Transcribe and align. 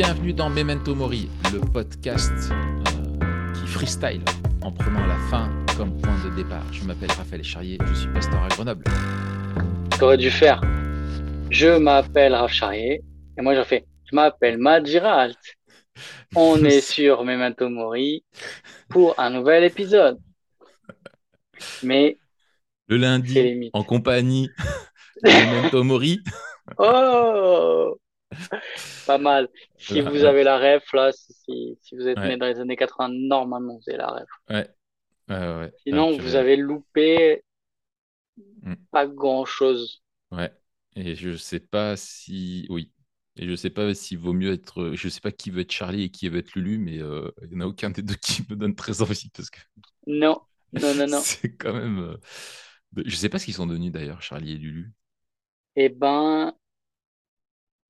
Bienvenue 0.00 0.32
dans 0.32 0.48
Memento 0.48 0.94
Mori, 0.94 1.28
le 1.52 1.58
podcast 1.58 2.52
euh, 2.52 3.52
qui 3.52 3.66
freestyle 3.66 4.22
en 4.62 4.70
prenant 4.70 5.04
la 5.04 5.16
fin 5.28 5.50
comme 5.76 6.00
point 6.00 6.14
de 6.24 6.36
départ. 6.36 6.62
Je 6.72 6.84
m'appelle 6.84 7.10
Raphaël 7.10 7.42
Charrier, 7.42 7.78
je 7.84 7.94
suis 7.94 8.08
pasteur 8.12 8.40
à 8.44 8.46
Grenoble. 8.46 8.84
T'aurais 9.98 10.16
dû 10.16 10.30
faire 10.30 10.62
Je 11.50 11.78
m'appelle 11.78 12.32
Raph 12.32 12.52
Charrier 12.52 13.02
et 13.36 13.42
moi 13.42 13.56
j'en 13.56 13.64
fais 13.64 13.86
Je 14.08 14.14
m'appelle 14.14 14.56
Matt 14.58 14.86
Giralt. 14.86 15.36
On 16.36 16.64
est 16.64 16.80
sur 16.80 17.24
Memento 17.24 17.68
Mori 17.68 18.22
pour 18.88 19.18
un 19.18 19.30
nouvel 19.30 19.64
épisode. 19.64 20.20
Mais 21.82 22.18
Le 22.86 22.98
lundi, 22.98 23.68
en 23.72 23.82
compagnie 23.82 24.48
de 25.24 25.28
Memento 25.28 25.82
Mori. 25.82 26.20
Oh 26.78 27.98
Pas 29.06 29.18
mal. 29.18 29.48
Si 29.78 30.00
vous 30.00 30.24
avez 30.24 30.44
la 30.44 30.58
ref, 30.58 30.92
là, 30.92 31.10
si, 31.12 31.78
vous 31.92 32.06
êtes 32.08 32.18
Ouais. 32.18 32.28
né 32.28 32.36
dans 32.36 32.46
les 32.46 32.60
années 32.60 32.76
80, 32.76 33.08
normalement 33.08 33.76
vous 33.76 33.88
avez 33.88 33.98
la 33.98 34.08
ref. 34.08 34.28
Ouais. 34.50 34.68
Sinon, 35.84 36.16
Ah, 36.18 36.22
vous 36.22 36.34
avez 36.34 36.56
loupé 36.56 37.42
Mm. 38.62 38.74
pas 38.90 39.06
grand-chose. 39.06 40.02
Ouais. 40.30 40.52
Et 40.96 41.14
je 41.14 41.36
sais 41.36 41.60
pas 41.60 41.96
si. 41.96 42.66
Oui. 42.70 42.92
Et 43.36 43.46
je 43.48 43.54
sais 43.54 43.70
pas 43.70 43.94
s'il 43.94 44.18
vaut 44.18 44.32
mieux 44.32 44.52
être. 44.52 44.92
Je 44.94 45.08
sais 45.08 45.20
pas 45.20 45.30
qui 45.32 45.50
veut 45.50 45.60
être 45.60 45.72
Charlie 45.72 46.04
et 46.04 46.10
qui 46.10 46.28
veut 46.28 46.38
être 46.38 46.54
Lulu, 46.54 46.78
mais 46.78 46.98
euh, 47.00 47.30
il 47.42 47.50
n'y 47.50 47.56
en 47.56 47.60
a 47.60 47.66
aucun 47.66 47.90
des 47.90 48.02
deux 48.02 48.14
qui 48.22 48.42
me 48.50 48.56
donne 48.56 48.74
très 48.74 49.00
envie 49.02 49.30
parce 49.30 49.50
que 49.50 49.60
Non, 50.06 50.40
non, 50.72 50.94
non, 50.94 51.06
non. 51.06 51.20
c'est 51.22 51.56
quand 51.56 51.72
même. 51.72 51.98
euh, 52.00 52.16
Je 53.04 53.14
sais 53.16 53.28
pas 53.28 53.38
ce 53.38 53.44
qu'ils 53.44 53.54
sont 53.54 53.66
devenus 53.66 53.92
d'ailleurs, 53.92 54.22
Charlie 54.22 54.52
et 54.52 54.58
Lulu. 54.58 54.92
Eh 55.76 55.88
ben, 55.88 56.52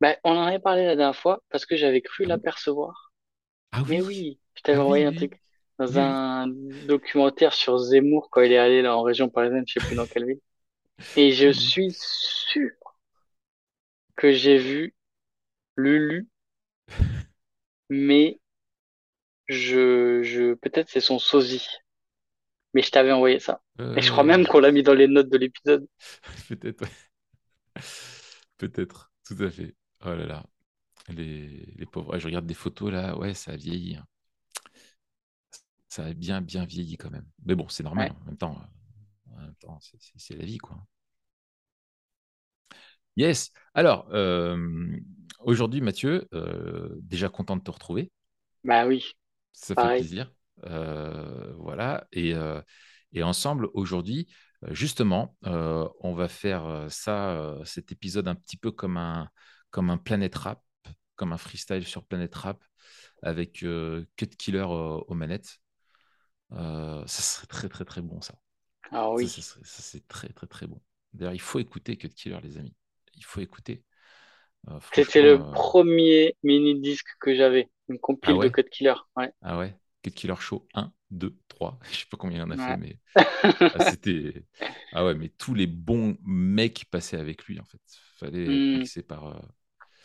ben, 0.00 0.16
on 0.24 0.32
en 0.32 0.42
avait 0.44 0.58
parlé 0.60 0.84
la 0.86 0.96
dernière 0.96 1.16
fois 1.16 1.42
parce 1.50 1.66
que 1.66 1.76
j'avais 1.76 2.00
cru 2.02 2.24
Ah 2.24 2.26
l'apercevoir. 2.26 3.12
Ah 3.72 3.82
Mais 3.88 4.00
oui. 4.00 4.02
oui, 4.02 4.40
je 4.56 4.62
t'avais 4.62 4.78
Ah 4.78 4.86
oui, 4.86 4.94
envoyé 4.94 5.06
un 5.06 5.12
oui. 5.12 5.14
truc 5.14 5.42
dans 5.78 5.98
Oui, 5.98 6.02
oui. 6.04 6.18
un 6.38 6.46
documentaire 6.48 7.54
sur 7.54 7.78
Zemmour 7.78 8.30
quand 8.30 8.42
il 8.42 8.52
est 8.52 8.58
allé 8.58 8.82
là 8.82 8.96
en 8.96 9.02
région 9.02 9.28
parisienne, 9.30 9.64
je 9.68 9.74
sais 9.74 9.82
plus 9.82 9.96
dans 9.96 10.06
quelle 10.08 10.26
ville. 10.26 10.40
Et 11.16 11.32
je 11.32 11.52
Oui. 11.52 11.72
suis 11.78 11.92
sûr 11.96 12.70
que 14.16 14.32
j'ai 14.32 14.58
vu 14.58 14.94
Lulu, 15.76 16.28
mais 17.90 18.40
je, 19.48 20.22
je, 20.22 20.54
peut-être 20.54 20.88
c'est 20.88 21.00
son 21.00 21.18
sosie. 21.18 21.66
Mais 22.74 22.80
je 22.82 22.90
t'avais 22.90 23.12
envoyé 23.12 23.40
ça. 23.40 23.60
Et 23.94 24.00
je 24.02 24.10
crois 24.10 24.24
même 24.24 24.46
Euh, 24.46 24.46
qu'on 24.46 24.60
l'a 24.60 24.72
mis 24.72 24.82
dans 24.82 24.94
les 24.94 25.06
notes 25.08 25.28
de 25.28 25.36
l'épisode. 25.38 25.86
Peut-être, 26.48 26.82
ouais. 26.82 26.88
Peut-être, 28.58 29.12
tout 29.24 29.36
à 29.40 29.50
fait. 29.50 29.74
Oh 30.04 30.08
là 30.14 30.26
là, 30.26 30.44
les, 31.08 31.66
les 31.76 31.86
pauvres. 31.86 32.12
Ouais, 32.12 32.20
je 32.20 32.26
regarde 32.26 32.46
des 32.46 32.54
photos 32.54 32.92
là, 32.92 33.16
ouais, 33.18 33.34
ça 33.34 33.52
a 33.52 33.56
vieilli. 33.56 33.96
hein. 33.96 34.06
Ça 35.88 36.04
a 36.06 36.12
bien, 36.14 36.40
bien 36.40 36.64
vieilli 36.64 36.96
quand 36.96 37.10
même. 37.10 37.26
Mais 37.44 37.54
bon, 37.54 37.68
c'est 37.68 37.82
normal. 37.82 38.08
Ouais. 38.08 38.12
En 38.22 38.24
même 38.24 38.36
temps, 38.38 38.58
euh, 39.30 39.34
en 39.36 39.42
même 39.42 39.54
temps, 39.56 39.78
c'est 39.80 40.00
c'est- 40.00 40.18
c'est 40.18 40.36
la 40.36 40.44
vie, 40.44 40.58
quoi. 40.58 40.78
Yes. 43.16 43.50
Alors, 43.74 44.08
euh, 44.12 44.56
aujourd'hui, 45.40 45.80
Mathieu, 45.80 46.28
euh, 46.34 46.88
déjà 47.02 47.28
content 47.28 47.56
de 47.56 47.62
te 47.62 47.70
retrouver. 47.70 48.10
Bah 48.64 48.86
oui, 48.86 49.04
Ça 49.52 49.74
fait 49.74 49.88
pareil. 49.88 49.96
plaisir. 49.96 50.32
Euh, 50.64 51.52
voilà. 51.58 52.06
Et, 52.12 52.34
euh, 52.34 52.60
et 53.12 53.22
ensemble, 53.22 53.68
aujourd'hui, 53.74 54.28
euh, 54.64 54.72
justement, 54.74 55.36
euh, 55.46 55.88
on 56.00 56.14
va 56.14 56.28
faire 56.28 56.64
euh, 56.66 56.88
ça, 56.88 57.30
euh, 57.38 57.64
cet 57.64 57.92
épisode 57.92 58.28
un 58.28 58.34
petit 58.34 58.56
peu 58.56 58.70
comme 58.70 58.96
un, 58.96 59.28
comme 59.70 59.90
un 59.90 59.98
Planet 59.98 60.34
Rap, 60.34 60.64
comme 61.16 61.32
un 61.32 61.38
freestyle 61.38 61.86
sur 61.86 62.04
Planet 62.06 62.34
Rap, 62.34 62.64
avec 63.22 63.62
euh, 63.64 64.06
Cut 64.16 64.28
Killer 64.28 64.60
euh, 64.60 64.98
aux 65.08 65.14
manettes. 65.14 65.60
Euh, 66.52 67.06
ça 67.06 67.22
serait 67.22 67.46
très, 67.46 67.68
très, 67.68 67.84
très 67.84 68.02
bon, 68.02 68.20
ça. 68.20 68.34
Ah 68.90 69.10
oui. 69.10 69.34
ça 69.42 69.42
ça, 69.42 69.60
c'est 69.64 70.06
très, 70.08 70.28
très, 70.30 70.46
très 70.46 70.66
bon. 70.66 70.80
D'ailleurs, 71.12 71.34
il 71.34 71.40
faut 71.40 71.58
écouter 71.60 71.96
Cut 71.96 72.10
Killer, 72.10 72.38
les 72.42 72.58
amis. 72.58 72.74
Il 73.16 73.24
faut 73.24 73.40
écouter. 73.40 73.84
Euh, 74.68 74.80
C'était 74.92 75.22
le 75.22 75.38
euh, 75.38 75.50
premier 75.50 76.36
mini-disque 76.42 77.08
que 77.20 77.34
j'avais. 77.34 77.70
Une 77.88 77.98
Ah 78.22 78.34
compile 78.34 78.38
de? 78.38 78.50
Code 78.50 78.68
Killer. 78.68 78.92
Ouais. 79.16 79.32
Ah 79.42 79.58
ouais, 79.58 79.76
Cut 80.02 80.12
Killer 80.12 80.36
Show 80.40 80.68
1, 80.74 80.92
2, 81.10 81.38
3. 81.48 81.78
Je 81.92 81.98
sais 82.00 82.06
pas 82.10 82.16
combien 82.16 82.38
il 82.38 82.42
en 82.44 82.50
a 82.50 82.58
fait, 82.58 82.74
mais 82.74 83.00
ah, 83.72 83.80
c'était. 83.80 84.46
Ah 84.92 85.04
ouais, 85.06 85.14
mais 85.14 85.30
tous 85.30 85.54
les 85.54 85.66
bons 85.68 86.18
mecs 86.24 86.86
passaient 86.90 87.18
avec 87.18 87.44
lui, 87.46 87.60
en 87.60 87.64
fait. 87.64 87.80
Fallait 88.16 88.64
Hmm. 88.68 88.72
mixé 88.72 89.02
par. 89.02 89.42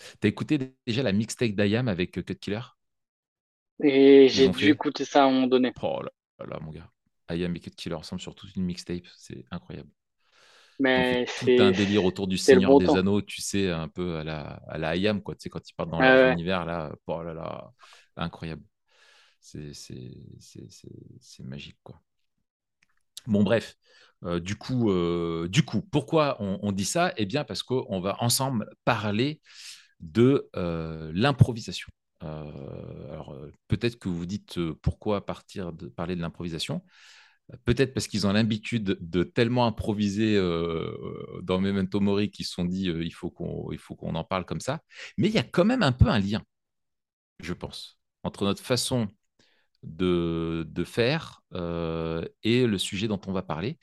Euh, 0.03 0.15
T'as 0.19 0.27
écouté 0.29 0.57
dé- 0.57 0.75
déjà 0.87 1.03
la 1.03 1.11
mixtape 1.13 1.51
d'Ayam 1.53 1.87
avec 1.87 2.17
euh, 2.17 2.23
Cut 2.23 2.35
Killer? 2.35 2.61
Et 3.83 4.29
j'ai 4.29 4.49
dû 4.49 4.69
fait. 4.69 4.71
écouter 4.71 5.05
ça 5.05 5.21
à 5.23 5.27
un 5.27 5.31
moment 5.31 5.45
donné. 5.45 5.75
Oh 5.81 6.01
là 6.01 6.45
là, 6.47 6.59
mon 6.59 6.71
gars. 6.71 6.89
Ayam 7.27 7.55
et 7.55 7.59
Cut 7.59 7.71
Killer 7.71 7.95
ensemble 7.95 8.21
sur 8.21 8.35
toute 8.35 8.55
une 8.55 8.63
mixtape, 8.65 9.05
c'est 9.17 9.45
incroyable. 9.51 9.89
Mais 10.79 11.25
tout 11.39 11.53
un 11.59 11.71
c'est, 11.71 11.73
délire 11.73 12.05
autour 12.05 12.27
du 12.27 12.37
c'est 12.45 12.59
Seigneur 12.59 12.75
bon 12.75 12.79
des 12.79 12.95
temps. 12.95 12.97
Anneaux, 12.97 13.21
tu 13.21 13.41
sais, 13.41 13.69
un 13.71 13.87
peu 13.89 14.17
à 14.17 14.23
la, 14.23 14.41
à 14.67 14.77
la 14.77 14.89
Ayam, 14.89 15.21
quoi. 15.21 15.35
Tu 15.35 15.43
sais, 15.43 15.49
quand 15.49 15.67
ils 15.69 15.73
partent 15.73 15.89
dans 15.89 15.99
Ouais, 15.99 16.05
leur 16.05 16.23
ouais. 16.23 16.35
univers, 16.35 16.65
là, 16.65 16.91
oh 17.07 17.23
là 17.23 17.33
là, 17.33 17.71
incroyable. 18.15 18.63
C'est 19.41 19.73
c'est- 19.73 20.15
c'est- 20.39 20.69
c'est- 20.71 20.89
c'est 21.21 21.43
magique, 21.43 21.77
quoi. 21.83 22.01
Bon, 23.27 23.43
bref. 23.43 23.75
Euh, 24.25 24.39
du 24.39 24.55
coup, 24.55 24.89
euh, 24.91 25.47
du 25.49 25.63
coup, 25.63 25.81
pourquoi 25.81 26.37
on, 26.41 26.59
on 26.61 26.71
dit 26.71 26.85
ça? 26.85 27.13
Eh 27.17 27.25
bien, 27.25 27.43
parce 27.43 27.63
qu'on 27.63 27.99
va 28.01 28.17
ensemble 28.21 28.69
parler 28.85 29.41
de 30.03 30.49
euh, 30.55 31.11
l'improvisation. 31.15 31.89
Euh, 32.23 33.11
alors, 33.11 33.33
euh, 33.33 33.51
peut-être 33.67 33.97
que 33.97 34.09
vous 34.09 34.17
vous 34.17 34.25
dites 34.25 34.59
pourquoi 34.81 35.25
partir 35.25 35.73
de 35.73 35.87
parler 35.87 36.15
de 36.15 36.21
l'improvisation. 36.21 36.83
Peut-être 37.65 37.93
parce 37.93 38.07
qu'ils 38.07 38.25
ont 38.25 38.31
l'habitude 38.31 38.97
de 39.01 39.23
tellement 39.23 39.65
improviser 39.65 40.37
euh, 40.37 40.95
dans 41.41 41.59
Memento 41.59 41.99
Mori 41.99 42.31
qu'ils 42.31 42.45
se 42.45 42.53
sont 42.53 42.65
dit 42.65 42.89
euh, 42.89 43.03
il 43.03 43.11
faut 43.11 43.29
qu'on 43.29 44.15
en 44.15 44.23
parle 44.23 44.45
comme 44.45 44.61
ça. 44.61 44.81
Mais 45.17 45.27
il 45.27 45.33
y 45.33 45.39
a 45.39 45.43
quand 45.43 45.65
même 45.65 45.83
un 45.83 45.91
peu 45.91 46.07
un 46.07 46.19
lien, 46.19 46.41
je 47.41 47.53
pense, 47.53 47.99
entre 48.23 48.45
notre 48.45 48.63
façon 48.63 49.07
de, 49.83 50.65
de 50.69 50.83
faire 50.83 51.41
euh, 51.53 52.25
et 52.43 52.65
le 52.65 52.77
sujet 52.77 53.07
dont 53.07 53.19
on 53.27 53.33
va 53.33 53.43
parler. 53.43 53.77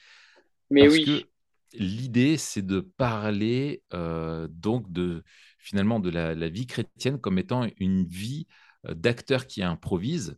Mais 0.71 0.83
Parce 0.83 0.95
oui. 0.95 1.27
l'idée, 1.75 2.39
c'est 2.39 2.65
de 2.65 2.81
parler 2.81 3.83
donc 3.93 4.91
de 4.91 5.23
finalement 5.61 6.01
de 6.01 6.11
la, 6.11 6.49
vie 6.49 6.67
chrétienne 6.67 7.21
comme 7.21 7.39
étant 7.39 7.67
une 7.79 8.05
vie 8.05 8.47
euh, 8.87 8.95
d'acteur 8.95 9.47
qui 9.47 9.63
improvise. 9.63 10.37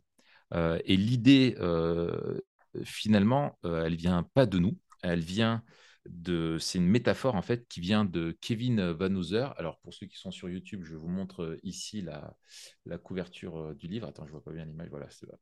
Euh, 0.53 0.79
et 0.85 0.97
l'idée, 0.97 1.55
euh, 1.59 2.39
finalement, 2.83 3.57
euh, 3.65 3.85
elle 3.85 3.95
vient 3.95 4.23
pas 4.33 4.45
de 4.45 4.59
nous, 4.59 4.77
elle 5.01 5.21
vient 5.21 5.63
de. 6.07 6.57
C'est 6.59 6.77
une 6.79 6.87
métaphore 6.87 7.35
en 7.35 7.41
fait 7.41 7.67
qui 7.67 7.79
vient 7.79 8.05
de 8.05 8.37
Kevin 8.41 8.91
Van 8.91 9.13
Hooser. 9.15 9.47
Alors 9.57 9.79
pour 9.79 9.93
ceux 9.93 10.05
qui 10.05 10.17
sont 10.17 10.31
sur 10.31 10.49
YouTube, 10.49 10.83
je 10.83 10.95
vous 10.95 11.07
montre 11.07 11.57
ici 11.63 12.01
la, 12.01 12.97
couverture 12.99 13.73
du 13.75 13.87
livre. 13.87 14.07
Attends, 14.07 14.25
je 14.25 14.31
vois 14.31 14.43
pas 14.43 14.51
bien 14.51 14.65
l'image. 14.65 14.89
Voilà, 14.89 15.09
c'est 15.09 15.27
là. 15.27 15.37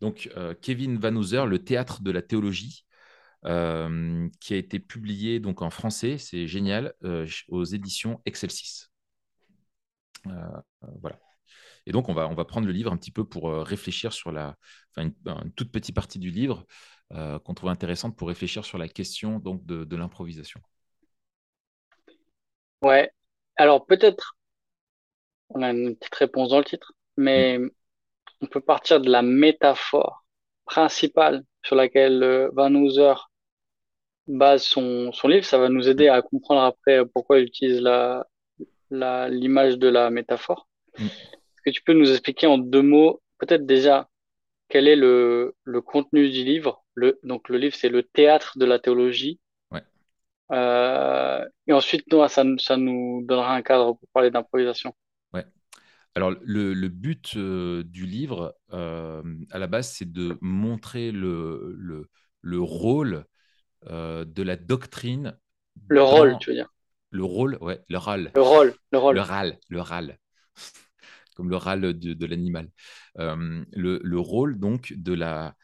Donc 0.00 0.30
Kevin 0.62 0.98
Van 0.98 1.14
Hooser, 1.14 1.44
le 1.46 1.62
théâtre 1.62 2.02
de 2.02 2.10
la 2.10 2.22
théologie 2.22 2.86
qui 3.44 4.54
a 4.54 4.56
été 4.56 4.80
publié 4.80 5.38
donc 5.38 5.62
en 5.62 5.70
français, 5.70 6.18
c'est 6.18 6.46
génial, 6.48 6.94
aux 7.48 7.64
éditions 7.64 8.20
Excelsis. 8.24 8.86
Euh, 10.30 10.88
voilà. 11.00 11.18
Et 11.86 11.92
donc, 11.92 12.08
on 12.08 12.14
va, 12.14 12.28
on 12.28 12.34
va 12.34 12.44
prendre 12.44 12.66
le 12.66 12.72
livre 12.72 12.92
un 12.92 12.96
petit 12.96 13.12
peu 13.12 13.24
pour 13.24 13.48
euh, 13.48 13.62
réfléchir 13.62 14.12
sur 14.12 14.32
la, 14.32 14.56
enfin, 14.90 15.08
une, 15.08 15.14
une 15.44 15.52
toute 15.52 15.70
petite 15.70 15.94
partie 15.94 16.18
du 16.18 16.30
livre 16.30 16.66
euh, 17.12 17.38
qu'on 17.38 17.54
trouve 17.54 17.70
intéressante 17.70 18.16
pour 18.16 18.28
réfléchir 18.28 18.64
sur 18.64 18.78
la 18.78 18.88
question 18.88 19.38
donc 19.38 19.64
de, 19.64 19.84
de 19.84 19.96
l'improvisation. 19.96 20.60
Ouais. 22.82 23.10
Alors 23.56 23.86
peut-être, 23.86 24.36
on 25.50 25.62
a 25.62 25.70
une 25.70 25.96
petite 25.96 26.14
réponse 26.16 26.50
dans 26.50 26.58
le 26.58 26.64
titre, 26.64 26.92
mais 27.16 27.58
on 28.40 28.46
peut 28.46 28.60
partir 28.60 29.00
de 29.00 29.08
la 29.08 29.22
métaphore 29.22 30.24
principale 30.64 31.44
sur 31.64 31.76
laquelle 31.76 32.50
Van 32.52 32.74
Hooser 32.74 33.14
base 34.26 34.64
son, 34.64 35.12
son 35.12 35.28
livre. 35.28 35.44
Ça 35.44 35.58
va 35.58 35.68
nous 35.68 35.88
aider 35.88 36.08
à 36.08 36.20
comprendre 36.20 36.62
après 36.62 37.06
pourquoi 37.06 37.38
il 37.38 37.46
utilise 37.46 37.80
la, 37.80 38.26
l'image 38.90 39.78
de 39.78 39.88
la 39.88 40.10
métaphore. 40.10 40.68
Mm. 40.98 41.10
Est-ce 41.56 41.62
que 41.64 41.70
tu 41.78 41.82
peux 41.84 41.94
nous 41.94 42.10
expliquer 42.12 42.46
en 42.46 42.58
deux 42.58 42.82
mots, 42.82 43.22
peut-être 43.38 43.66
déjà, 43.66 44.08
quel 44.68 44.88
est 44.88 44.96
le, 44.96 45.54
le 45.64 45.82
contenu 45.82 46.30
du 46.30 46.44
livre? 46.44 46.84
Le, 46.94 47.18
donc 47.24 47.48
le 47.48 47.58
livre, 47.58 47.76
c'est 47.76 47.90
le 47.90 48.02
théâtre 48.04 48.58
de 48.58 48.66
la 48.66 48.78
théologie. 48.80 49.40
Ouais. 49.70 49.82
Euh, 50.52 51.44
et 51.66 51.72
ensuite, 51.72 52.04
ça, 52.28 52.44
nous- 52.44 52.58
ça 52.58 52.76
nous 52.76 53.22
donnera 53.26 53.54
un 53.54 53.62
cadre 53.62 53.94
pour 53.94 54.08
parler 54.12 54.30
d'improvisation. 54.30 54.94
Ouais. 55.32 55.44
Alors, 56.14 56.32
le, 56.42 56.74
le 56.74 56.88
but 56.88 57.34
euh, 57.36 57.84
du 57.84 58.06
livre, 58.06 58.56
euh, 58.72 59.22
à 59.50 59.58
la 59.58 59.66
base, 59.66 59.92
c'est 59.92 60.10
de 60.12 60.38
montrer 60.42 61.12
le, 61.12 61.74
le, 61.78 62.10
le 62.42 62.60
rôle 62.60 63.26
de 63.84 64.42
la 64.42 64.56
doctrine 64.56 65.38
Le 65.88 66.00
rôle, 66.00 66.38
tu 66.38 66.50
veux 66.50 66.54
dire. 66.56 66.72
Le 67.10 67.24
rôle, 67.24 67.58
ouais, 67.60 67.80
le 67.88 67.98
râle, 67.98 68.32
Le 68.34 68.42
rôle, 68.42 68.74
le 68.92 68.98
rôle. 68.98 69.14
le 69.14 69.20
râle, 69.20 69.58
le 69.68 69.80
râle 69.80 70.18
comme 71.36 71.50
le 71.50 71.56
râle 71.56 71.98
de, 71.98 72.26
l'animal. 72.26 72.70
le, 73.16 74.16
rôle 74.16 74.58
donc 74.58 74.92
de 74.96 75.12
la, 75.12 75.54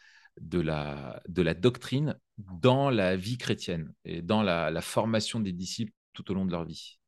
de 0.41 0.61
la, 0.61 1.23
de 1.29 1.43
la 1.43 1.55
doctrine 1.55 2.19
dans 2.39 2.91
la 2.91 3.17
vie 3.17 3.39
chrétienne 3.39 3.93
et 4.05 4.23
dans 4.23 4.43
la, 4.43 4.81
formation 4.81 5.41
des 5.41 5.53
disciples 5.53 5.93
tout 6.13 6.31
au 6.31 6.35
long 6.35 6.45
de 6.45 6.53
leur 6.53 6.65
vie. 6.65 6.99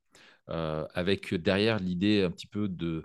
Euh, 0.50 0.86
avec 0.92 1.32
derrière 1.34 1.78
l'idée 1.78 2.22
un 2.22 2.30
petit 2.30 2.46
peu 2.46 2.68
de, 2.68 2.86
euh, 2.96 3.02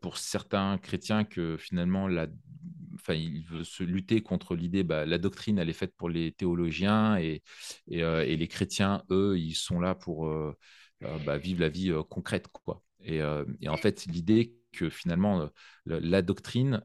pour 0.00 0.18
certains 0.18 0.78
chrétiens, 0.78 1.24
que 1.24 1.56
finalement, 1.56 2.08
enfin, 2.94 3.14
il 3.14 3.42
veut 3.44 3.64
se 3.64 3.82
lutter 3.82 4.22
contre 4.22 4.54
l'idée, 4.54 4.84
bah, 4.84 5.06
la 5.06 5.18
doctrine, 5.18 5.58
elle 5.58 5.70
est 5.70 5.74
faite 5.74 5.94
pour 5.96 6.08
les 6.08 6.32
théologiens 6.32 7.16
et, 7.16 7.42
et, 7.88 8.02
euh, 8.02 8.24
les 8.24 8.48
chrétiens, 8.48 9.02
eux, 9.10 9.38
ils 9.38 9.54
sont 9.54 9.80
là 9.80 9.94
pour 9.94 10.32
bah, 11.00 11.38
vivre 11.38 11.60
la 11.60 11.68
vie 11.68 11.92
concrète. 12.08 12.48
Quoi. 12.48 12.82
Et, 13.02 13.22
en 13.22 13.76
fait, 13.76 14.06
l'idée 14.06 14.54
que 14.72 14.90
finalement, 14.90 15.48
la 15.86 16.22
doctrine, 16.22 16.82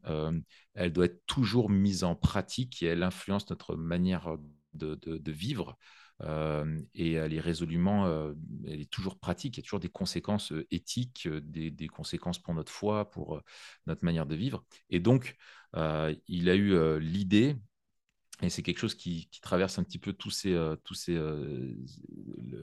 elle 0.73 0.93
doit 0.93 1.05
être 1.05 1.25
toujours 1.25 1.69
mise 1.69 2.03
en 2.03 2.15
pratique 2.15 2.81
et 2.81 2.87
elle 2.87 3.03
influence 3.03 3.49
notre 3.49 3.75
manière 3.75 4.37
de, 4.73 5.31
vivre. 5.31 5.77
Et 6.23 7.13
elle 7.13 7.33
est 7.33 7.39
résolument, 7.39 8.33
elle 8.65 8.81
est 8.81 8.89
toujours 8.89 9.19
pratique. 9.19 9.57
Il 9.57 9.59
y 9.59 9.63
a 9.63 9.63
toujours 9.63 9.79
des 9.79 9.89
conséquences 9.89 10.53
éthiques, 10.71 11.27
des, 11.27 11.87
conséquences 11.87 12.39
pour 12.39 12.53
notre 12.53 12.71
foi, 12.71 13.09
pour 13.09 13.41
notre 13.85 14.05
manière 14.05 14.25
de 14.25 14.35
vivre. 14.35 14.63
Et 14.89 14.99
donc, 14.99 15.35
il 15.75 16.49
a 16.49 16.55
eu 16.55 16.99
l'idée 16.99 17.57
et 18.41 18.49
c'est 18.49 18.63
quelque 18.63 18.79
chose 18.79 18.95
qui, 18.95 19.29
traverse 19.41 19.79
un 19.79 19.83
petit 19.83 19.99
peu 19.99 20.11
tous 20.11 20.31
ces, 20.31 20.75
tous 20.83 20.93
ces, 20.93 21.17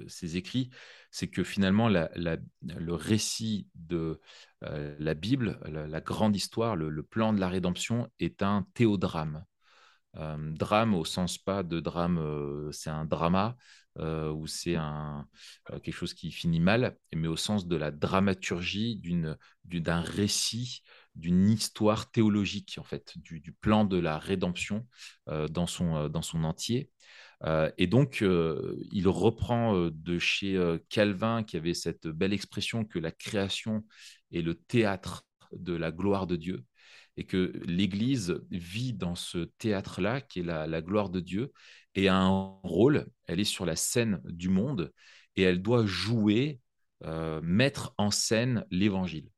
ces 0.06 0.36
écrits, 0.36 0.70
c'est 1.10 1.28
que 1.28 1.42
finalement, 1.44 1.88
le 1.88 2.92
récit 2.92 3.68
de 3.74 4.20
la 4.60 5.14
Bible, 5.14 5.58
la, 5.66 6.00
grande 6.00 6.36
histoire, 6.36 6.76
le, 6.76 7.02
plan 7.02 7.32
de 7.32 7.40
la 7.40 7.48
rédemption 7.48 8.10
est 8.18 8.42
un 8.42 8.66
théodrame. 8.74 9.44
Drame 10.14 10.94
au 10.94 11.04
sens 11.04 11.38
pas 11.38 11.62
de 11.62 11.80
drame, 11.80 12.70
c'est 12.72 12.90
un 12.90 13.04
drama, 13.04 13.56
ou 13.98 14.46
c'est 14.46 14.76
un, 14.76 15.26
quelque 15.82 15.92
chose 15.92 16.14
qui 16.14 16.30
finit 16.30 16.60
mal, 16.60 16.96
mais 17.14 17.28
au 17.28 17.36
sens 17.36 17.66
de 17.66 17.76
la 17.76 17.90
dramaturgie 17.90 19.00
d'un 19.64 20.00
récit 20.00 20.82
d'une 21.14 21.48
histoire 21.48 22.10
théologique, 22.10 22.76
en 22.78 22.84
fait, 22.84 23.12
du, 23.16 23.52
plan 23.52 23.84
de 23.84 23.98
la 23.98 24.18
rédemption 24.18 24.86
euh, 25.28 25.48
dans, 25.48 25.66
son, 25.66 25.96
euh, 25.96 26.08
dans 26.08 26.22
son 26.22 26.44
entier. 26.44 26.90
Euh, 27.44 27.70
et 27.76 27.86
donc, 27.86 28.20
il 28.22 29.08
reprend 29.08 29.88
de 29.90 30.18
chez 30.18 30.78
Calvin, 30.88 31.42
qui 31.42 31.56
avait 31.56 31.74
cette 31.74 32.06
belle 32.06 32.32
expression 32.32 32.84
que 32.84 32.98
la 32.98 33.10
création 33.10 33.84
est 34.32 34.42
le 34.42 34.54
théâtre 34.54 35.24
de 35.52 35.74
la 35.74 35.90
gloire 35.90 36.26
de 36.26 36.36
Dieu, 36.36 36.64
et 37.16 37.24
que 37.24 37.52
l'Église 37.66 38.40
vit 38.50 38.94
dans 38.94 39.14
ce 39.14 39.38
théâtre-là, 39.58 40.20
qui 40.20 40.40
est 40.40 40.44
la, 40.44 40.66
la, 40.66 40.82
gloire 40.82 41.10
de 41.10 41.20
Dieu, 41.20 41.52
et 41.94 42.08
a 42.08 42.16
un 42.16 42.58
rôle, 42.62 43.06
elle 43.26 43.40
est 43.40 43.44
sur 43.44 43.66
la 43.66 43.76
scène 43.76 44.20
du 44.24 44.48
monde, 44.48 44.92
et 45.36 45.42
elle 45.42 45.62
doit 45.62 45.86
jouer, 45.86 46.60
mettre 47.42 47.94
en 47.98 48.12
scène 48.12 48.64
l'Évangile. 48.70 49.28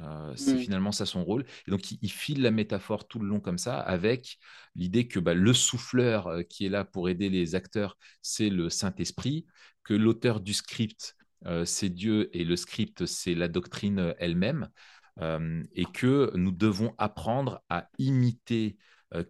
Euh, 0.00 0.34
c'est 0.36 0.54
mmh. 0.54 0.58
finalement 0.58 0.92
ça 0.92 1.06
son 1.06 1.24
rôle. 1.24 1.44
Et 1.66 1.70
donc, 1.70 1.90
il, 1.90 2.10
file 2.10 2.42
la 2.42 2.50
métaphore 2.50 3.08
tout 3.08 3.18
le 3.18 3.28
long 3.28 3.40
comme 3.40 3.58
ça, 3.58 3.78
avec 3.80 4.38
l'idée 4.74 5.08
que 5.08 5.18
bah, 5.18 5.34
le 5.34 5.54
souffleur 5.54 6.26
euh, 6.26 6.42
qui 6.42 6.66
est 6.66 6.68
là 6.68 6.84
pour 6.84 7.08
aider 7.08 7.30
les 7.30 7.54
acteurs, 7.54 7.96
c'est 8.20 8.50
le 8.50 8.68
Saint-Esprit, 8.68 9.46
que 9.84 9.94
l'auteur 9.94 10.40
du 10.40 10.52
script, 10.52 11.16
euh, 11.46 11.64
c'est 11.64 11.88
Dieu, 11.88 12.28
et 12.36 12.44
le 12.44 12.56
script, 12.56 13.06
c'est 13.06 13.34
la 13.34 13.48
doctrine 13.48 14.14
elle-même, 14.18 14.68
et 15.20 15.86
que 15.94 16.30
nous 16.34 16.50
devons 16.50 16.94
apprendre 16.98 17.62
à 17.70 17.88
imiter 17.98 18.76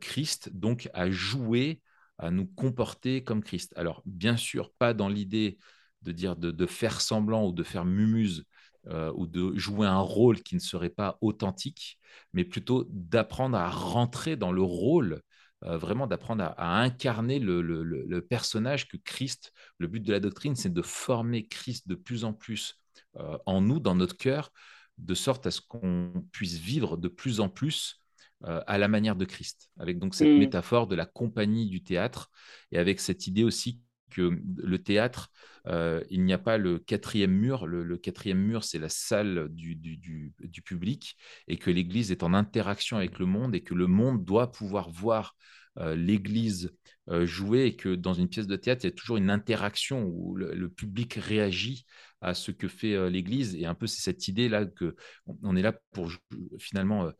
Christ, 0.00 0.50
donc 0.53 0.88
à 0.94 1.11
jouer, 1.11 1.81
à 2.19 2.31
nous 2.31 2.47
comporter 2.47 3.23
comme 3.23 3.43
Christ. 3.43 3.73
Alors, 3.77 4.03
bien 4.05 4.37
sûr, 4.37 4.73
pas 4.73 4.94
dans 4.94 5.09
l'idée 5.09 5.59
de 6.03 6.12
dire 6.12 6.37
de, 6.37 6.67
faire 6.67 7.00
semblant 7.00 7.47
ou 7.47 7.53
de 7.53 7.62
faire 7.62 7.85
mumuse 7.85 8.44
euh, 8.87 9.12
ou 9.17 9.27
de 9.27 9.56
jouer 9.56 9.87
un 9.87 9.99
rôle 9.99 10.43
qui 10.43 10.55
ne 10.55 10.61
serait 10.61 10.91
pas 10.91 11.19
authentique, 11.21 11.99
mais 12.33 12.44
plutôt 12.44 12.87
d'apprendre 12.91 13.59
à 13.59 13.69
rentrer 13.69 14.37
dans 14.37 14.53
le 14.53 14.62
rôle, 14.62 15.23
euh, 15.65 15.77
vraiment 15.77 16.06
d'apprendre 16.06 16.55
à, 16.56 16.81
incarner 16.81 17.41
le, 17.41 18.21
personnage 18.21 18.87
que 18.87 18.97
Christ, 18.99 19.53
le 19.79 19.88
but 19.88 20.00
de 20.00 20.12
la 20.12 20.21
doctrine, 20.21 20.55
c'est 20.55 20.73
de 20.73 20.83
former 20.83 21.49
Christ 21.49 21.88
de 21.88 21.97
plus 21.97 22.25
en 22.25 22.33
plus 22.33 22.79
euh, 23.17 23.37
en 23.47 23.61
nous, 23.61 23.81
dans 23.81 23.97
notre 23.97 24.17
cœur, 24.17 24.53
de 24.98 25.14
sorte 25.14 25.46
à 25.46 25.50
ce 25.50 25.60
qu'on 25.60 26.12
puisse 26.32 26.58
vivre 26.58 26.96
de 26.96 27.08
plus 27.08 27.40
en 27.40 27.48
plus 27.48 28.02
à 28.43 28.76
la 28.76 28.87
manière 28.87 29.16
de 29.16 29.25
Christ, 29.25 29.70
avec 29.78 29.98
donc 29.98 30.14
cette 30.14 30.28
mmh. 30.28 30.38
métaphore 30.38 30.87
de 30.87 30.94
la 30.94 31.06
compagnie 31.06 31.66
du 31.69 31.82
théâtre 31.82 32.31
et 32.70 32.78
avec 32.78 33.00
cette 33.00 33.26
idée 33.26 33.44
aussi 33.44 33.81
que 34.10 34.38
le 34.56 34.78
théâtre, 34.78 35.31
euh, 35.66 36.02
il 36.10 36.25
n'y 36.25 36.32
a 36.32 36.38
pas 36.38 36.58
le 36.58 36.78
quatrième 36.78 37.32
mur. 37.32 37.66
Le, 37.66 37.96
quatrième 37.96 38.38
mur, 38.38 38.64
c'est 38.64 38.78
la 38.78 38.88
salle 38.88 39.48
du, 39.50 40.32
public 40.64 41.16
et 41.49 41.56
que 41.56 41.70
l'Église 41.70 42.10
est 42.10 42.22
en 42.22 42.34
interaction 42.34 42.96
avec 42.96 43.19
le 43.19 43.26
monde 43.26 43.54
et 43.54 43.62
que 43.62 43.75
le 43.75 43.87
monde 43.87 44.25
doit 44.25 44.52
pouvoir 44.52 44.90
voir 44.90 45.37
euh, 45.78 45.94
l'Église 45.94 46.75
euh, 47.08 47.26
jouer 47.26 47.66
et 47.66 47.76
que 47.76 47.94
dans 47.94 48.14
une 48.14 48.28
pièce 48.28 48.46
de 48.46 48.56
théâtre, 48.56 48.84
il 48.84 48.88
y 48.88 48.92
a 48.92 48.96
toujours 48.96 49.16
une 49.16 49.31
interaction 49.31 50.04
où 50.04 50.34
le, 50.34 50.69
public 50.69 51.14
réagit 51.14 51.84
à 52.20 52.34
ce 52.34 52.50
que 52.50 52.68
fait 52.68 53.10
l'Église. 53.10 53.54
Et 53.56 53.66
un 53.66 53.74
peu, 53.74 53.86
c'est 53.86 54.02
cette 54.02 54.28
idée-là 54.28 54.66
que 54.66 54.96
on 55.42 55.56
est 55.56 55.62
là 55.62 55.74
pour 55.92 56.10
finalement 56.58 57.10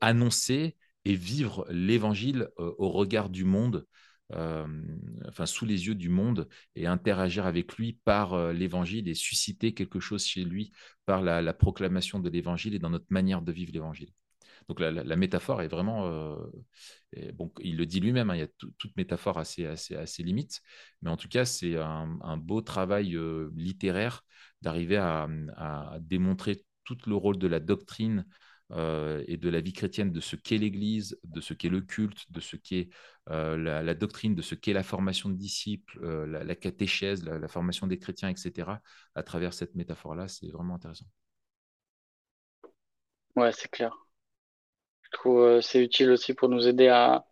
annoncer 0.00 0.76
et 1.04 1.14
vivre 1.14 1.66
l'Évangile 1.70 2.48
au 2.56 2.90
regard 2.90 3.30
du 3.30 3.44
monde 3.44 3.86
euh, 4.34 4.66
enfin 5.26 5.46
sous 5.46 5.64
les 5.64 5.86
yeux 5.86 5.94
du 5.94 6.10
monde 6.10 6.48
et 6.76 6.86
interagir 6.86 7.46
avec 7.46 7.76
lui 7.76 7.94
par 8.04 8.34
euh, 8.34 8.52
l'évangile 8.52 9.08
et 9.08 9.14
susciter 9.14 9.72
quelque 9.72 10.00
chose 10.00 10.26
chez 10.26 10.44
lui 10.44 10.70
par 11.06 11.22
la, 11.22 11.54
proclamation 11.54 12.20
de 12.20 12.28
l'évangile 12.28 12.74
et 12.74 12.78
dans 12.78 12.90
notre 12.90 13.06
manière 13.08 13.40
de 13.40 13.52
vivre 13.52 13.72
l'évangile. 13.72 14.10
Donc 14.68 14.80
la, 14.80 15.16
métaphore 15.16 15.62
est 15.62 15.68
vraiment, 15.68 16.08
euh, 16.08 16.36
bon, 17.32 17.50
il 17.60 17.78
le 17.78 17.86
dit 17.86 18.00
lui-même, 18.00 18.28
hein, 18.28 18.36
il 18.36 18.40
y 18.40 18.42
a 18.42 18.48
toute 18.76 18.94
métaphore 18.98 19.38
assez, 19.38 19.64
assez, 19.64 19.96
assez 19.96 20.22
limite, 20.22 20.60
mais 21.00 21.08
en 21.08 21.16
tout 21.16 21.28
cas 21.28 21.46
c'est 21.46 21.76
un, 21.76 22.36
beau 22.36 22.60
travail 22.60 23.16
littéraire 23.56 24.24
d'arriver 24.62 24.96
à, 24.96 25.28
à, 25.56 25.98
démontrer 26.00 26.64
tout 26.84 26.98
le 27.06 27.14
rôle 27.14 27.38
de 27.38 27.46
la 27.46 27.60
doctrine 27.60 28.24
euh, 28.70 29.24
et 29.26 29.38
de 29.38 29.48
la 29.48 29.60
vie 29.60 29.72
chrétienne, 29.72 30.12
de 30.12 30.20
ce 30.20 30.36
qu'est 30.36 30.58
l'Église, 30.58 31.18
de 31.24 31.40
ce 31.40 31.54
qu'est 31.54 31.70
le 31.70 31.80
culte, 31.80 32.30
de 32.30 32.40
ce 32.40 32.56
qu'est 32.56 32.90
euh, 33.30 33.56
la, 33.56 33.94
doctrine, 33.94 34.34
de 34.34 34.42
ce 34.42 34.54
qu'est 34.54 34.74
la 34.74 34.82
formation 34.82 35.30
de 35.30 35.36
disciples, 35.36 35.98
euh, 36.02 36.26
la, 36.26 36.54
catéchèse, 36.54 37.24
la, 37.24 37.48
formation 37.48 37.86
des 37.86 37.98
chrétiens, 37.98 38.28
etc., 38.28 38.82
à 39.14 39.22
travers 39.22 39.54
cette 39.54 39.74
métaphore-là, 39.74 40.28
c'est 40.28 40.48
vraiment 40.48 40.74
intéressant. 40.74 41.06
Ouais, 43.36 43.52
c'est 43.52 43.70
clair. 43.70 43.96
Je 45.00 45.10
trouve 45.12 45.60
c'est 45.62 45.82
utile 45.82 46.10
aussi 46.10 46.34
pour 46.34 46.50
nous 46.50 46.68
aider 46.68 46.88
à. 46.88 47.24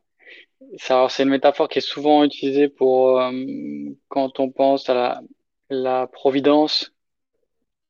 C'est 0.79 1.23
une 1.23 1.29
métaphore 1.29 1.69
qui 1.69 1.79
est 1.79 1.83
souvent 1.83 2.25
utilisée 2.25 2.69
pour 2.69 3.21
quand 4.09 4.41
on 4.41 4.51
pense 4.51 4.89
à 4.89 4.95
la, 4.95 5.21
la 5.69 6.07
providence 6.07 6.96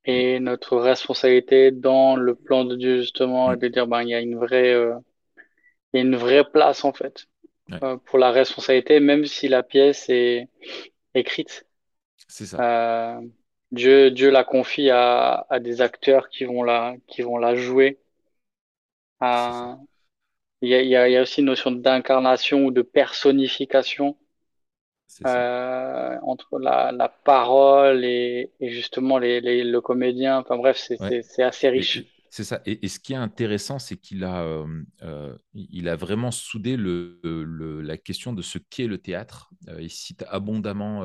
et 0.07 0.39
notre 0.39 0.79
responsabilité 0.79 1.73
dans 1.73 2.17
le 2.17 2.35
plan 2.35 2.65
de 2.65 2.77
Dieu 2.77 3.01
justement 3.01 3.53
et 3.53 3.57
mm. 3.57 3.59
de 3.59 3.69
dire 3.69 3.87
ben 3.87 4.03
il 4.03 4.09
y 4.09 4.15
a 4.15 4.21
une 4.21 4.37
vraie 4.37 4.73
euh, 4.73 4.95
il 5.93 5.99
y 5.99 6.01
a 6.01 6.07
une 6.07 6.17
vraie 6.17 6.45
place 6.49 6.85
en 6.85 6.93
fait 6.93 7.27
euh, 7.83 7.97
pour 7.97 8.19
la 8.19 8.31
responsabilité 8.31 9.01
même 9.01 9.27
si 9.27 9.49
la 9.49 9.63
pièce 9.63 10.09
est 10.09 10.49
écrite. 11.15 11.67
C'est 12.29 12.47
ça. 12.47 13.19
Euh, 13.19 13.21
Dieu 13.73 14.11
Dieu 14.13 14.31
la 14.31 14.45
confie 14.45 14.91
à, 14.91 15.45
à 15.51 15.59
des 15.59 15.81
acteurs 15.81 16.29
qui 16.29 16.45
vont 16.45 16.63
la 16.63 16.95
qui 17.09 17.23
vont 17.23 17.39
la 17.39 17.57
jouer. 17.57 17.99
Il 20.63 20.71
y 20.71 20.75
a, 20.75 20.83
il 20.83 21.13
y 21.13 21.17
a 21.17 21.23
aussi 21.23 21.41
une 21.41 21.47
notion 21.47 21.71
d'incarnation 21.71 22.65
ou 22.65 22.71
de 22.71 22.83
personnification 22.83 24.17
euh, 25.25 26.17
entre 26.23 26.59
la, 26.59 26.93
la, 26.93 27.09
parole 27.09 28.05
et, 28.05 28.53
et 28.61 28.71
justement 28.71 29.19
les, 29.19 29.41
les, 29.41 29.65
le 29.65 29.81
comédien. 29.81 30.39
Enfin 30.39 30.57
bref, 30.57 30.77
c'est 30.79 31.43
assez 31.43 31.69
riche. 31.69 32.05
C'est 32.29 32.45
ça. 32.45 32.61
Et, 32.67 32.87
ce 32.89 32.99
qui 32.99 33.15
est 33.15 33.17
intéressant, 33.17 33.79
c'est 33.79 33.97
qu'il 33.97 34.25
a, 34.25 34.43
euh, 34.43 34.67
euh, 35.03 35.35
il 35.55 35.89
a 35.89 35.97
vraiment 35.97 36.31
soudé 36.31 36.77
le, 36.77 37.19
le, 37.23 37.81
la 37.81 37.97
question 37.97 38.33
de 38.33 38.43
ce 38.43 38.59
qu'est 38.59 38.87
le 38.87 38.99
théâtre. 38.99 39.51
il 39.79 39.91
cite 39.91 40.25
abondamment 40.29 41.03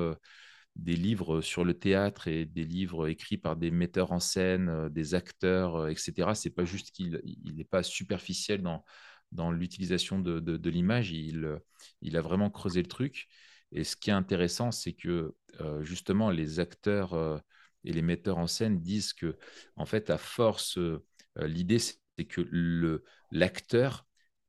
des 0.76 0.96
livres 0.96 1.42
sur 1.42 1.64
le 1.64 1.74
théâtre 1.74 2.28
et 2.28 2.46
des 2.46 2.66
livres 2.66 3.08
écrits 3.08 3.38
par 3.38 3.56
des 3.56 3.72
metteurs 3.72 4.12
en 4.12 4.20
scène, 4.20 4.90
des 4.90 5.16
acteurs, 5.16 5.88
etc. 5.88 6.34
C'est 6.34 6.50
pas 6.50 6.66
juste 6.66 6.92
qu'il 6.92 7.22
n'est 7.56 7.64
pas 7.64 7.84
superficiel 7.84 8.62
dans, 8.62 8.84
dans 9.32 9.52
l'utilisation 9.52 10.20
de, 10.20 10.40
de, 10.40 10.58
de 10.58 10.70
l'image. 10.70 11.12
Il, 11.12 11.60
il 12.02 12.18
a 12.18 12.22
vraiment 12.22 12.50
creusé 12.50 12.82
le 12.82 12.88
truc. 12.90 13.30
Et 13.72 13.84
ce 13.84 13.96
qui 13.96 14.10
est 14.10 14.14
intéressant, 14.14 14.72
c'est 14.72 14.94
que 14.94 15.34
euh, 15.60 15.84
justement, 15.84 16.30
les 16.30 16.60
acteurs 16.60 17.14
euh, 17.14 17.38
et 17.84 17.92
les 17.94 18.02
metteurs 18.02 18.38
en 18.38 18.48
scène 18.48 18.82
disent 18.82 19.14
que, 19.14 19.38
en 19.76 19.86
fait, 19.86 20.10
à 20.10 20.18
force, 20.18 20.78
euh, 20.78 21.04
l'idée, 21.38 21.80
c'est 21.80 21.98
que 22.28 23.02
l'acteur 23.32 24.06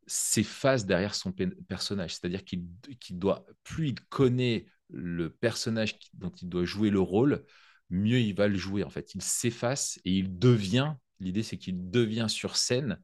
s'efface 0.06 0.84
derrière 0.84 1.14
son 1.14 1.32
personnage. 1.68 2.14
C'est-à-dire 2.14 2.44
qu'il 2.44 2.66
doit, 3.12 3.46
plus 3.62 3.88
il 3.88 4.00
connaît 4.06 4.66
le 4.90 5.30
personnage 5.30 5.98
dont 6.14 6.30
il 6.30 6.48
doit 6.48 6.64
jouer 6.64 6.90
le 6.90 7.00
rôle, 7.00 7.44
mieux 7.88 8.20
il 8.20 8.34
va 8.34 8.48
le 8.48 8.56
jouer. 8.56 8.84
En 8.84 8.90
fait, 8.90 9.14
il 9.14 9.22
s'efface 9.22 9.98
et 10.04 10.12
il 10.12 10.38
devient. 10.38 10.94
L'idée, 11.20 11.42
c'est 11.42 11.56
qu'il 11.56 11.90
devient 11.90 12.26
sur 12.28 12.56
scène. 12.56 13.00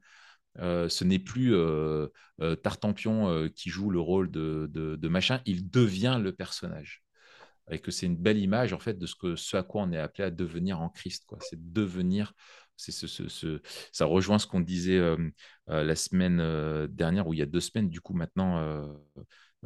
Euh, 0.59 0.88
ce 0.88 1.05
n'est 1.05 1.19
plus 1.19 1.55
euh, 1.55 2.09
euh, 2.40 2.57
Tartampion 2.57 3.49
qui 3.55 3.71
joue 3.71 3.90
le 3.90 4.00
rôle 4.00 4.31
de, 4.31 5.09
machin, 5.09 5.40
il 5.47 5.71
devient 5.71 6.19
le 6.23 6.33
personnage. 6.33 7.02
Et 7.71 7.78
que 7.78 7.90
c'est 7.90 8.07
une 8.07 8.17
belle 8.17 8.38
image 8.38 8.73
en 8.73 8.78
fait 8.78 8.99
de 8.99 9.07
ce, 9.07 9.14
que, 9.14 9.57
à 9.57 9.62
quoi 9.62 9.83
on 9.83 9.93
est 9.93 9.99
appelé 9.99 10.25
à 10.25 10.31
devenir 10.31 10.81
en 10.81 10.88
Christ. 10.88 11.26
C'est 11.40 11.73
devenir 11.73 12.33
ce, 12.76 13.61
ça 13.93 14.05
rejoint 14.07 14.38
ce 14.38 14.47
qu'on 14.47 14.61
disait 14.61 15.00
la 15.67 15.97
semaine 15.97 16.87
dernière, 16.87 17.26
ou 17.28 17.35
il 17.35 17.40
y 17.40 17.43
a 17.43 17.47
deux 17.47 17.61
semaines, 17.61 17.90
du 17.90 18.00
coup, 18.00 18.14
maintenant, 18.14 18.88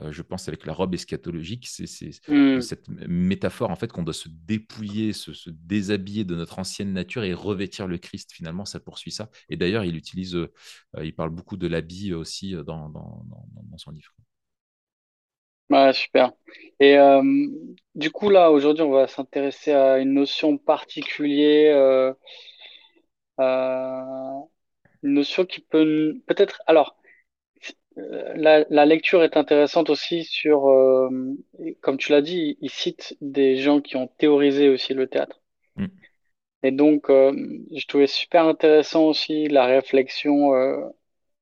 je 0.01 0.23
pense, 0.23 0.49
avec 0.49 0.65
la 0.67 0.73
robe 0.73 0.95
eschatologique. 0.95 1.67
C'est 1.69 2.11
mmh. 2.29 2.61
cette 2.61 2.89
métaphore, 2.89 3.71
en 3.71 3.77
fait, 3.77 3.93
qu'on 3.93 4.03
doit 4.03 4.15
se 4.15 4.29
dépouiller, 4.29 5.13
se, 5.13 5.51
déshabiller 5.51 6.25
de 6.25 6.35
notre 6.35 6.59
ancienne 6.59 6.93
nature 6.93 7.25
et 7.25 7.35
revêtir 7.35 7.87
le 7.87 7.99
Christ. 7.99 8.33
Finalement, 8.33 8.65
ça 8.65 8.81
poursuit 8.81 9.11
ça. 9.11 9.29
Et 9.49 9.57
d'ailleurs, 9.57 9.85
il 9.85 9.97
utilise, 9.97 10.39
il 11.01 11.15
parle 11.15 11.31
beaucoup 11.31 11.57
de 11.57 11.67
l'habit 11.67 12.15
aussi 12.15 12.55
dans, 12.67 12.89
dans, 12.89 13.25
son 13.77 13.91
livre. 13.91 14.13
Ouais, 15.71 15.93
super. 15.93 16.33
Et 16.81 16.97
du 17.95 18.11
coup, 18.11 18.31
là, 18.31 18.51
aujourd'hui, 18.51 18.83
on 18.83 18.93
va 18.93 19.07
s'intéresser 19.09 19.73
à 19.73 19.99
une 19.99 20.15
notion 20.15 20.59
particulière 20.59 22.15
euh, 23.41 24.41
une 25.03 25.15
notion 25.15 25.45
qui 25.45 25.61
peut 25.61 26.15
peut-être. 26.27 26.63
Alors, 26.67 26.97
euh, 27.99 28.33
la, 28.37 28.87
lecture 28.87 29.23
est 29.23 29.37
intéressante 29.37 29.91
aussi 29.91 30.25
sur, 30.25 30.69
euh, 30.69 31.09
comme 31.81 31.99
tu 31.99 32.13
l'as 32.13 32.23
dit, 32.23 32.57
il 32.61 32.71
cite 32.71 33.17
des 33.21 33.57
gens 33.57 33.81
qui 33.81 33.97
ont 33.97 34.07
théorisé 34.07 34.69
aussi 34.69 34.95
le 34.95 35.07
théâtre. 35.07 35.41
Mm. 35.77 35.87
Et 36.65 36.71
donc, 36.71 37.07
je 37.09 37.87
trouvais 37.87 38.07
super 38.07 38.45
intéressant 38.47 39.07
aussi 39.07 39.49
la 39.49 39.67
réflexion 39.67 40.53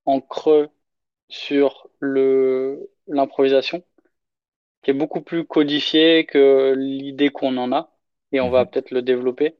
en 0.06 0.20
creux 0.22 0.68
sur 1.28 1.90
le 1.98 2.90
l'improvisation, 3.06 3.84
qui 4.82 4.92
est 4.92 4.94
beaucoup 4.94 5.20
plus 5.20 5.44
codifiée 5.44 6.24
que 6.24 6.74
l'idée 6.76 7.28
qu'on 7.30 7.58
en 7.58 7.72
a, 7.72 7.92
et 8.32 8.40
on 8.40 8.50
va 8.50 8.64
mm-hmm. 8.64 8.70
peut-être 8.70 8.90
le 8.92 9.02
développer. 9.02 9.56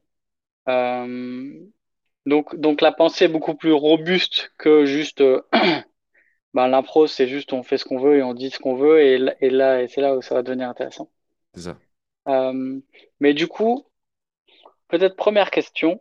Donc, 2.27 2.57
donc 2.57 2.81
la 2.81 2.93
pensée 2.93 3.25
est 3.25 3.29
beaucoup 3.29 3.55
plus 3.55 3.73
robuste 3.73 4.53
que 4.59 4.85
juste 4.85 5.23
ben, 6.55 6.69
l'impro, 6.69 7.07
c'est 7.07 7.29
juste 7.29 7.53
on 7.53 7.63
fait 7.63 7.79
ce 7.79 7.85
qu'on 7.85 7.99
veut 7.99 8.19
et 8.19 8.23
on 8.23 8.35
dit 8.35 8.51
ce 8.51 8.59
qu'on 8.59 8.75
veut 8.75 9.01
et, 9.01 9.21
et 9.41 9.51
là, 9.51 9.83
et 9.83 9.89
c'est 9.89 10.01
là 10.01 10.17
où 10.17 10.23
ça 10.23 10.35
va 10.35 10.43
devenir 10.43 10.69
intéressant. 10.69 11.11
C'est 11.55 11.63
ça. 11.63 11.77
Euh, 12.29 12.81
mais 13.21 13.35
du 13.35 13.47
coup, 13.49 13.87
peut-être 14.89 15.17
première 15.17 15.51
question, 15.51 16.01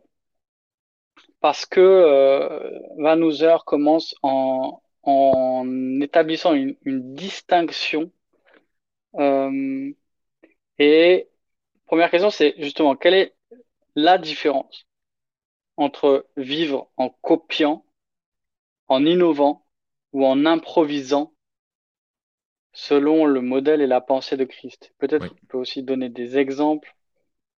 parce 1.40 1.66
que 1.66 1.80
euh, 1.80 2.80
Van 2.98 3.20
Hooser 3.22 3.58
commence 3.66 4.16
en, 4.24 4.82
en 5.04 6.02
établissant 6.02 6.54
une, 6.54 6.76
une 6.86 7.16
distinction. 7.16 8.12
Euh, 9.16 9.92
et 10.80 11.30
première 11.88 12.12
question, 12.12 12.30
c'est 12.32 12.56
justement 12.60 12.96
quelle 12.96 13.14
est 13.16 13.36
la 13.96 14.18
différence 14.18 14.88
entre 15.78 16.28
vivre 16.38 16.90
en 16.98 17.10
copiant, 17.10 17.86
en 18.90 19.06
innovant 19.06 19.66
ou 20.14 20.26
en 20.26 20.46
improvisant 20.46 21.34
selon 22.74 23.26
le 23.26 23.42
modèle 23.42 23.82
et 23.82 23.88
la 23.88 24.02
pensée 24.02 24.38
de 24.38 24.46
Christ. 24.46 24.94
Peut-être 25.00 25.34
tu 25.34 25.46
peux 25.48 25.58
aussi 25.58 25.84
donner 25.84 26.10
des 26.10 26.38
exemples 26.38 26.96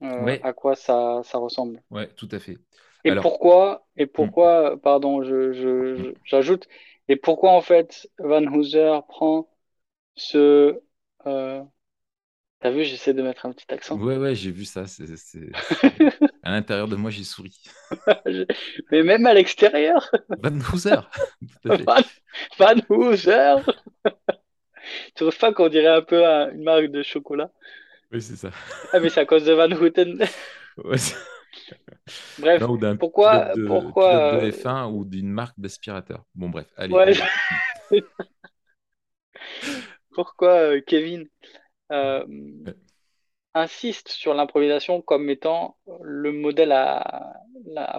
euh, 0.04 0.38
à 0.42 0.54
quoi 0.54 0.76
ça, 0.76 1.22
ça 1.24 1.38
ressemble. 1.38 1.82
Oui, 1.92 2.04
tout 2.16 2.30
à 2.32 2.40
fait. 2.40 2.58
Et 3.04 3.16
pourquoi, 3.16 3.86
et 3.98 4.06
pourquoi, 4.06 4.76
hmm. 4.76 4.80
pardon, 4.80 5.24
je, 5.24 6.14
j'ajoute, 6.24 6.68
et 7.08 7.16
pourquoi 7.16 7.52
en 7.52 7.62
fait 7.62 8.10
Van 8.20 8.44
Hooser 8.44 9.00
prend 9.08 9.50
ce, 10.16 10.80
euh, 11.26 11.64
T'as 12.62 12.70
vu, 12.70 12.84
j'essaie 12.84 13.16
de 13.16 13.24
mettre 13.24 13.48
un 13.48 13.54
petit 13.54 13.74
accent. 13.74 13.98
Ouais, 13.98 14.18
ouais, 14.18 14.36
j'ai 14.36 14.52
vu 14.52 14.66
ça. 14.66 14.86
C'est, 14.86 15.06
à 16.44 16.52
l'intérieur 16.52 16.88
de 16.88 16.96
moi, 16.96 17.10
j'ai 17.10 17.24
souri. 17.24 17.60
Mais 18.92 19.02
même 19.02 19.26
à 19.26 19.34
l'extérieur. 19.34 20.12
Van 20.30 20.60
Hooser. 20.72 21.02
Van, 21.64 22.02
Van 22.60 22.76
Hooser. 22.90 23.56
tu 25.16 25.24
vois 25.24 25.34
pas 25.40 25.54
qu'on 25.54 25.70
dirait 25.70 25.88
un 25.88 26.04
peu 26.04 26.24
une 26.24 26.64
marque 26.64 26.92
de 26.92 27.02
chocolat? 27.02 27.50
Oui, 28.12 28.22
c'est 28.22 28.36
ça. 28.36 28.52
Ah, 28.94 29.00
mais 29.00 29.10
c'est 29.10 29.22
à 29.22 29.26
cause 29.26 29.46
de 29.46 29.54
Van 29.54 29.72
Houten. 29.72 30.20
ouais, 30.84 30.98
bref, 32.38 32.64
pourquoi, 33.00 33.54
de, 33.56 33.66
pourquoi 33.66 34.40
de 34.42 34.52
F1 34.52 34.92
ou 34.92 35.06
d'une 35.06 35.32
marque 35.32 35.58
d'aspirateur. 35.58 36.26
Bon, 36.36 36.50
bref, 36.50 36.68
allez. 36.76 37.18
pourquoi 40.14 40.54
euh, 40.56 40.82
Kevin? 40.86 41.28
Euh, 41.92 42.26
insiste 43.54 44.08
sur 44.10 44.34
l'improvisation 44.34 45.02
comme 45.02 45.30
étant 45.30 45.78
le 46.02 46.32
modèle 46.32 46.72
à, 46.72 47.34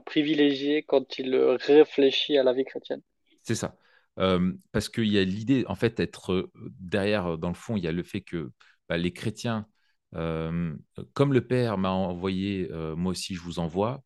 privilégier 0.07 0.83
quand 0.83 1.19
il 1.19 1.35
réfléchit 1.37 2.39
à 2.39 2.43
la 2.43 2.53
vie 2.53 2.65
chrétienne. 2.65 3.03
C'est 3.43 3.55
ça. 3.55 3.77
Euh, 4.19 4.53
parce 4.73 4.89
qu'il 4.89 5.09
y 5.09 5.19
a 5.19 5.25
l'idée, 5.25 5.65
en 5.69 5.75
fait, 5.75 6.01
être 6.01 6.33
euh, 6.33 6.53
derrière, 6.81 7.39
dans 7.39 7.49
le 7.49 7.55
fond, 7.55 7.77
il 7.77 7.85
y 7.85 7.89
a 7.89 7.93
le 7.93 8.03
fait 8.03 8.23
que 8.23 8.51
bah, 8.89 8.97
les 8.97 9.13
chrétiens, 9.13 9.67
comme 10.13 11.33
le 11.33 11.41
Père 11.41 11.79
m'a 11.79 11.91
envoyé, 11.91 12.69
moi 12.71 13.13
aussi 13.13 13.35
je 13.35 13.41
vous 13.41 13.59
envoie, 13.61 14.03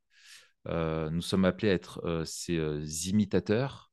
nous 0.67 1.21
sommes 1.21 1.45
appelés 1.45 1.71
à 1.71 1.75
être 1.75 2.23
ses 2.25 3.09
imitateurs. 3.09 3.91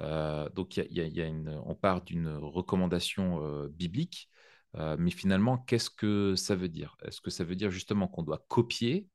donc, 0.00 0.76
il 0.76 0.92
y 0.92 1.20
a, 1.20 1.26
une, 1.26 1.60
on 1.64 1.76
part 1.76 2.02
d'une 2.02 2.26
recommandation 2.28 3.68
biblique 3.68 4.28
euh, 4.76 4.96
mais 4.98 5.10
finalement, 5.10 5.58
qu'est-ce 5.58 5.90
que 5.90 6.34
ça 6.36 6.54
veut 6.54 6.68
dire? 6.68 6.96
Est-ce 7.04 7.20
que 7.20 7.30
ça 7.30 7.44
veut 7.44 7.56
dire 7.56 7.70
justement 7.70 8.08
qu'on 8.08 8.22
doit 8.22 8.44
copier, 8.48 9.08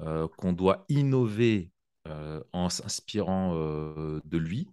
euh, 0.00 0.26
qu'on 0.36 0.52
doit 0.52 0.84
innover 0.88 1.70
euh, 2.08 2.42
en 2.52 2.68
s'inspirant 2.68 3.54
de 3.54 4.38
lui, 4.38 4.68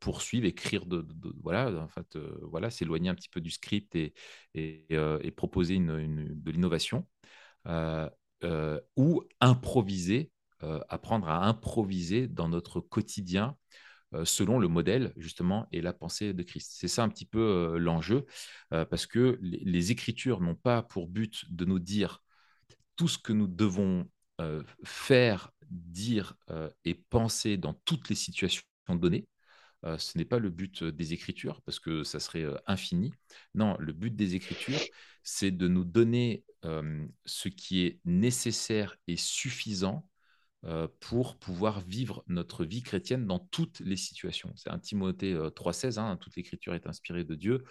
poursuivre, 0.00 0.46
écrire, 0.46 0.86
de, 0.86 1.06
voilà, 1.42 1.70
en 1.82 1.88
fait, 1.88 2.16
voilà, 2.42 2.70
s'éloigner 2.70 3.10
un 3.10 3.14
petit 3.14 3.28
peu 3.28 3.40
du 3.40 3.50
script 3.50 3.96
et, 3.96 4.14
proposer 5.36 5.78
de 5.78 6.50
l'innovation, 6.50 7.06
ou 8.96 9.22
improviser, 9.40 10.30
apprendre 10.88 11.28
à 11.28 11.46
improviser 11.46 12.28
dans 12.28 12.48
notre 12.48 12.80
quotidien 12.80 13.56
selon 14.24 14.58
le 14.58 14.68
modèle 14.68 15.12
justement 15.16 15.68
et 15.72 15.80
la 15.80 15.92
pensée 15.92 16.32
de 16.32 16.42
Christ. 16.42 16.72
C'est 16.74 16.88
ça 16.88 17.02
un 17.02 17.08
petit 17.08 17.26
peu 17.26 17.40
euh, 17.40 17.78
l'enjeu, 17.78 18.26
euh, 18.72 18.84
parce 18.84 19.06
que 19.06 19.38
les, 19.42 19.92
Écritures 19.92 20.40
n'ont 20.40 20.54
pas 20.54 20.82
pour 20.82 21.08
but 21.08 21.44
de 21.50 21.64
nous 21.64 21.78
dire 21.78 22.22
tout 22.96 23.08
ce 23.08 23.18
que 23.18 23.32
nous 23.32 23.46
devons 23.46 24.08
faire, 24.84 25.50
dire 25.68 26.36
et 26.84 26.94
penser 26.94 27.56
dans 27.56 27.74
toutes 27.74 28.08
les 28.08 28.14
situations 28.14 28.62
données. 28.88 29.26
ce 29.84 30.16
n'est 30.16 30.24
pas 30.24 30.38
le 30.38 30.50
but 30.50 30.84
des 30.84 31.12
Écritures, 31.12 31.60
parce 31.62 31.80
que 31.80 32.04
ça 32.04 32.20
serait 32.20 32.46
infini. 32.66 33.12
Non, 33.54 33.76
le 33.80 33.92
but 33.92 34.14
des 34.14 34.36
Écritures, 34.36 34.80
c'est 35.24 35.50
de 35.50 35.66
nous 35.66 35.84
donner 35.84 36.44
ce 36.62 37.48
qui 37.48 37.82
est 37.84 37.98
nécessaire 38.04 38.96
et 39.08 39.16
suffisant 39.16 40.04
euh, 40.04 40.17
pour 41.00 41.38
pouvoir 41.38 41.80
vivre 41.80 42.24
notre 42.26 42.64
vie 42.64 42.82
chrétienne 42.82 43.26
dans 43.26 43.38
toutes 43.38 43.80
les 43.80 43.96
situations. 43.96 44.52
C'est 44.56 44.70
un 44.70 44.78
Timothée 44.78 45.34
3,16, 45.34 45.98
euh, 45.98 46.02
hein, 46.02 46.16
toute 46.16 46.34
l'écriture 46.36 46.74
est 46.74 46.86
inspirée 46.86 47.24
de 47.24 47.34
Dieu, 47.34 47.64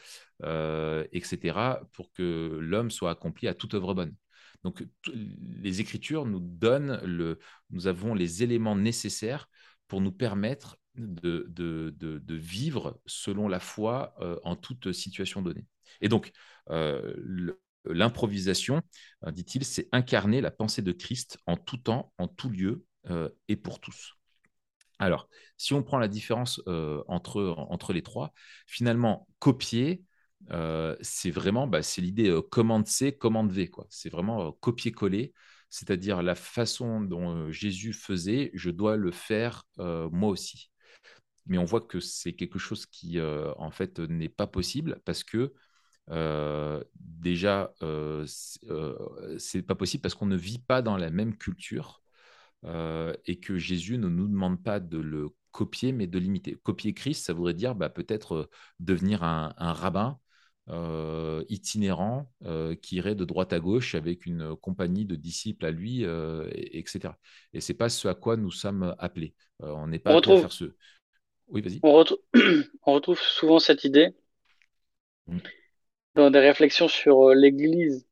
euh, 0.44 1.06
etc., 1.12 1.82
pour 1.92 2.14
que 2.14 2.58
l'homme 2.62 2.90
soit 2.90 3.12
accompli 3.12 3.48
à 3.48 3.54
toute 3.54 3.74
œuvre 3.74 3.94
bonne. 3.94 4.16
Donc, 4.64 4.86
les 5.14 5.82
Écritures 5.82 6.26
nous 6.26 6.40
donnent, 6.40 7.00
le, 7.04 7.40
nous 7.70 7.88
avons 7.88 8.14
les 8.14 8.44
éléments 8.44 8.76
nécessaires 8.76 9.50
pour 9.88 10.02
nous 10.02 10.12
permettre 10.12 10.78
de, 10.96 11.46
vivre 12.30 13.00
selon 13.06 13.48
la 13.48 13.60
foi 13.60 14.16
en 14.44 14.56
toute 14.56 14.94
situation 14.94 15.42
donnée. 15.42 15.66
Et 16.02 16.10
donc, 16.10 16.32
le, 16.70 17.62
L'improvisation, 17.92 18.82
euh, 19.26 19.32
dit-il, 19.32 19.66
c'est 19.66 19.88
incarner 19.92 20.42
la 20.42 20.52
pensée 20.52 20.82
de 20.82 20.92
Christ 20.92 21.38
en 21.46 21.58
tout 21.58 21.78
temps, 21.78 22.14
en 22.18 22.28
tout 22.28 22.50
lieu 22.50 22.86
euh, 23.10 23.30
et 23.48 23.56
pour 23.56 23.80
tous. 23.80 24.14
Alors, 25.00 25.30
si 25.58 25.74
on 25.74 25.84
prend 25.84 26.00
la 26.00 26.08
différence 26.08 26.62
euh, 26.68 27.04
entre, 27.08 27.56
entre 27.70 27.94
les 27.94 28.02
trois, 28.02 28.34
finalement, 28.66 29.28
copier, 29.40 30.04
c'est 31.02 31.32
vraiment 31.32 31.68
bah, 31.68 31.82
c'est 31.82 32.02
l'idée 32.02 32.34
commande 32.52 32.88
C, 32.88 33.12
commande 33.12 33.52
V. 33.52 33.70
C'est 33.90 34.10
vraiment 34.10 34.52
copier-coller, 34.54 35.34
c'est-à-dire 35.70 36.22
la 36.22 36.36
façon 36.36 37.02
dont 37.02 37.52
Jésus 37.52 37.92
faisait, 37.92 38.52
je 38.54 38.70
dois 38.70 38.98
le 38.98 39.12
faire 39.12 39.64
moi 39.78 40.30
aussi. 40.30 40.72
mais 41.48 41.58
on 41.58 41.66
voit 41.66 41.82
que 41.82 42.00
c'est 42.00 42.34
quelque 42.34 42.60
chose 42.60 42.86
qui, 42.86 43.20
en 43.20 43.72
fait, 43.72 44.00
n'est 44.00 44.30
pas 44.30 44.48
possible 44.48 45.02
parce 45.06 45.24
que 45.24 45.54
déjà, 46.10 47.74
c'est 49.38 49.62
pas 49.64 49.76
possible 49.76 50.02
parce 50.02 50.16
qu'on 50.16 50.26
ne 50.26 50.38
vit 50.38 50.60
pas 50.60 50.82
dans 50.82 50.98
la 50.98 51.10
même 51.10 51.38
culture 51.38 52.02
et 52.66 53.40
que 53.40 53.58
Jésus 53.58 53.98
ne 53.98 54.10
nous 54.10 54.28
demande 54.28 54.62
pas 54.64 54.80
de 54.80 54.98
le 54.98 55.30
copier, 55.52 55.92
mais 55.92 56.08
de 56.08 56.20
l'imiter. 56.20 56.58
Copier 56.64 56.94
Christ, 56.94 57.26
ça 57.26 57.34
voudrait 57.34 57.54
dire 57.54 57.76
bah, 57.76 57.90
peut-être 57.90 58.50
devenir 58.80 59.24
un, 59.24 59.54
rabbin 59.58 60.20
itinérant 61.50 62.32
qui 62.82 62.98
irait 62.98 63.16
de 63.16 63.26
droite 63.26 63.54
à 63.54 63.60
gauche 63.60 63.96
avec 63.96 64.26
une 64.26 64.56
compagnie 64.56 65.06
de 65.06 65.16
disciples 65.16 65.66
à 65.66 65.72
lui, 65.72 66.04
etc. 66.04 67.14
Et 67.54 67.62
c'est 67.62 67.74
pas 67.74 67.90
ce 67.90 68.08
à 68.08 68.16
quoi 68.16 68.38
nous 68.38 68.52
sommes 68.52 68.96
appelés. 69.00 69.34
on 69.60 69.88
n'est 69.88 70.00
pas 70.00 70.14
on 70.14 70.18
appelés 70.20 70.38
à 70.38 70.42
faire 70.42 70.52
ce. 70.52 70.76
Oui, 71.48 71.62
vas-y. 71.62 71.80
On, 71.84 72.04
on, 72.86 72.94
retrouve 72.94 73.20
souvent 73.20 73.60
cette 73.60 73.84
idée 73.86 74.10
mmh. 75.28 75.38
Dans 76.18 76.32
des 76.32 76.40
réflexions 76.40 76.88
sur 76.88 77.30
l'Église. 77.30 78.08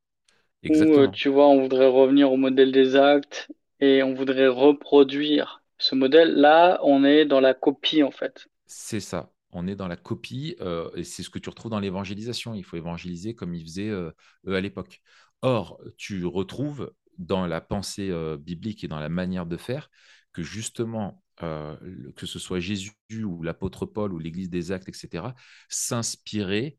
Où, 0.67 1.07
tu 1.07 1.29
vois, 1.29 1.47
on 1.47 1.61
voudrait 1.61 1.87
revenir 1.87 2.31
au 2.31 2.37
modèle 2.37 2.71
des 2.71 2.95
actes 2.95 3.51
et 3.79 4.01
on 4.01 4.15
voudrait 4.15 4.47
reproduire 4.47 5.63
ce 5.77 5.93
modèle. 5.93 6.33
Là, 6.33 6.79
on 6.83 7.03
est 7.03 7.25
dans 7.25 7.39
la 7.39 7.53
copie, 7.53 8.01
en 8.01 8.11
fait. 8.11 8.47
C'est 8.65 8.99
ça. 8.99 9.31
On 9.51 9.67
est 9.67 9.75
dans 9.75 9.87
la 9.87 9.95
copie, 9.95 10.55
euh, 10.61 10.89
et 10.95 11.03
c'est 11.03 11.23
ce 11.23 11.29
que 11.29 11.39
tu 11.39 11.49
retrouves 11.49 11.71
dans 11.71 11.79
l'évangélisation. 11.79 12.55
Il 12.55 12.63
faut 12.63 12.77
évangéliser 12.77 13.35
comme 13.35 13.53
ils 13.53 13.63
faisaient 13.63 13.89
euh, 13.89 14.11
eux 14.47 14.55
à 14.55 14.61
l'époque. 14.61 15.01
Or, 15.41 15.79
tu 15.97 16.25
retrouves 16.25 16.91
dans 17.17 17.45
la 17.45 17.61
pensée 17.61 18.09
euh, 18.09 18.35
biblique 18.37 18.83
et 18.83 18.87
dans 18.87 18.99
la 18.99 19.09
manière 19.09 19.45
de 19.45 19.57
faire 19.57 19.89
que 20.33 20.41
justement, 20.41 21.21
que 21.37 22.25
ce 22.25 22.39
soit 22.39 22.59
Jésus 22.59 22.91
ou 23.23 23.41
l'apôtre 23.41 23.85
Paul 23.85 24.11
ou 24.11 24.19
l'Église 24.19 24.49
des 24.49 24.73
Actes, 24.73 24.89
etc., 24.89 25.27
s'inspirer 25.69 26.77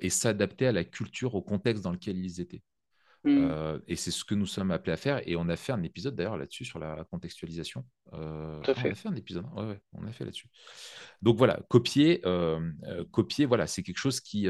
et 0.00 0.10
s'adapter 0.10 0.66
à 0.66 0.72
la 0.72 0.84
culture, 0.84 1.34
au 1.34 1.42
contexte 1.42 1.84
dans 1.84 1.92
lequel 1.92 2.18
ils 2.18 2.40
étaient. 2.40 2.62
Mmh. 3.24 3.48
Euh, 3.50 3.78
et 3.86 3.96
c'est 3.96 4.10
ce 4.10 4.24
que 4.24 4.34
nous 4.34 4.46
sommes 4.46 4.70
appelés 4.70 4.92
à 4.92 4.96
faire. 4.96 5.20
Et 5.28 5.36
on 5.36 5.48
a 5.48 5.56
fait 5.56 5.72
un 5.72 5.82
épisode 5.82 6.16
d'ailleurs 6.16 6.38
là-dessus 6.38 6.64
sur 6.64 6.78
la 6.78 7.04
contextualisation. 7.10 7.84
Euh, 8.14 8.60
on 8.66 8.70
a 8.70 8.74
fait 8.74 9.08
un 9.08 9.14
épisode. 9.14 9.44
Ouais, 9.54 9.78
on 9.92 10.06
a 10.06 10.12
fait 10.12 10.24
là-dessus. 10.24 10.48
Donc 11.20 11.36
voilà, 11.36 11.60
copier, 11.68 12.22
euh, 12.24 12.72
copier, 13.10 13.44
voilà, 13.44 13.66
c'est 13.66 13.82
quelque 13.82 13.98
chose 13.98 14.20
qui, 14.20 14.48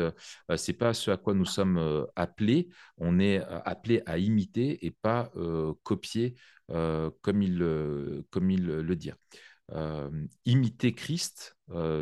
c'est 0.57 0.73
pas 0.73 0.95
ce 0.95 1.11
à 1.11 1.17
quoi 1.17 1.35
nous 1.35 1.45
sommes 1.45 2.07
appelés. 2.15 2.69
On 2.97 3.19
est 3.19 3.41
appelé 3.41 4.03
à 4.07 4.19
imiter 4.19 4.85
et 4.87 4.93
pas 4.93 5.33
copier 5.83 6.37
comme 6.69 7.43
il, 7.43 8.23
comme 8.31 8.51
il 8.51 8.67
le 8.67 8.97
dit. 8.97 9.11
imiter 10.45 10.93
Christ, 10.95 11.57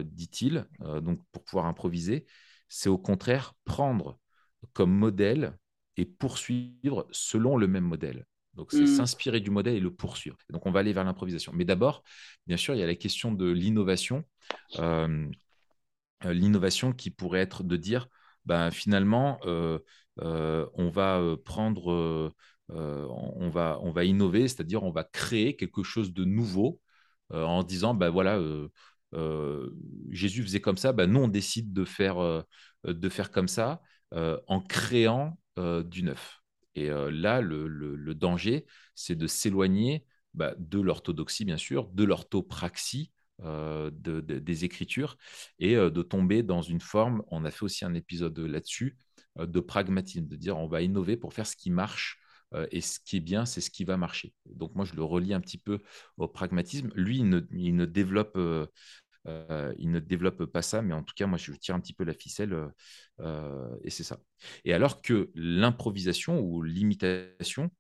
dit-il, 0.05 0.67
donc 0.81 1.23
pour 1.33 1.45
pouvoir 1.45 1.65
improviser, 1.65 2.27
c'est 2.69 2.89
au 2.89 2.99
contraire 2.99 3.55
prendre 3.65 4.19
comme 4.73 4.93
modèle 4.93 5.57
et 5.97 6.05
poursuivre 6.05 7.07
selon 7.11 7.57
le 7.57 7.67
même 7.67 7.85
modèle. 7.85 8.25
Donc, 8.59 8.73
c'est 8.73 8.83
mm. 8.83 8.87
s'inspirer 8.87 9.41
du 9.41 9.51
modèle 9.51 9.75
et 9.75 9.81
le 9.81 9.95
poursuivre. 9.95 10.37
donc, 10.51 10.67
on 10.67 10.73
va 10.73 10.81
aller 10.81 10.93
vers 10.93 11.05
l'improvisation. 11.05 11.53
Mais 11.55 11.65
d'abord, 11.65 12.03
bien 12.47 12.57
sûr, 12.57 12.75
il 12.75 12.79
y 12.79 12.83
a 12.83 12.87
la 12.87 12.97
question 12.97 13.33
de 13.33 13.49
l'innovation. 13.49 14.25
Euh, 14.79 15.29
euh, 16.25 16.33
l'innovation 16.33 16.93
qui 16.93 17.11
pourrait 17.11 17.41
être 17.41 17.63
de 17.63 17.77
dire, 17.77 18.09
ben, 18.47 18.73
finalement, 18.73 19.39
euh, 19.45 19.79
on 20.17 20.89
va 20.91 21.23
prendre, 21.45 22.33
on, 22.69 23.49
va, 23.51 23.79
on 23.83 23.93
va 23.93 24.05
innover, 24.05 24.49
c'est-à-dire 24.49 24.83
on 24.83 24.91
va 24.91 25.05
créer 25.05 25.55
quelque 25.55 25.85
chose 25.85 26.13
de 26.13 26.25
nouveau 26.25 26.81
en 27.31 27.63
disant, 27.63 27.95
ben 27.95 28.11
voilà, 28.11 28.41
Jésus 30.11 30.43
faisait 30.43 30.61
comme 30.61 30.77
ça, 30.77 30.93
ben, 30.93 31.11
nous, 31.11 31.21
on 31.21 31.29
décide 31.29 31.73
de 31.73 31.85
faire, 31.85 32.45
de 32.85 33.09
faire 33.09 33.31
comme 33.31 33.49
ça 33.49 33.81
en 34.13 34.61
créant 34.61 35.39
euh, 35.59 35.83
du 35.83 36.05
neuf. 36.05 36.41
Et 36.77 36.89
euh, 36.89 37.11
là, 37.11 37.41
le, 37.41 38.15
danger, 38.15 38.65
c'est 38.95 39.17
de 39.17 39.27
s'éloigner 39.27 40.07
bah, 40.35 40.55
de 40.59 40.81
l'orthodoxie, 40.81 41.45
bien 41.45 41.57
sûr, 41.57 41.89
de 41.89 42.05
l'orthopraxie, 42.05 43.11
euh, 43.43 43.91
des 43.93 44.65
Écritures, 44.65 45.17
et 45.59 45.75
de 45.75 46.03
tomber 46.03 46.45
dans 46.45 46.63
une 46.63 46.81
forme, 46.81 47.25
on 47.29 47.45
a 47.45 47.51
fait 47.51 47.65
aussi 47.65 47.85
un 47.85 47.95
épisode 47.95 48.39
là-dessus, 48.39 48.99
de 49.37 49.61
pragmatisme, 49.61 50.29
de 50.29 50.37
dire 50.37 50.57
on 50.57 50.69
va 50.69 50.83
innover 50.83 51.17
pour 51.17 51.33
faire 51.35 51.47
ce 51.47 51.57
qui 51.57 51.71
marche. 51.71 52.21
Et 52.71 52.81
ce 52.81 52.99
qui 53.01 53.19
est 53.19 53.21
bien, 53.21 53.45
c'est 53.45 53.61
ce 53.61 53.71
qui 53.71 53.85
va 53.85 53.97
marcher. 53.97 54.33
Donc 54.47 54.75
moi, 54.75 54.85
je 54.85 54.95
le 54.95 55.03
relie 55.03 55.35
un 55.35 55.41
petit 55.41 55.59
peu 55.59 55.81
au 56.17 56.29
pragmatisme. 56.29 56.91
Lui, 56.95 57.19
il 57.19 57.29
ne, 57.29 57.85
développe 57.85 58.39
euh, 59.29 59.75
il 59.79 59.91
ne 59.91 60.01
développe 60.01 60.45
pas 60.47 60.63
ça, 60.63 60.83
mais 60.83 60.95
en 60.95 61.03
tout 61.03 61.15
cas, 61.15 61.27
moi, 61.27 61.39
je 61.39 61.53
tire 61.53 61.75
un 61.75 61.81
petit 61.81 61.93
peu 61.93 62.05
la 62.05 62.15
ficelle 62.15 62.53
euh, 62.53 62.69
euh, 63.21 63.77
et 63.85 63.91
c'est 63.91 64.05
ça. 64.05 64.21
Et 64.65 64.73
alors 64.73 65.03
que 65.03 65.31
l'improvisation 65.35 66.41
ou 66.41 66.63
l'imitation, 66.63 67.71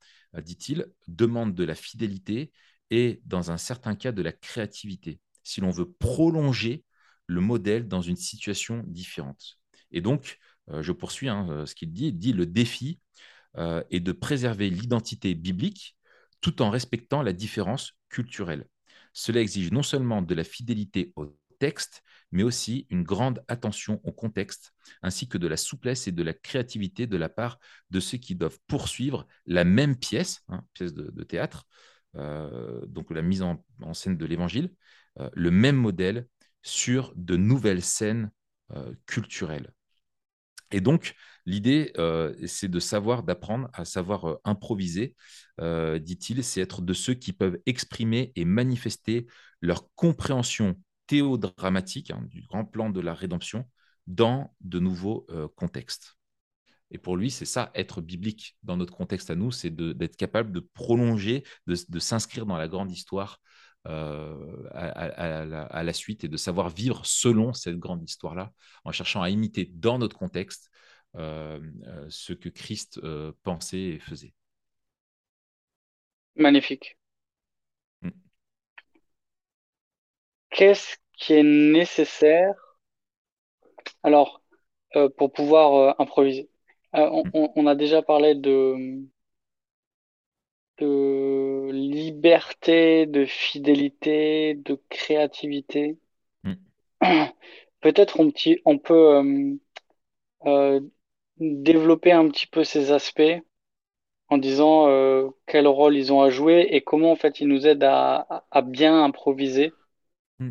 dit-il, 0.42 0.86
demande 1.06 1.54
de 1.54 1.64
la 1.64 1.74
fidélité 1.74 2.52
et, 2.90 3.20
dans 3.24 3.50
un 3.50 3.56
certain 3.56 3.94
cas, 3.94 4.12
de 4.12 4.22
la 4.22 4.32
créativité, 4.32 5.20
si 5.42 5.60
l'on 5.60 5.70
veut 5.70 5.90
prolonger 5.90 6.84
le 7.26 7.40
modèle 7.40 7.88
dans 7.88 8.02
une 8.02 8.16
situation 8.16 8.82
différente. 8.86 9.58
Et 9.90 10.00
donc, 10.00 10.38
je 10.68 10.92
poursuis 10.92 11.28
hein, 11.28 11.64
ce 11.66 11.74
qu'il 11.74 11.92
dit, 11.92 12.08
il 12.08 12.18
dit 12.18 12.32
le 12.32 12.46
défi 12.46 13.00
est 13.90 14.00
de 14.00 14.12
préserver 14.12 14.70
l'identité 14.70 15.34
biblique 15.34 15.96
tout 16.40 16.62
en 16.62 16.70
respectant 16.70 17.22
la 17.22 17.32
différence 17.32 17.94
culturelle. 18.08 18.66
Cela 19.12 19.40
exige 19.40 19.72
non 19.72 19.82
seulement 19.82 20.22
de 20.22 20.34
la 20.34 20.44
fidélité 20.44 21.12
au 21.16 21.36
texte, 21.58 22.02
mais 22.30 22.42
aussi 22.42 22.86
une 22.90 23.02
grande 23.02 23.42
attention 23.48 24.00
au 24.04 24.12
contexte, 24.12 24.72
ainsi 25.02 25.28
que 25.28 25.38
de 25.38 25.48
la 25.48 25.56
souplesse 25.56 26.06
et 26.06 26.12
de 26.12 26.22
la 26.22 26.34
créativité 26.34 27.06
de 27.06 27.16
la 27.16 27.28
part 27.28 27.58
de 27.90 28.00
ceux 28.00 28.18
qui 28.18 28.34
doivent 28.34 28.58
poursuivre 28.66 29.26
la 29.46 29.64
même 29.64 29.96
pièce, 29.96 30.42
hein, 30.48 30.62
pièce 30.74 30.94
de, 30.94 31.24
théâtre, 31.24 31.64
euh, 32.16 32.84
donc 32.86 33.10
la 33.10 33.22
mise 33.22 33.42
en, 33.42 33.64
scène 33.92 34.16
de 34.16 34.26
l'évangile, 34.26 34.72
euh, 35.18 35.30
le 35.32 35.50
même 35.50 35.76
modèle 35.76 36.26
sur 36.62 37.12
de 37.16 37.36
nouvelles 37.36 37.82
scènes 37.82 38.30
euh, 38.72 38.92
culturelles. 39.06 39.72
Et 40.70 40.80
donc, 40.80 41.14
l'idée, 41.46 41.92
c'est 42.46 42.68
de 42.68 42.80
savoir, 42.80 43.22
d'apprendre 43.22 43.68
à 43.72 43.84
savoir 43.84 44.38
improviser, 44.44 45.14
dit-il, 45.58 46.44
c'est 46.44 46.60
être 46.60 46.82
de 46.82 46.92
ceux 46.92 47.14
qui 47.14 47.32
peuvent 47.32 47.58
exprimer 47.66 48.32
et 48.36 48.44
manifester 48.44 49.26
leur 49.60 49.88
compréhension 49.94 50.76
théodramatique 51.08 52.10
hein, 52.12 52.22
du 52.28 52.42
grand 52.42 52.64
plan 52.64 52.90
de 52.90 53.00
la 53.00 53.14
rédemption 53.14 53.68
dans 54.06 54.54
de 54.60 54.78
nouveaux 54.78 55.26
euh, 55.30 55.48
contextes. 55.56 56.16
Et 56.90 56.98
pour 56.98 57.16
lui, 57.16 57.30
c'est 57.30 57.44
ça, 57.44 57.70
être 57.74 58.00
biblique 58.00 58.56
dans 58.62 58.76
notre 58.76 58.94
contexte 58.94 59.30
à 59.30 59.34
nous, 59.34 59.50
c'est 59.50 59.74
d'être 59.74 60.16
capable 60.16 60.52
de 60.52 60.60
prolonger, 60.60 61.44
de, 61.66 61.98
s'inscrire 61.98 62.46
dans 62.46 62.56
la 62.56 62.66
grande 62.66 62.90
histoire 62.90 63.40
euh, 63.88 64.68
à, 64.72 65.82
la, 65.82 65.92
suite 65.92 66.24
et 66.24 66.28
de 66.28 66.36
savoir 66.36 66.68
vivre 66.68 67.04
selon 67.04 67.52
cette 67.52 67.78
grande 67.78 68.02
histoire-là, 68.02 68.52
en 68.84 68.92
cherchant 68.92 69.22
à 69.22 69.30
imiter 69.30 69.70
dans 69.72 69.98
notre 69.98 70.16
contexte 70.16 70.70
euh, 71.16 71.60
ce 72.08 72.32
que 72.32 72.48
Christ 72.48 73.00
pensait 73.42 73.80
et 73.80 73.98
faisait. 73.98 74.34
Magnifique. 76.36 76.98
qu'est-ce 80.50 80.96
qui 81.14 81.34
est 81.34 81.42
nécessaire? 81.42 82.54
Alors 84.02 84.42
euh, 84.96 85.08
pour 85.16 85.32
pouvoir 85.32 85.74
euh, 85.74 85.92
improviser 85.98 86.50
euh, 86.96 87.22
on, 87.34 87.66
a 87.66 87.74
déjà 87.74 88.02
parlé 88.02 88.34
de 88.34 89.04
de 90.78 90.86
liberté, 91.70 93.06
de 93.06 93.24
fidélité, 93.24 94.54
de 94.54 94.80
créativité. 94.88 95.98
Mm. 96.44 96.54
Peut-être 97.80 98.18
on, 98.20 98.32
on 98.64 98.78
peut 98.78 99.58
développer 101.38 102.12
un 102.12 102.28
petit 102.28 102.46
peu 102.46 102.64
ces 102.64 102.90
aspects 102.90 103.40
en 104.28 104.38
disant 104.38 104.86
quel 105.46 105.66
rôle 105.68 105.96
ils 105.96 106.12
ont 106.12 106.20
à 106.20 106.30
jouer 106.30 106.66
et 106.70 106.82
comment 106.82 107.12
en 107.12 107.16
fait 107.16 107.40
ils 107.40 107.46
nous 107.46 107.66
aident 107.66 107.84
à, 107.84 108.44
à 108.50 108.62
bien 108.62 109.04
improviser. 109.04 109.72
Mm. 110.40 110.50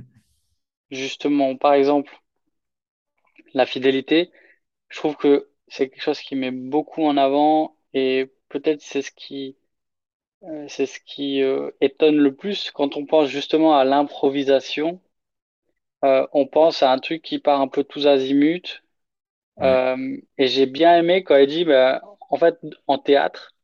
Justement, 0.90 1.58
par 1.58 1.74
exemple, 1.74 2.18
la 3.54 3.66
fidélité, 3.66 4.32
je 4.90 4.98
trouve 4.98 5.18
que 5.18 5.50
c'est 5.68 5.90
quelque 5.90 6.02
chose 6.02 6.22
qui 6.22 6.36
met 6.36 6.52
beaucoup 6.52 7.04
en 7.04 7.18
avant 7.18 7.76
et 7.94 8.32
peut-être 8.50 8.82
c'est 8.82 9.02
ce 9.02 9.12
qui 9.12 9.58
euh, 9.58 9.67
c'est 10.68 10.86
ce 10.86 11.00
qui 11.00 11.42
euh, 11.42 11.72
étonne 11.82 12.18
le 12.18 12.36
plus 12.36 12.72
quand 12.72 12.98
on 12.98 13.06
pense 13.06 13.30
justement 13.30 13.78
à 13.78 13.84
l'improvisation. 13.84 15.02
Euh, 16.06 16.28
on 16.32 16.46
pense 16.46 16.84
à 16.84 16.92
un 16.92 17.00
truc 17.00 17.24
qui 17.24 17.40
part 17.40 17.60
un 17.60 17.68
peu 17.68 17.84
tous 17.84 18.08
azimuts. 18.08 18.84
et 19.60 20.48
j'ai 20.48 20.66
bien 20.68 20.98
aimé 20.98 21.24
quand 21.24 21.36
elle 21.36 21.48
dit, 21.48 21.66
bah, 21.66 22.02
en 22.30 22.38
fait, 22.38 22.60
en 22.86 23.00
théâtre, 23.00 23.56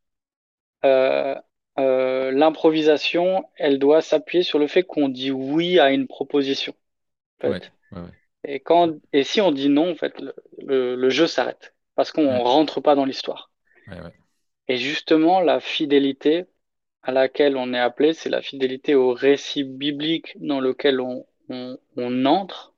l'improvisation, 1.76 3.48
elle 3.56 3.80
doit 3.80 4.02
s'appuyer 4.02 4.44
sur 4.44 4.60
le 4.60 4.68
fait 4.68 4.84
qu'on 4.84 5.10
dit 5.10 5.32
oui 5.32 5.80
à 5.80 5.92
une 5.92 6.08
proposition. 6.08 6.74
fait. 7.40 7.72
Et, 8.46 8.60
quand, 8.60 8.96
et 9.14 9.24
si 9.24 9.40
on 9.42 9.52
dit 9.52 9.70
non, 9.70 9.92
en 9.92 9.96
fait, 9.96 10.20
le, 10.20 10.96
le, 10.96 11.10
jeu 11.10 11.28
s'arrête 11.28 11.74
parce 11.96 12.12
qu'on 12.12 12.24
ne 12.24 12.42
rentre 12.42 12.82
pas 12.82 12.96
dans 12.96 13.06
l'histoire. 13.06 13.52
Et 14.68 14.78
justement, 14.78 15.40
la 15.42 15.60
fidélité 15.60 16.46
à 17.04 17.12
laquelle 17.14 17.58
on 17.58 17.74
est 17.74 17.80
appelé, 17.80 18.14
c'est 18.14 18.30
la 18.30 18.42
fidélité 18.42 18.96
au 18.96 19.14
récit 19.14 19.64
biblique 19.64 20.34
dans 20.42 20.60
lequel 20.60 21.02
on, 21.02 21.26
on, 21.50 21.78
on 21.98 22.26
entre. 22.26 22.74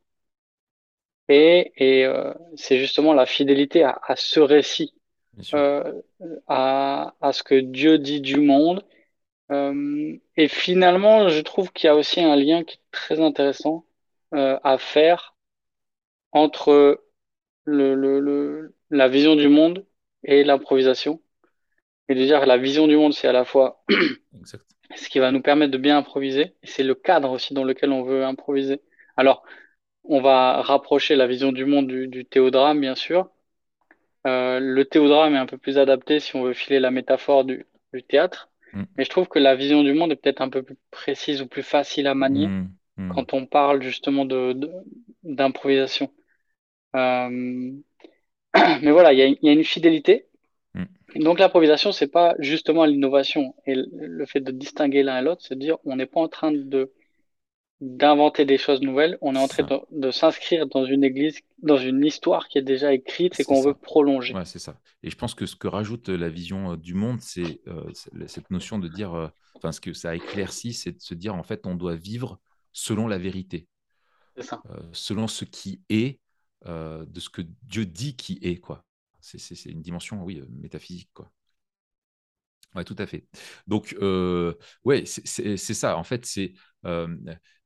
Et, 1.30 1.74
et 1.78 2.06
euh, 2.06 2.34
c'est 2.56 2.78
justement 2.80 3.14
la 3.14 3.26
fidélité 3.26 3.84
à, 3.84 4.00
à 4.04 4.16
ce 4.16 4.40
récit, 4.40 4.94
euh, 5.56 6.02
à, 6.48 7.16
à 7.22 7.34
ce 7.34 7.44
que 7.44 7.56
Dieu 7.56 8.00
dit 8.00 8.22
du 8.22 8.38
monde. 8.42 8.86
Euh, 9.52 10.18
et 10.38 10.48
finalement, 10.50 11.30
je 11.30 11.42
trouve 11.42 11.72
qu'il 11.74 11.88
y 11.88 11.92
a 11.92 11.96
aussi 11.96 12.22
un 12.22 12.36
lien 12.38 12.64
qui 12.66 12.78
est 12.78 12.82
très 12.92 13.22
intéressant 13.22 13.86
euh, 14.36 14.60
à 14.64 14.78
faire 14.80 15.36
entre 16.34 17.04
le, 17.66 17.96
le, 17.96 18.20
le, 18.22 18.76
la 18.92 19.08
vision 19.10 19.36
du 19.36 19.50
monde 19.50 19.86
et 20.24 20.44
l'improvisation. 20.46 21.22
Et 22.08 22.16
de 22.16 22.24
dire 22.24 22.42
que 22.42 22.46
la 22.46 22.58
vision 22.58 22.88
du 22.88 22.98
monde, 22.98 23.14
c'est 23.14 23.28
à 23.28 23.34
la 23.34 23.46
fois 23.46 23.84
ce 24.96 25.10
qui 25.10 25.20
va 25.20 25.32
nous 25.32 25.42
permettre 25.42 25.72
de 25.72 25.78
bien 25.78 25.98
improviser, 25.98 26.54
et 26.62 26.68
c'est 26.68 26.84
le 26.84 26.96
cadre 26.96 27.32
aussi 27.32 27.54
dans 27.54 27.64
lequel 27.64 27.92
on 27.92 28.04
veut 28.04 28.24
improviser. 28.24 28.82
Alors, 29.18 29.44
on 30.04 30.22
va 30.22 30.62
rapprocher 30.62 31.16
la 31.16 31.28
vision 31.28 31.52
du 31.52 31.66
monde 31.66 31.88
du, 31.88 32.08
du 32.08 32.26
théodrame, 32.26 32.80
bien 32.80 32.96
sûr. 32.96 33.30
Euh, 34.28 34.60
le 34.60 34.86
théodrame 34.86 35.36
est 35.36 35.40
un 35.40 35.46
peu 35.46 35.58
plus 35.58 35.78
adapté 35.78 36.20
si 36.20 36.36
on 36.36 36.44
veut 36.44 36.54
filer 36.54 36.80
la 36.80 36.92
métaphore 36.92 37.44
du, 37.44 37.66
du 37.94 38.04
théâtre. 38.04 38.50
Mm. 38.74 38.84
Mais 38.98 39.04
je 39.04 39.10
trouve 39.10 39.28
que 39.28 39.40
la 39.40 39.56
vision 39.56 39.84
du 39.84 39.94
monde 39.94 40.12
est 40.12 40.16
peut-être 40.16 40.42
un 40.42 40.50
peu 40.50 40.64
plus 40.64 40.78
précise 40.92 41.42
ou 41.42 41.48
plus 41.48 41.64
facile 41.64 42.08
à 42.08 42.16
manier 42.16 42.48
mm. 42.48 42.70
Mm. 42.98 43.14
quand 43.14 43.34
on 43.34 43.46
parle 43.46 43.82
justement 43.82 44.26
de, 44.26 44.58
d'improvisation. 45.24 46.12
Euh, 46.96 47.72
mais 48.82 48.92
voilà, 48.92 49.14
il 49.14 49.38
y 49.42 49.50
a, 49.50 49.52
une 49.52 49.64
fidélité. 49.64 50.28
Donc 51.16 51.40
l'improvisation, 51.40 51.92
c'est 51.92 52.08
pas 52.08 52.36
justement 52.40 52.86
l'innovation 52.86 53.56
et 53.66 53.76
le 53.76 54.26
fait 54.26 54.42
de 54.42 54.52
distinguer 54.52 55.04
l'un 55.04 55.20
et 55.20 55.22
l'autre, 55.22 55.42
c'est 55.48 55.56
de 55.56 55.60
dire 55.60 55.78
on 55.86 55.96
n'est 55.96 56.06
pas 56.06 56.20
en 56.20 56.28
train 56.28 56.52
de 56.52 56.92
d'inventer 57.82 58.46
des 58.46 58.58
choses 58.58 58.82
nouvelles, 58.82 59.18
on 59.22 59.36
est 59.36 59.40
en 59.40 59.48
train 59.48 59.68
de, 59.92 60.12
s'inscrire 60.12 60.66
dans 60.66 60.86
une 60.86 61.04
église, 61.04 61.40
dans 61.62 61.78
une 61.78 62.06
histoire 62.06 62.48
qui 62.48 62.58
est 62.58 62.64
déjà 62.64 62.94
écrite 62.94 63.38
et 63.40 63.44
qu'on 63.44 63.62
veut 63.62 63.74
prolonger. 63.74 64.34
Ouais, 64.34 64.46
c'est 64.46 64.60
ça. 64.60 64.80
Et 65.04 65.10
je 65.10 65.18
pense 65.18 65.34
que 65.34 65.46
ce 65.46 65.58
que 65.58 65.68
rajoute 65.68 66.08
la 66.08 66.30
vision 66.30 66.72
euh, 66.72 66.78
du 66.78 66.94
monde, 66.94 67.20
c'est 67.20 67.62
euh, 67.68 67.84
cette 68.28 68.50
notion 68.50 68.80
de 68.80 68.88
dire, 68.88 69.14
euh, 69.14 69.28
enfin, 69.56 69.74
ce 69.74 69.82
que 69.82 69.92
ça 69.94 70.16
éclaircit, 70.16 70.74
c'est 70.74 70.94
de 70.94 71.02
se 71.02 71.14
dire, 71.14 71.36
en 71.36 71.44
fait, 71.44 71.68
on 71.68 71.76
doit 71.76 71.96
vivre 71.96 72.40
selon 72.72 73.08
la 73.08 73.18
vérité. 73.18 73.68
Ça. 74.40 74.62
selon 74.92 75.30
ce 75.30 75.46
qui 75.46 75.82
est, 75.90 76.20
de 76.66 77.20
ce 77.20 77.30
que 77.30 77.42
Dieu 77.64 77.86
dit 77.86 78.18
qui 78.18 78.38
est, 78.42 78.58
quoi. 78.58 78.84
C'est 79.26 79.66
une 79.66 79.82
dimension, 79.82 80.24
oui, 80.24 80.42
métaphysique, 80.50 81.10
quoi. 81.14 81.32
Oui, 82.76 82.84
tout 82.84 82.96
à 83.00 83.06
fait. 83.06 83.26
Donc, 83.68 83.96
euh, 84.02 84.54
ouais, 84.84 85.06
c'est 85.06 85.58
ça. 85.58 85.98
En 85.98 86.04
fait, 86.04 86.26
c'est 86.26 86.54
euh, 86.86 87.08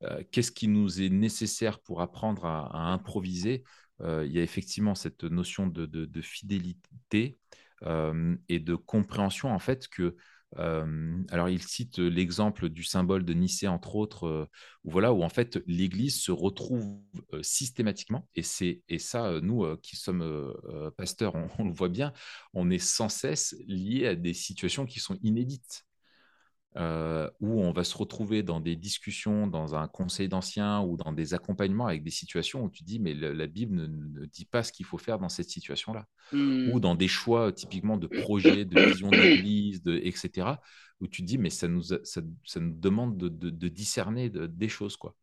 euh, 0.03 0.23
qu'est-ce 0.31 0.51
qui 0.51 0.67
nous 0.67 1.01
est 1.01 1.09
nécessaire 1.09 1.79
pour 1.79 2.01
apprendre 2.01 2.45
à, 2.45 2.91
improviser? 2.91 3.63
Il 4.01 4.31
y 4.31 4.39
a 4.39 4.43
effectivement 4.43 4.95
cette 4.95 5.25
notion 5.25 5.67
de, 5.67 5.85
de 5.85 6.21
fidélité 6.21 7.37
et 7.85 8.59
de 8.59 8.75
compréhension, 8.75 9.51
en 9.51 9.59
fait, 9.59 9.89
que 9.89 10.15
alors, 10.57 11.49
il 11.49 11.61
cite 11.61 11.99
l'exemple 11.99 12.69
du 12.69 12.83
symbole 12.83 13.23
de 13.23 13.33
Nicée, 13.33 13.67
entre 13.67 13.95
autres, 13.95 14.49
où, 14.83 14.91
voilà, 14.91 15.13
où 15.13 15.23
en 15.23 15.29
fait 15.29 15.59
l'Église 15.67 16.19
se 16.19 16.31
retrouve 16.31 17.01
systématiquement, 17.41 18.27
et, 18.35 18.43
c'est, 18.43 18.81
et 18.89 18.99
ça, 18.99 19.39
nous 19.41 19.77
qui 19.77 19.95
sommes 19.95 20.53
pasteurs, 20.97 21.35
on, 21.59 21.65
le 21.65 21.73
voit 21.73 21.89
bien, 21.89 22.13
on 22.53 22.69
est 22.69 22.79
sans 22.79 23.09
cesse 23.09 23.55
lié 23.67 24.07
à 24.07 24.15
des 24.15 24.33
situations 24.33 24.85
qui 24.85 24.99
sont 24.99 25.17
inédites. 25.21 25.85
Où 26.79 27.61
on 27.61 27.71
va 27.71 27.83
se 27.83 27.97
retrouver 27.97 28.41
dans 28.41 28.61
des 28.61 28.75
discussions, 28.75 29.47
dans 29.47 29.75
un 29.75 29.87
conseil 29.87 30.29
d'anciens 30.29 30.81
ou 30.81 30.95
dans 30.95 31.11
des 31.11 31.33
accompagnements 31.33 31.87
avec 31.87 32.03
des 32.03 32.11
situations 32.11 32.63
où 32.63 32.69
tu 32.69 32.83
dis, 32.83 32.99
mais 32.99 33.13
la, 33.13 33.47
Bible 33.47 33.75
ne, 33.75 34.25
dit 34.25 34.45
pas 34.45 34.63
ce 34.63 34.71
qu'il 34.71 34.85
faut 34.85 34.97
faire 34.97 35.19
dans 35.19 35.29
cette 35.29 35.49
situation-là. 35.49 36.05
Ou 36.31 36.37
mmh. 36.37 36.79
dans 36.79 36.95
des 36.95 37.07
choix 37.07 37.51
typiquement 37.51 37.97
de 37.97 38.07
projets, 38.07 38.63
de 38.63 38.79
vision 38.79 39.09
d'église, 39.09 39.83
de, 39.83 39.97
etc., 39.97 40.47
où 41.01 41.07
tu 41.07 41.21
dis, 41.21 41.37
mais 41.37 41.49
ça 41.49 41.67
nous, 41.67 41.83
ça, 41.83 42.21
nous 42.21 42.73
demande 42.73 43.17
de, 43.17 43.29
de, 43.49 43.67
discerner 43.67 44.29
des 44.29 44.69
choses. 44.69 44.95
quoi. 44.95 45.15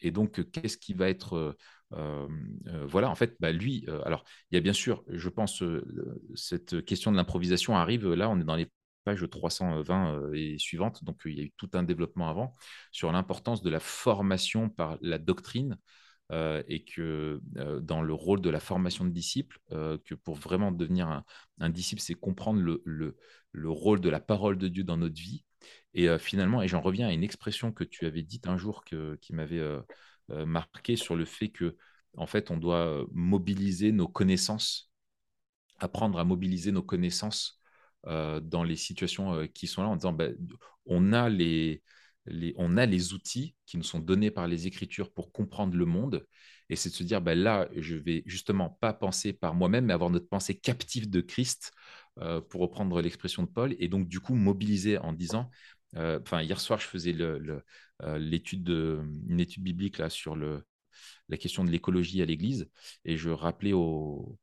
et 0.00 0.10
donc, 0.10 0.50
qu'est-ce 0.50 0.76
qui 0.76 0.92
va 0.92 1.08
être. 1.08 1.56
voilà, 1.90 3.08
en 3.08 3.14
fait, 3.14 3.36
bah, 3.40 3.52
lui, 3.52 3.86
alors, 4.04 4.24
il 4.50 4.56
y 4.56 4.58
a 4.58 4.60
bien 4.60 4.72
sûr, 4.74 5.02
je 5.08 5.28
pense, 5.30 5.62
cette 6.34 6.84
question 6.84 7.10
de 7.10 7.16
l'improvisation 7.16 7.76
arrive, 7.76 8.12
là, 8.12 8.28
on 8.28 8.38
est 8.38 8.44
dans 8.44 8.56
les 8.56 8.68
page 9.04 9.28
320 9.28 10.32
et 10.34 10.58
suivante, 10.58 11.04
donc 11.04 11.20
il 11.24 11.34
y 11.38 11.40
a 11.40 11.44
eu 11.44 11.52
tout 11.56 11.70
un 11.74 11.82
développement 11.82 12.28
avant, 12.28 12.54
sur 12.90 13.10
l'importance 13.12 13.62
de 13.62 13.70
la 13.70 13.80
formation 13.80 14.68
par 14.68 14.98
la 15.00 15.18
doctrine 15.18 15.78
et 16.66 16.84
que 16.84 17.42
dans 17.82 18.00
le 18.00 18.14
rôle 18.14 18.40
de 18.40 18.48
la 18.48 18.60
formation 18.60 19.04
de 19.04 19.10
disciples, 19.10 19.60
que 19.68 20.14
pour 20.14 20.36
vraiment 20.36 20.72
devenir 20.72 21.22
un, 21.58 21.68
disciple, 21.68 22.00
c'est 22.00 22.14
comprendre 22.14 22.60
le, 22.62 22.80
le, 22.86 23.18
le, 23.50 23.68
rôle 23.68 24.00
de 24.00 24.08
la 24.08 24.18
parole 24.20 24.56
de 24.56 24.68
Dieu 24.68 24.82
dans 24.82 24.96
notre 24.96 25.20
vie. 25.20 25.44
Et 25.92 26.08
finalement, 26.18 26.62
et 26.62 26.68
j'en 26.68 26.80
reviens 26.80 27.08
à 27.08 27.12
une 27.12 27.22
expression 27.22 27.70
que 27.70 27.84
tu 27.84 28.06
avais 28.06 28.22
dite 28.22 28.48
un 28.48 28.56
jour 28.56 28.82
qui 28.84 29.34
m'avait 29.34 29.62
marqué 30.28 30.96
sur 30.96 31.16
le 31.16 31.26
fait 31.26 31.50
que, 31.50 31.76
en 32.16 32.26
fait, 32.26 32.50
on 32.50 32.56
doit 32.56 33.04
mobiliser 33.12 33.92
nos 33.92 34.08
connaissances, 34.08 34.90
apprendre 35.78 36.18
à 36.18 36.24
mobiliser 36.24 36.72
nos 36.72 36.82
connaissances 36.82 37.61
euh, 37.61 37.61
dans 38.04 38.64
les 38.64 38.76
situations 38.76 39.34
euh, 39.34 39.46
qui 39.46 39.66
sont 39.66 39.82
là 39.82 39.88
en 39.88 39.96
disant 39.96 40.12
bah, 40.12 40.28
on, 40.86 41.12
a 41.12 41.28
les, 41.28 41.82
on 42.56 42.76
a 42.76 42.86
les 42.86 43.12
outils 43.12 43.54
qui 43.66 43.76
nous 43.76 43.82
sont 43.82 44.00
donnés 44.00 44.30
par 44.30 44.48
les 44.48 44.66
Écritures 44.66 45.12
pour 45.12 45.32
comprendre 45.32 45.76
le 45.76 45.84
monde. 45.84 46.26
Et 46.68 46.76
c'est 46.76 46.88
de 46.90 46.94
se 46.94 47.04
dire 47.04 47.20
bah, 47.20 47.34
là, 47.34 47.68
je 47.76 47.96
vais 47.96 48.22
justement 48.26 48.70
pas 48.70 48.92
penser 48.92 49.32
par 49.32 49.54
moi-même, 49.54 49.86
mais 49.86 49.92
avoir 49.92 50.10
notre 50.10 50.28
pensée 50.28 50.58
captive 50.58 51.10
de 51.10 51.20
Christ, 51.20 51.72
euh, 52.18 52.40
pour 52.40 52.60
reprendre 52.60 53.00
l'expression 53.00 53.42
de 53.42 53.48
Paul, 53.48 53.74
et 53.78 53.88
donc 53.88 54.08
du 54.08 54.20
coup 54.20 54.34
mobiliser 54.34 54.98
en 54.98 55.12
disant 55.12 55.50
Enfin, 55.94 56.40
hier 56.40 56.58
soir, 56.58 56.80
je 56.80 56.86
faisais 56.86 57.10
une 57.12 58.30
étude 58.30 58.64
biblique 59.62 59.98
là, 59.98 60.08
sur 60.08 60.36
le, 60.36 60.64
la 61.28 61.36
question 61.36 61.64
de 61.64 61.70
l'écologie 61.70 62.22
à 62.22 62.26
l'Église. 62.26 62.68
Et 63.04 63.16
je 63.16 63.30
rappelais 63.30 63.72
aux, 63.72 64.38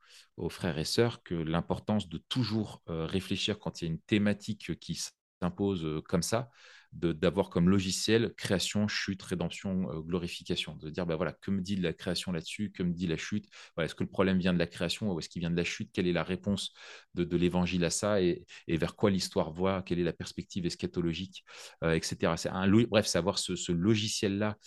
frères 0.50 0.78
et 0.78 0.86
sœurs 0.86 1.22
que 1.24 1.36
l'importance 1.36 2.08
de 2.08 2.18
toujours 2.18 2.82
euh, 2.90 3.06
réfléchir 3.06 3.60
quand 3.60 3.82
il 3.82 3.86
y 3.86 3.88
a 3.88 3.92
une 3.92 4.00
thématique 4.00 4.80
qui 4.80 5.00
s'impose 5.42 5.86
euh, 5.86 6.02
comme 6.02 6.24
ça, 6.24 6.50
d'avoir 6.92 7.50
comme 7.50 7.70
logiciel 7.70 8.34
création, 8.36 8.88
chute, 8.88 9.22
rédemption, 9.22 9.92
euh, 9.92 10.02
glorification. 10.02 10.76
De 10.76 10.90
dire, 10.90 11.06
bah 11.06 11.16
voilà, 11.16 11.34
que 11.34 11.52
me 11.52 11.62
dit 11.62 11.76
la 11.76 11.94
création 11.94 12.32
là-dessus? 12.32 12.72
Que 12.72 12.84
me 12.84 12.94
dit 12.94 13.08
la 13.08 13.18
chute? 13.18 13.48
Est-ce 13.80 13.96
que 13.96 14.04
le 14.04 14.10
problème 14.10 14.40
vient 14.40 14.54
de 14.54 14.60
la 14.60 14.68
création 14.68 15.12
ou 15.12 15.20
est-ce 15.20 15.30
qu'il 15.30 15.42
vient 15.42 15.52
de 15.52 15.56
la 15.56 15.64
chute? 15.64 15.92
Quelle 15.94 16.08
est 16.08 16.14
la 16.14 16.24
réponse 16.24 16.74
de, 17.14 17.38
l'évangile 17.38 17.84
à 17.86 17.90
ça? 17.90 18.22
Et, 18.22 18.46
vers 18.68 18.96
quoi 18.96 19.12
l'histoire 19.12 19.52
voit? 19.52 19.84
Quelle 19.84 20.00
est 20.00 20.04
la 20.04 20.14
perspective 20.14 20.66
eschatologique, 20.66 21.44
etc. 21.84 22.36
C'est 22.38 22.50
un, 22.50 22.68
bref, 22.86 23.06
savoir 23.06 23.38
ce, 23.38 23.56
ce 23.56 23.72
logiciel-là 23.72 24.58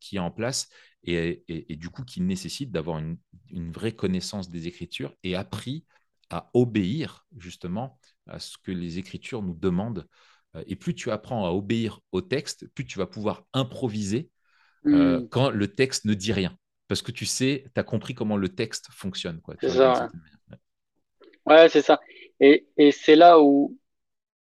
qui 0.00 0.16
est 0.16 0.20
en 0.20 0.30
place 0.30 0.68
et, 1.04 1.76
du 1.76 1.90
coup 1.90 2.04
qui 2.04 2.20
nécessite 2.20 2.70
d'avoir 2.70 2.98
une, 2.98 3.18
vraie 3.72 3.94
connaissance 3.94 4.48
des 4.48 4.68
Écritures 4.68 5.14
et 5.22 5.34
appris 5.34 5.84
à 6.30 6.50
obéir 6.54 7.26
justement 7.36 7.98
à 8.26 8.38
ce 8.38 8.56
que 8.62 8.72
les 8.72 8.98
Écritures 8.98 9.42
nous 9.42 9.54
demandent. 9.54 10.08
Euh, 10.56 10.62
et 10.66 10.76
plus 10.76 10.94
tu 10.94 11.10
apprends 11.10 11.46
à 11.46 11.50
obéir 11.50 12.00
au 12.12 12.20
texte, 12.20 12.66
plus 12.74 12.84
tu 12.84 12.98
vas 12.98 13.06
pouvoir 13.06 13.44
improviser 13.52 14.28
euh, 14.86 15.20
mmh. 15.20 15.28
quand 15.28 15.50
le 15.50 15.68
texte 15.68 16.04
ne 16.04 16.14
dit 16.14 16.32
rien. 16.32 16.56
Parce 16.88 17.02
que 17.02 17.12
tu 17.12 17.24
sais, 17.24 17.64
tu 17.74 17.80
as 17.80 17.84
compris 17.84 18.14
comment 18.14 18.36
le 18.36 18.48
texte 18.48 18.88
fonctionne. 18.90 19.40
C'est 19.60 19.70
ça. 19.70 20.10
Ouais, 21.46 21.68
c'est 21.68 21.82
ça. 21.82 22.00
Et, 22.40 22.66
et 22.76 22.92
c'est 22.92 23.16
là 23.16 23.40
où 23.40 23.78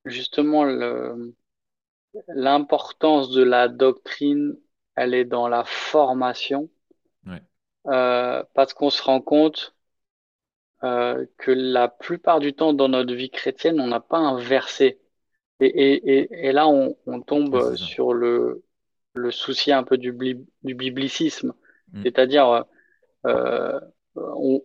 justement 0.06 0.64
l'importance 2.28 3.32
de 3.32 3.44
la 3.44 3.68
doctrine 3.68 4.56
elle 4.96 5.14
est 5.14 5.26
dans 5.26 5.48
la 5.48 5.64
formation. 5.64 6.70
Euh, 7.88 8.44
parce 8.54 8.74
qu'on 8.74 8.90
se 8.90 9.02
rend 9.02 9.22
compte 9.22 9.74
euh, 10.84 11.26
que 11.38 11.52
la 11.52 11.88
plupart 11.88 12.40
du 12.40 12.54
temps 12.54 12.74
dans 12.74 12.90
notre 12.90 13.14
vie 13.14 13.30
chrétienne, 13.30 13.80
on 13.80 13.88
n'a 13.88 14.02
pas 14.02 14.18
un 14.18 14.38
verset. 14.38 15.00
Et, 15.60 15.68
et, 15.68 16.48
et, 16.48 16.52
là, 16.52 16.68
on, 16.68 16.96
on 17.06 17.22
tombe 17.22 17.76
sur 17.76 18.14
le, 18.14 18.64
le 19.14 19.32
souci 19.32 19.72
un 19.72 19.84
peu 19.84 19.98
du, 19.98 20.14
du 20.64 20.76
biblicisme. 20.76 21.54
Mm. 21.92 22.04
C'est-à-dire, 22.04 22.66
euh, 23.26 23.80
on, 24.16 24.64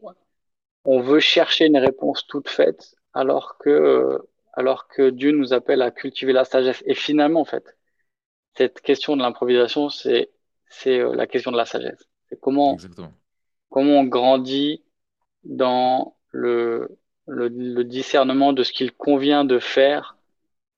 on, 0.84 1.00
veut 1.00 1.18
chercher 1.18 1.66
une 1.66 1.78
réponse 1.78 2.26
toute 2.28 2.48
faite 2.48 2.94
alors 3.12 3.58
que, 3.58 4.20
alors 4.52 4.86
que 4.86 5.10
Dieu 5.10 5.32
nous 5.32 5.52
appelle 5.52 5.82
à 5.82 5.90
cultiver 5.90 6.32
la 6.32 6.44
sagesse. 6.44 6.82
Et 6.86 6.94
finalement, 6.94 7.40
en 7.40 7.44
fait, 7.44 7.76
cette 8.56 8.80
question 8.80 9.16
de 9.16 9.22
l'improvisation, 9.22 9.88
c'est 9.88 10.30
c'est 10.68 11.00
euh, 11.00 11.14
la 11.14 11.26
question 11.26 11.52
de 11.52 11.56
la 11.56 11.66
sagesse. 11.66 12.08
C'est 12.28 12.40
comment, 12.40 12.76
comment 13.70 14.00
on 14.00 14.04
grandit 14.04 14.82
dans 15.44 16.16
le, 16.30 16.98
le, 17.26 17.84
discernement 17.84 18.52
de 18.52 18.62
ce 18.62 18.72
qu'il 18.72 18.92
convient 18.92 19.44
de 19.44 19.58
faire 19.58 20.13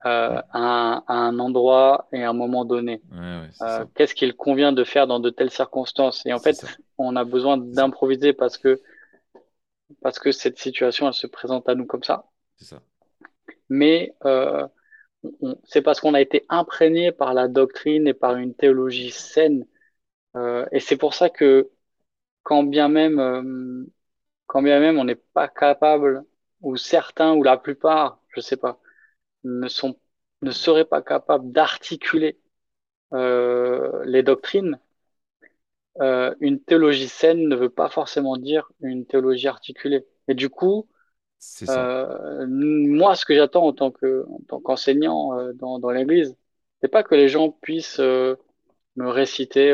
euh, 0.06 0.40
à, 0.52 1.02
un, 1.08 1.38
endroit 1.40 2.06
et 2.12 2.22
à 2.22 2.30
un 2.30 2.32
moment 2.32 2.64
donné. 2.64 3.02
Euh, 3.12 3.84
qu'est-ce 3.96 4.14
qu'il 4.14 4.36
convient 4.36 4.70
de 4.70 4.84
faire 4.84 5.08
dans 5.08 5.18
de 5.18 5.30
telles 5.30 5.50
circonstances? 5.50 6.24
Et 6.26 6.32
en 6.32 6.38
fait, 6.38 6.64
on 6.96 7.16
a 7.16 7.24
besoin 7.24 7.56
d'improviser 7.56 8.32
parce 8.32 8.56
que 8.56 8.80
parce 10.02 10.20
que 10.20 10.30
cette 10.30 10.58
situation, 10.58 11.08
elle 11.08 11.14
se 11.14 11.26
présente 11.26 11.68
à 11.68 11.74
nous 11.74 11.86
comme 11.86 12.04
ça. 12.04 12.26
ça. 12.56 12.80
Mais 13.68 14.14
euh, 14.24 14.68
c'est 15.64 15.82
parce 15.82 16.00
qu'on 16.00 16.14
a 16.14 16.20
été 16.20 16.46
imprégné 16.48 17.10
par 17.10 17.34
la 17.34 17.48
doctrine 17.48 18.06
et 18.06 18.14
par 18.14 18.36
une 18.36 18.54
théologie 18.54 19.10
saine. 19.10 19.66
Et 20.70 20.80
c'est 20.80 20.98
pour 20.98 21.14
ça 21.14 21.30
que 21.30 21.70
quand 22.44 22.62
bien 22.62 22.88
même, 22.88 23.86
quand 24.46 24.62
bien 24.62 24.78
même 24.78 24.98
on 24.98 25.04
n'est 25.04 25.16
pas 25.16 25.48
capable, 25.48 26.24
ou 26.60 26.76
certains, 26.76 27.34
ou 27.34 27.42
la 27.42 27.56
plupart, 27.56 28.20
je 28.28 28.40
sais 28.40 28.56
pas, 28.56 28.78
ne 29.46 29.68
sont, 29.68 29.96
ne 30.42 30.52
seraient 30.52 30.86
pas 30.86 31.02
capables 31.02 31.52
d'articuler 31.52 32.40
euh, 33.14 34.04
les 34.06 34.22
doctrines, 34.24 34.80
euh, 36.00 36.34
une 36.40 36.60
théologie 36.62 37.08
saine 37.08 37.48
ne 37.48 37.56
veut 37.56 37.70
pas 37.70 37.88
forcément 37.88 38.36
dire 38.36 38.70
une 38.82 39.06
théologie 39.06 39.48
articulée. 39.48 40.06
Et 40.28 40.34
du 40.34 40.50
coup, 40.50 40.88
euh, 41.70 42.46
moi, 42.48 43.16
ce 43.16 43.26
que 43.26 43.34
j'attends 43.34 43.66
en 43.66 43.72
tant 43.72 43.92
que 43.92 44.26
en 44.30 44.40
tant 44.48 44.60
qu'enseignant 44.60 45.38
euh, 45.38 45.52
dans, 45.54 45.78
dans 45.80 45.90
l'Église, 45.90 46.36
c'est 46.82 46.88
pas 46.88 47.02
que 47.04 47.14
les 47.14 47.28
gens 47.28 47.50
puissent 47.50 48.00
me 48.00 48.36
réciter, 49.10 49.72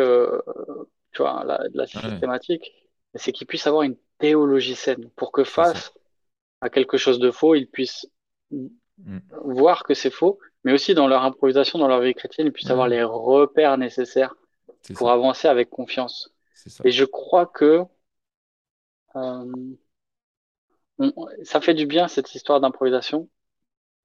tu 1.12 1.22
vois, 1.22 1.44
la, 1.44 1.60
la 1.74 1.86
systématique, 1.86 2.72
mais 3.14 3.20
c'est 3.20 3.32
qu'ils 3.32 3.46
puissent 3.46 3.66
avoir 3.66 3.82
une 3.82 3.96
théologie 4.18 4.74
saine 4.74 5.10
pour 5.16 5.32
que 5.32 5.44
face 5.44 5.92
à 6.60 6.70
quelque 6.70 6.98
chose 6.98 7.18
de 7.20 7.30
faux, 7.30 7.54
ils 7.54 7.68
puissent 7.68 8.06
mm. 9.04 9.18
voir 9.44 9.84
que 9.84 9.94
c'est 9.94 10.10
faux, 10.10 10.38
mais 10.64 10.72
aussi 10.72 10.94
dans 10.94 11.06
leur 11.06 11.24
improvisation, 11.24 11.78
dans 11.78 11.88
leur 11.88 12.00
vie 12.00 12.14
chrétienne, 12.14 12.46
ils 12.46 12.52
puissent 12.52 12.70
avoir 12.70 12.88
les 12.88 13.02
repères 13.02 13.78
nécessaires 13.78 14.34
pour 14.94 15.10
avancer 15.10 15.48
avec 15.48 15.70
confiance. 15.70 16.32
Et 16.84 16.90
je 16.90 17.04
crois 17.04 17.46
que 17.46 17.84
euh, 19.16 19.52
ça 21.42 21.60
fait 21.60 21.74
du 21.74 21.86
bien 21.86 22.08
cette 22.08 22.34
histoire 22.34 22.60
d'improvisation 22.60 23.28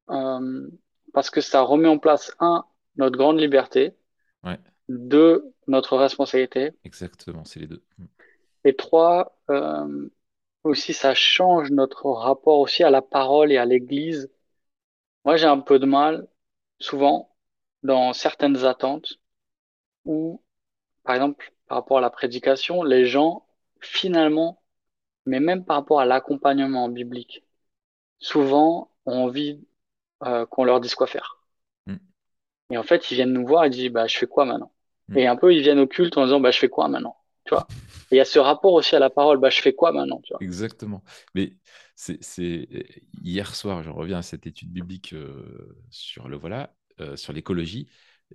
euh, 0.10 0.70
parce 1.14 1.30
que 1.30 1.42
ça 1.42 1.62
remet 1.62 1.88
en 1.88 1.98
place 1.98 2.36
un 2.40 2.66
notre 2.96 3.18
grande 3.18 3.40
liberté, 3.40 3.94
deux 4.90 5.54
notre 5.68 5.98
responsabilité. 5.98 6.72
Exactement, 6.84 7.44
c'est 7.44 7.60
les 7.60 7.68
deux. 7.68 7.84
Et 8.64 8.76
trois 8.76 9.38
euh, 9.50 10.10
aussi 10.64 10.94
ça 10.94 11.14
change 11.14 11.72
notre 11.72 12.08
rapport 12.08 12.60
aussi 12.60 12.84
à 12.84 12.90
la 12.90 13.02
parole 13.02 13.52
et 13.52 13.58
à 13.58 13.66
l'Église. 13.66 14.32
Moi 15.28 15.36
j'ai 15.36 15.46
un 15.46 15.60
peu 15.60 15.78
de 15.78 15.86
mal 15.86 16.26
souvent 16.80 17.36
dans 17.84 18.14
certaines 18.14 18.64
attentes 18.64 19.20
où 20.06 20.42
par 21.04 21.16
exemple, 21.16 21.54
par 21.68 21.80
rapport 21.80 21.98
à 21.98 22.02
la 22.02 22.10
prédication, 22.10 22.82
les 22.82 23.06
gens, 23.06 23.46
finalement, 23.82 24.62
mais 25.26 25.42
même 25.42 25.66
par 25.66 25.76
rapport 25.76 26.00
à 26.00 26.06
l'accompagnement 26.06 26.88
biblique, 26.88 27.44
souvent 28.20 28.90
ont 29.06 29.26
envie 29.26 29.60
euh, 30.24 30.46
qu'on 30.46 30.64
leur 30.64 30.80
dise 30.80 30.96
quoi 30.96 31.08
faire. 31.08 31.44
Mm. 31.88 31.96
Et 32.70 32.78
en 32.78 32.84
fait, 32.84 33.12
ils 33.12 33.16
viennent 33.16 33.34
nous 33.34 33.46
voir 33.46 33.66
et 33.66 33.70
disent, 33.70 33.92
bah, 33.92 34.08
je 34.08 34.18
fais 34.18 34.28
quoi 34.28 34.46
maintenant? 34.46 34.72
Mm. 35.10 35.18
Et 35.18 35.28
un 35.28 35.36
peu, 35.36 35.54
ils 35.54 35.62
viennent 35.62 35.80
au 35.80 35.88
culte 35.88 36.18
en 36.18 36.24
disant, 36.24 36.40
bah, 36.40 36.52
je 36.52 36.60
fais 36.60 36.70
quoi 36.70 36.88
maintenant? 36.88 37.18
Tu 37.44 37.54
vois? 37.54 37.68
Et 38.12 38.16
il 38.16 38.18
y 38.18 38.22
a 38.22 38.26
ce 38.26 38.40
rapport 38.40 38.72
aussi 38.72 38.96
à 38.96 39.00
la 39.00 39.10
parole, 39.10 39.40
bah, 39.40 39.50
je 39.50 39.62
fais 39.62 39.74
quoi 39.74 39.92
maintenant? 39.92 40.22
Tu 40.24 40.32
vois? 40.32 40.40
Exactement. 40.42 41.04
Mais 41.36 41.52
c'est 41.98 42.68
hier 43.24 43.56
soir, 43.56 43.84
je 43.84 43.90
reviens 43.90 44.20
à 44.20 44.22
cette 44.22 44.46
étude 44.48 44.72
biblique 44.72 45.14
euh, 45.14 45.76
sur 45.90 46.30
le 46.30 46.38
voilà, 46.38 46.76
euh, 47.00 47.16
sur 47.16 47.34
l'écologie. 47.34 47.88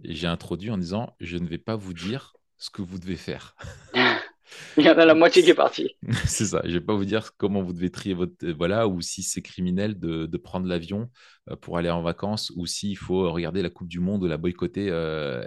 J'ai 0.03 0.27
introduit 0.27 0.71
en 0.71 0.79
disant, 0.79 1.15
je 1.21 1.37
ne 1.37 1.47
vais 1.47 1.59
pas 1.59 1.77
vous 1.77 1.95
dire 1.95 2.35
ce 2.59 2.71
que 2.71 2.83
vous 2.83 2.99
devez 2.99 3.17
faire. 3.17 3.55
Il 4.77 4.85
y 4.85 4.91
en 4.91 4.99
a 4.99 5.05
la 5.05 5.15
moitié 5.15 5.43
qui 5.43 5.51
est 5.51 5.55
partie. 5.55 5.97
c'est 6.27 6.47
ça. 6.47 6.61
Je 6.65 6.69
ne 6.69 6.75
vais 6.75 6.81
pas 6.81 6.95
vous 6.95 7.05
dire 7.05 7.37
comment 7.37 7.63
vous 7.63 7.73
devez 7.73 7.91
trier 7.91 8.15
votre. 8.15 8.47
Voilà, 8.51 8.89
ou 8.89 9.01
si 9.01 9.23
c'est 9.23 9.43
criminel 9.43 9.99
de, 9.99 10.27
de 10.27 10.37
prendre 10.37 10.67
l'avion 10.67 11.11
euh, 11.51 11.57
pour 11.57 11.79
aller 11.79 11.91
en 11.91 12.03
vacances, 12.03 12.53
ou 12.57 12.67
s'il 12.67 12.97
faut 12.97 13.31
regarder 13.33 13.63
la 13.63 13.71
Coupe 13.71 13.89
du 13.89 14.01
Monde 14.01 14.25
ou 14.25 14.27
la 14.27 14.37
boycotter. 14.39 14.89
Euh, 14.91 15.43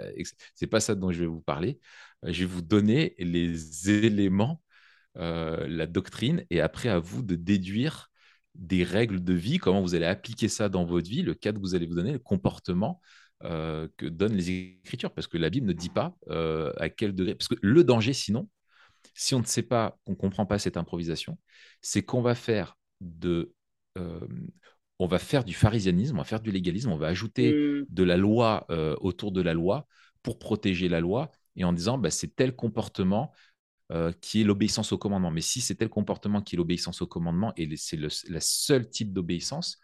c'est 0.54 0.66
pas 0.66 0.80
ça 0.80 0.94
dont 0.94 1.12
je 1.12 1.20
vais 1.20 1.26
vous 1.26 1.40
parler. 1.40 1.80
Euh, 2.24 2.32
je 2.32 2.40
vais 2.40 2.46
vous 2.46 2.62
donner 2.62 3.14
les 3.18 3.90
éléments, 3.90 4.62
euh, 5.18 5.66
la 5.68 5.86
doctrine, 5.86 6.44
et 6.50 6.60
après 6.60 6.88
à 6.88 6.98
vous 6.98 7.22
de 7.22 7.36
déduire 7.36 8.10
des 8.54 8.84
règles 8.84 9.22
de 9.22 9.32
vie, 9.32 9.58
comment 9.58 9.80
vous 9.80 9.94
allez 9.94 10.04
appliquer 10.04 10.48
ça 10.48 10.68
dans 10.68 10.84
votre 10.84 11.08
vie, 11.08 11.22
le 11.22 11.34
cadre 11.34 11.58
que 11.58 11.66
vous 11.66 11.74
allez 11.74 11.86
vous 11.86 11.94
donner, 11.94 12.12
le 12.12 12.18
comportement 12.18 13.00
euh, 13.44 13.88
que 13.96 14.06
donnent 14.06 14.34
les 14.34 14.50
Écritures, 14.50 15.12
parce 15.12 15.26
que 15.26 15.38
la 15.38 15.50
Bible 15.50 15.66
ne 15.66 15.72
dit 15.72 15.88
pas 15.88 16.14
euh, 16.28 16.72
à 16.76 16.88
quel 16.88 17.14
degré. 17.14 17.34
Parce 17.34 17.48
que 17.48 17.54
le 17.60 17.84
danger, 17.84 18.12
sinon, 18.12 18.48
si 19.14 19.34
on 19.34 19.40
ne 19.40 19.46
sait 19.46 19.62
pas, 19.62 19.98
qu'on 20.04 20.12
ne 20.12 20.16
comprend 20.16 20.46
pas 20.46 20.58
cette 20.58 20.76
improvisation, 20.76 21.38
c'est 21.80 22.02
qu'on 22.02 22.22
va 22.22 22.34
faire 22.34 22.76
de. 23.00 23.52
On 24.98 25.06
va 25.06 25.18
faire 25.18 25.44
du 25.44 25.54
pharisianisme, 25.54 26.16
on 26.16 26.18
va 26.18 26.24
faire 26.24 26.40
du 26.40 26.50
légalisme, 26.50 26.90
on 26.90 26.98
va 26.98 27.08
ajouter 27.08 27.52
mmh. 27.52 27.86
de 27.88 28.02
la 28.02 28.18
loi 28.18 28.66
autour 29.00 29.32
de 29.32 29.40
la 29.40 29.54
loi 29.54 29.86
pour 30.22 30.38
protéger 30.38 30.88
la 30.90 31.00
loi, 31.00 31.30
et 31.56 31.64
en 31.64 31.72
disant 31.72 31.96
bah, 31.96 32.10
c'est 32.10 32.34
tel 32.34 32.54
comportement 32.54 33.32
qui 34.20 34.40
est 34.40 34.44
l'obéissance 34.44 34.92
au 34.92 34.98
commandement. 34.98 35.30
Mais 35.30 35.40
si 35.40 35.60
c'est 35.60 35.76
tel 35.76 35.88
comportement 35.88 36.42
qui 36.42 36.56
est 36.56 36.58
l'obéissance 36.58 37.02
au 37.02 37.06
commandement, 37.06 37.52
et 37.56 37.76
c'est 37.76 37.96
le 37.96 38.08
la 38.28 38.40
seule 38.40 38.88
type 38.88 39.12
d'obéissance, 39.12 39.78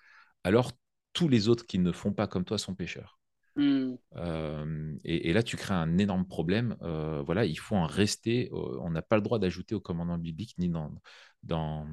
alors 0.45 0.73
tous 1.13 1.29
les 1.29 1.49
autres 1.49 1.67
qui 1.67 1.79
ne 1.79 1.93
font 1.93 2.13
pas 2.13 2.27
comme 2.27 2.45
toi 2.45 2.59
sont 2.59 2.75
pécheurs. 2.75 3.19
Mmh. 3.57 3.97
Euh, 4.17 4.97
et, 5.05 5.33
là, 5.33 5.43
tu 5.43 5.57
crées 5.57 5.75
un 5.75 5.99
énorme 5.99 6.27
problème. 6.27 6.77
Euh, 6.83 7.23
voilà, 7.25 7.45
il 7.45 7.59
faut 7.59 7.77
en 7.77 7.87
rester. 7.87 8.49
Euh, 8.53 8.79
on 8.81 8.91
n'a 8.91 9.03
pas 9.03 9.17
le 9.17 9.23
droit 9.23 9.39
d'ajouter 9.39 9.75
au 9.75 9.81
commandement 9.81 10.19
biblique 10.19 10.55
ni 10.59 10.69
d'en 10.69 10.91
dans, 11.43 11.87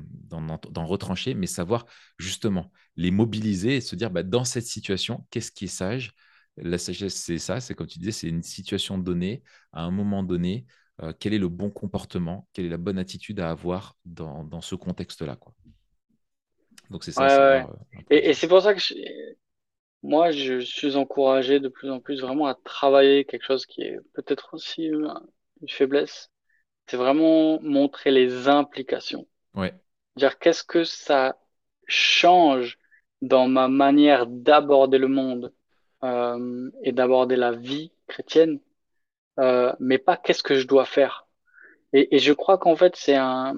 dans, 0.72 0.86
retrancher, 0.86 1.34
mais 1.34 1.48
savoir 1.48 1.86
justement 2.18 2.72
les 2.96 3.12
mobiliser 3.12 3.78
et 3.78 3.82
se 3.82 3.96
dire 3.96 4.12
bah, 4.12 4.24
dans 4.24 4.46
cette 4.46 4.66
situation, 4.66 5.26
qu'est-ce 5.32 5.52
qui 5.52 5.66
est 5.66 5.68
sage? 5.68 6.14
La 6.58 6.78
sagesse, 6.78 7.16
c'est 7.16 7.38
ça, 7.38 7.60
c'est 7.60 7.74
comme 7.74 7.88
tu 7.88 8.00
disais, 8.00 8.12
c'est 8.12 8.28
une 8.28 8.44
situation 8.44 8.98
donnée, 8.98 9.44
à 9.72 9.84
un 9.84 9.92
moment 9.92 10.24
donné, 10.24 10.66
quel 11.20 11.34
est 11.34 11.40
le 11.40 11.48
bon 11.48 11.70
comportement, 11.70 12.48
quelle 12.54 12.66
est 12.66 12.70
la 12.70 12.78
bonne 12.78 12.98
attitude 12.98 13.40
à 13.40 13.50
avoir 13.50 13.96
dans, 14.06 14.44
dans 14.44 14.62
ce 14.62 14.76
contexte-là. 14.76 15.36
Quoi? 15.36 15.54
Donc 16.90 17.04
c'est 17.04 17.12
ça. 17.12 17.68
et, 18.10 18.30
et 18.30 18.34
c'est 18.34 18.48
pour 18.48 18.62
ça 18.62 18.74
que 18.74 18.80
je 18.80 18.96
moi, 20.02 20.32
je 20.32 20.60
suis 20.60 20.96
encouragé 20.96 21.60
de 21.60 21.68
plus 21.68 21.90
en 21.90 22.00
plus 22.00 22.22
vraiment 22.22 22.46
à 22.46 22.56
travailler 22.56 23.26
quelque 23.26 23.46
chose 23.46 23.66
qui 23.66 23.82
est 23.82 24.00
peut-être 24.14 24.54
aussi 24.54 24.86
une, 24.86 25.14
faiblesse. 25.68 26.32
C'est 26.88 26.98
vraiment 26.98 27.60
montrer 27.62 28.12
les 28.12 28.48
implications. 28.48 29.28
Ouais. 29.54 29.74
Dire 30.16 30.40
qu'est-ce 30.40 30.64
que 30.64 30.86
ça 30.86 31.38
change 31.86 32.80
dans 33.22 33.50
ma 33.50 33.68
manière 33.68 34.26
d'aborder 34.26 34.98
le 34.98 35.10
monde 35.10 35.54
euh, 36.04 36.72
et 36.84 36.94
d'aborder 36.94 37.36
la 37.36 37.52
vie 37.52 37.92
chrétienne, 38.08 38.60
euh, 39.40 39.74
mais 39.80 39.98
pas 39.98 40.18
qu'est-ce 40.18 40.44
que 40.44 40.56
je 40.56 40.68
dois 40.68 40.86
faire. 40.86 41.28
Et, 41.94 42.16
et 42.16 42.20
je 42.20 42.34
crois 42.34 42.58
qu'en 42.58 42.76
fait, 42.76 42.96
c'est 42.96 43.16
un, 43.16 43.56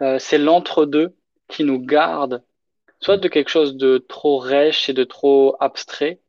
euh, 0.00 0.18
c'est 0.18 0.38
l'entre-deux 0.38 1.16
qui 1.48 1.64
nous 1.64 1.80
garde 1.80 2.44
soit 3.00 3.16
de 3.16 3.28
quelque 3.28 3.50
chose 3.50 3.76
de 3.76 3.98
trop 3.98 4.38
rêche 4.38 4.88
et 4.88 4.92
de 4.92 5.04
trop 5.04 5.56
abstrait, 5.60 6.20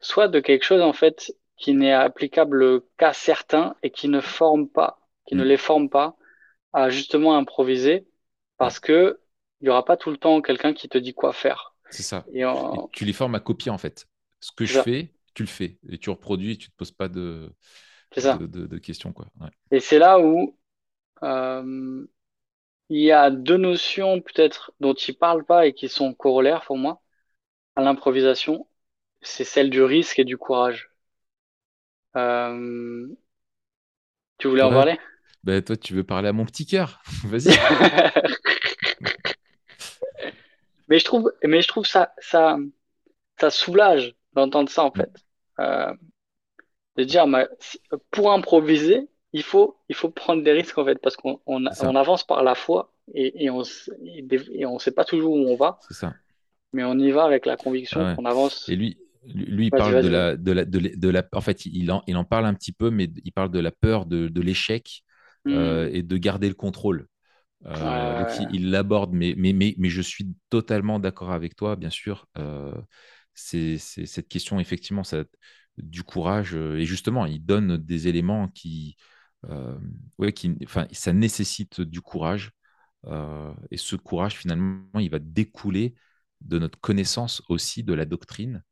soit 0.00 0.28
de 0.28 0.40
quelque 0.40 0.64
chose 0.64 0.82
en 0.82 0.92
fait 0.92 1.34
qui 1.56 1.74
n'est 1.74 1.92
applicable 1.92 2.82
qu'à 2.96 3.12
certains 3.12 3.74
et 3.82 3.90
qui 3.90 4.08
ne 4.08 4.20
forme 4.20 4.68
pas, 4.68 5.00
qui 5.26 5.34
ne 5.34 5.44
mm. 5.44 5.48
les 5.48 5.56
forme 5.56 5.88
pas 5.88 6.16
à 6.72 6.90
justement 6.90 7.36
improviser 7.36 8.06
parce 8.56 8.80
que 8.80 9.20
il 9.60 9.66
y 9.66 9.68
aura 9.68 9.84
pas 9.84 9.96
tout 9.96 10.10
le 10.10 10.16
temps 10.16 10.42
quelqu'un 10.42 10.72
qui 10.72 10.88
te 10.88 10.98
dit 10.98 11.14
quoi 11.14 11.32
faire. 11.32 11.74
C'est 11.90 12.02
ça. 12.02 12.24
Et, 12.32 12.42
tu 12.92 13.04
les 13.04 13.12
formes 13.12 13.34
à 13.34 13.40
copier 13.40 13.70
en 13.70 13.78
fait. 13.78 14.08
Ce 14.40 14.50
que 14.50 14.64
je 14.64 14.80
fais, 14.80 15.12
tu 15.34 15.42
le 15.42 15.48
fais 15.48 15.78
et 15.88 15.98
tu 15.98 16.10
reproduis 16.10 16.52
et 16.52 16.56
tu 16.56 16.70
te 16.70 16.76
poses 16.76 16.92
pas 16.92 17.08
de, 17.08 17.52
de, 18.16 18.78
questions 18.78 19.12
quoi. 19.12 19.26
Et 19.70 19.80
c'est 19.80 19.98
là 19.98 20.20
où 20.20 20.56
euh, 21.22 22.06
il 22.88 23.00
y 23.00 23.12
a 23.12 23.30
deux 23.30 23.56
notions 23.56 24.20
peut-être 24.20 24.72
dont 24.80 24.94
il 24.94 25.16
parle 25.16 25.44
pas 25.44 25.66
et 25.66 25.72
qui 25.72 25.88
sont 25.88 26.14
corollaires 26.14 26.64
pour 26.64 26.76
moi 26.76 27.02
à 27.76 27.82
l'improvisation. 27.82 28.68
C'est 29.20 29.44
celle 29.44 29.70
du 29.70 29.82
risque 29.82 30.18
et 30.18 30.24
du 30.24 30.36
courage. 30.36 30.90
Euh, 32.16 33.06
tu 34.38 34.48
voulais 34.48 34.62
en 34.62 34.70
parler? 34.70 34.98
Ben, 35.44 35.62
Toi, 35.62 35.76
tu 35.76 35.94
veux 35.94 36.04
parler 36.04 36.28
à 36.28 36.32
mon 36.32 36.44
petit 36.44 36.66
cœur. 36.66 37.00
Vas-y. 37.24 37.48
mais 40.88 40.98
je 40.98 41.04
trouve, 41.04 41.32
mais 41.44 41.62
je 41.62 41.68
trouve 41.68 41.86
ça, 41.86 42.12
ça, 42.18 42.58
ça 43.40 43.50
soulage 43.50 44.14
d'entendre 44.34 44.70
ça 44.70 44.84
en 44.84 44.92
fait. 44.92 45.10
Euh, 45.60 45.92
de 46.96 47.04
dire, 47.04 47.26
pour 48.10 48.32
improviser, 48.32 49.08
il 49.32 49.42
faut, 49.42 49.76
il 49.88 49.94
faut 49.94 50.10
prendre 50.10 50.42
des 50.42 50.52
risques 50.52 50.76
en 50.78 50.84
fait, 50.84 50.96
parce 50.96 51.16
qu'on 51.16 51.40
on, 51.46 51.64
avance 51.96 52.24
par 52.24 52.42
la 52.42 52.54
foi 52.54 52.92
et, 53.14 53.44
et 53.44 53.50
on 53.50 53.62
et 54.04 54.26
et 54.52 54.66
on 54.66 54.78
sait 54.78 54.92
pas 54.92 55.04
toujours 55.04 55.34
où 55.34 55.46
on 55.48 55.56
va, 55.56 55.80
c'est 55.80 55.94
ça. 55.94 56.18
mais 56.72 56.84
on 56.84 56.98
y 56.98 57.10
va 57.12 57.24
avec 57.24 57.46
la 57.46 57.56
Ah 57.90 57.98
conviction 57.98 58.06
ouais. 58.06 58.16
qu'on 58.16 58.26
Et 58.66 58.76
avance. 58.76 58.76
lui, 58.76 58.98
lui, 59.24 59.44
lui, 59.46 59.66
il 59.66 59.72
parle 59.74 59.98
de 59.98 60.06
la, 60.08 60.36
de 60.36 60.52
la, 60.52 60.64
de 60.64 60.78
la, 60.78 60.90
de 60.96 61.08
la- 61.08 61.28
en 61.32 61.40
fait, 61.40 61.66
il 61.66 61.90
en, 61.90 62.02
il 62.06 62.16
en 62.16 62.24
parle 62.24 62.46
un 62.46 62.54
petit 62.54 62.72
peu, 62.72 62.90
mais 62.90 63.08
il 63.24 63.32
parle 63.32 63.50
de 63.50 63.58
la 63.60 63.70
peur 63.70 64.06
de, 64.06 64.28
de 64.28 64.40
l'échec 64.40 65.02
euh, 65.52 65.88
Hmm. 65.88 65.92
et 65.92 66.02
de 66.02 66.16
garder 66.16 66.48
le 66.48 66.54
contrôle. 66.54 67.06
Ouais, 67.80 68.00
Euh, 68.06 68.16
donc, 68.16 68.28
il 68.38 68.70
l'aborde, 68.70 69.12
mais, 69.14 69.34
mais, 69.36 69.52
mais, 69.54 69.74
mais 69.78 69.90
je 69.90 70.02
suis 70.02 70.28
totalement 70.50 71.00
d'accord 71.00 71.32
avec 71.32 71.56
toi, 71.56 71.76
bien 71.76 71.90
sûr. 71.90 72.26
Euh, 72.38 72.72
c'est, 73.34 73.78
cette 73.78 74.28
question, 74.28 74.60
effectivement, 74.60 75.04
ça, 75.04 75.24
du 75.78 76.02
courage. 76.02 76.54
euh, 76.54 76.76
et 76.78 76.84
justement, 76.86 77.26
il 77.26 77.44
donne 77.44 77.76
des 77.76 78.08
éléments 78.08 78.48
qui, 78.48 78.96
euh, 79.50 79.78
ouais, 80.18 80.32
qui, 80.32 80.56
enfin, 80.64 80.86
ça 80.92 81.12
nécessite 81.12 81.80
du 81.80 82.00
courage. 82.00 82.52
Euh, 83.06 83.52
et 83.70 83.76
ce 83.76 83.96
courage, 83.96 84.36
finalement, 84.36 84.98
il 85.00 85.10
va 85.10 85.18
découler 85.18 85.94
de 86.40 86.58
notre 86.58 86.78
connaissance 86.80 87.42
aussi 87.48 87.82
de 87.84 87.94
la 87.94 88.04
doctrine 88.04 88.62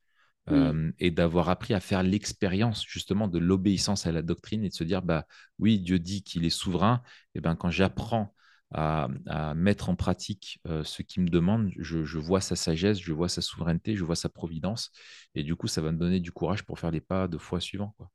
euh, 0.51 0.91
et 0.99 1.11
d'avoir 1.11 1.49
appris 1.49 1.75
à 1.75 1.81
faire 1.81 2.03
l'expérience 2.03 2.85
justement 2.87 3.29
de 3.29 3.39
l'obéissance 3.39 4.07
à 4.07 4.13
la 4.13 4.23
doctrine 4.23 4.65
et 4.65 4.69
de 4.71 4.75
se 4.75 4.85
dire, 4.85 5.03
bah 5.03 5.27
oui, 5.59 5.79
Dieu 5.81 5.99
dit 5.99 6.23
qu'il 6.25 6.45
est 6.45 6.51
souverain, 6.51 7.03
et 7.35 7.41
ben 7.41 7.55
quand 7.57 7.71
j'apprends 7.71 8.35
à, 8.73 9.09
à 9.27 9.55
mettre 9.55 9.89
en 9.91 9.97
pratique 9.97 10.61
euh, 10.69 10.85
ce 10.85 11.03
qu'il 11.03 11.23
me 11.25 11.29
demande, 11.29 11.71
je, 11.79 12.05
je 12.05 12.19
vois 12.19 12.41
sa 12.41 12.57
sagesse, 12.57 12.99
je 13.01 13.13
vois 13.13 13.29
sa 13.29 13.43
souveraineté, 13.43 13.97
je 13.97 14.05
vois 14.05 14.17
sa 14.17 14.29
providence, 14.29 14.91
et 15.35 15.43
du 15.43 15.57
coup, 15.57 15.69
ça 15.69 15.81
va 15.83 15.93
me 15.93 15.99
donner 15.99 16.21
du 16.21 16.33
courage 16.33 16.65
pour 16.65 16.79
faire 16.79 16.91
les 16.91 17.01
pas 17.01 17.29
de 17.29 17.39
foi 17.39 17.61
suivants. 17.61 17.95
Quoi. 17.99 18.11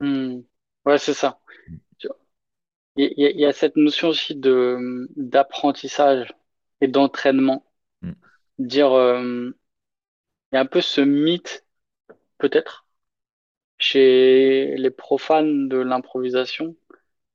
Hmm. 0.00 0.40
Ouais, 0.84 0.98
c'est 0.98 1.14
ça. 1.14 1.40
Mm, 1.68 1.78
vois, 2.04 2.16
Il 2.96 3.04
y, 3.18 3.26
a 3.26 3.30
il 3.30 3.40
y 3.40 3.52
cette 3.54 3.76
notion 3.76 4.08
aussi 4.08 4.34
de 4.36 5.08
d'apprentissage 5.16 6.32
et 6.80 6.88
d'entraînement. 6.88 7.64
mm, 8.02 8.16
Dire, 8.58 8.92
euh, 8.92 9.52
il 10.52 10.56
y 10.56 10.58
a 10.58 10.62
un 10.62 10.66
peu 10.66 10.80
ce 10.80 11.00
mythe, 11.00 11.64
peut-être, 12.38 12.86
chez 13.78 14.76
les 14.76 14.90
profanes 14.90 15.68
de 15.68 15.78
l'improvisation, 15.78 16.76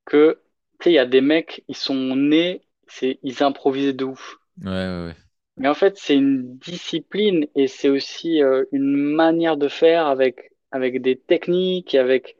que, 0.05 0.41
sais, 0.85 0.91
il 0.91 0.95
y 0.95 0.99
a 0.99 1.05
des 1.05 1.21
mecs, 1.21 1.63
ils 1.67 1.75
sont 1.75 2.15
nés, 2.15 2.61
ils 3.23 3.43
improvisaient 3.43 3.93
de 3.93 4.05
ouf. 4.05 4.37
Ouais, 4.63 4.67
ouais, 4.69 5.05
ouais. 5.07 5.15
Mais 5.57 5.67
en 5.67 5.73
fait, 5.73 5.97
c'est 5.97 6.15
une 6.15 6.57
discipline 6.57 7.47
et 7.55 7.67
c'est 7.67 7.89
aussi 7.89 8.43
euh, 8.43 8.65
une 8.71 8.95
manière 8.95 9.57
de 9.57 9.67
faire 9.67 10.05
avec, 10.07 10.51
avec 10.71 11.01
des 11.01 11.17
techniques 11.17 11.95
et 11.95 11.99
avec 11.99 12.37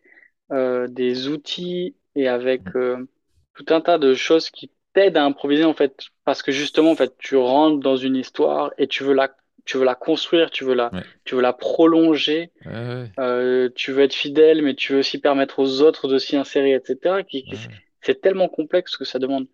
euh, 0.51 0.87
des 0.89 1.29
outils 1.29 1.95
et 2.15 2.27
Mm, 2.61 2.73
avec 2.73 2.75
euh, 2.75 3.07
tout 3.55 3.65
un 3.73 3.81
tas 3.81 3.99
de 3.99 4.15
choses 4.15 4.49
qui 4.51 4.71
t'aident 4.93 5.17
à 5.17 5.25
improviser 5.25 5.65
en 5.65 5.73
fait. 5.75 5.95
Parce 6.25 6.43
que 6.43 6.51
justement, 6.51 6.91
en 6.91 6.97
fait, 6.97 7.15
tu 7.19 7.37
rentres 7.37 7.79
dans 7.81 7.97
une 7.97 8.17
histoire 8.17 8.73
et 8.79 8.87
tu 8.87 9.03
veux 9.05 9.13
la, 9.15 9.35
tu 9.65 9.77
veux 9.77 9.85
la 9.85 9.95
construire, 9.95 10.51
tu 10.51 10.65
veux 10.65 10.75
la, 10.75 10.93
Ouais, 10.93 11.03
tu 11.25 11.35
veux 11.35 11.41
la 11.41 11.53
prolonger, 11.53 12.51
ouais, 12.65 12.71
ouais, 12.71 13.11
euh, 13.19 13.69
tu 13.75 13.91
veux 13.91 14.03
être 14.03 14.13
fidèle, 14.15 14.61
mais 14.61 14.75
tu 14.75 14.93
veux 14.93 14.99
aussi 14.99 15.19
permettre 15.19 15.59
aux 15.59 15.81
autres 15.81 16.07
de 16.07 16.17
s'y 16.19 16.35
insérer, 16.37 16.73
etc. 16.73 17.23
Qui, 17.23 17.43
qui- 17.45 17.57
ouais, 17.57 17.81
c'est 18.07 18.21
tellement 18.21 18.49
complexe 18.49 18.97
que 18.97 19.05
ça 19.05 19.19
demande 19.19 19.47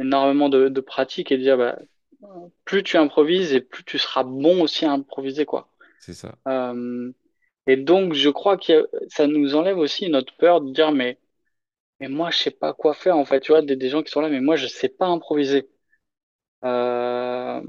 énormément 0.00 0.48
de, 0.50 0.68
de 0.68 0.80
pratique 0.82 1.32
et 1.32 1.38
de 1.38 1.42
dire, 1.42 1.58
bah, 1.58 1.78
plus 2.64 2.82
tu 2.84 2.96
improvises 2.98 3.52
et 3.54 3.60
plus 3.60 3.84
tu 3.84 3.98
seras 3.98 4.24
bon 4.24 4.62
aussi 4.62 4.84
à 4.86 4.92
improviser, 4.92 5.46
quoi. 5.46 5.70
c'est 5.98 6.14
ça. 6.14 6.34
Euh, 6.48 7.12
et 7.66 7.76
donc, 7.76 8.14
je 8.14 8.30
crois 8.30 8.56
que 8.58 8.88
ça 9.08 9.26
nous 9.28 9.54
enlève 9.56 9.78
aussi 9.78 10.08
notre 10.10 10.36
peur 10.36 10.60
de 10.62 10.72
dire, 10.72 10.92
mais, 10.92 11.18
mais 12.00 12.08
moi, 12.08 12.30
je 12.30 12.38
sais 12.38 12.50
pas 12.52 12.74
quoi 12.74 12.94
faire, 12.94 13.16
en 13.18 13.24
fait. 13.26 13.40
Tu 13.40 13.52
vois, 13.52 13.62
des, 13.62 13.76
des 13.76 13.88
gens 13.90 14.02
qui 14.02 14.10
sont 14.12 14.20
là, 14.22 14.28
mais 14.30 14.40
moi, 14.42 14.56
je 14.56 14.66
sais 14.68 14.88
pas 14.88 15.06
improviser. 15.06 15.68
Euh, 16.64 17.62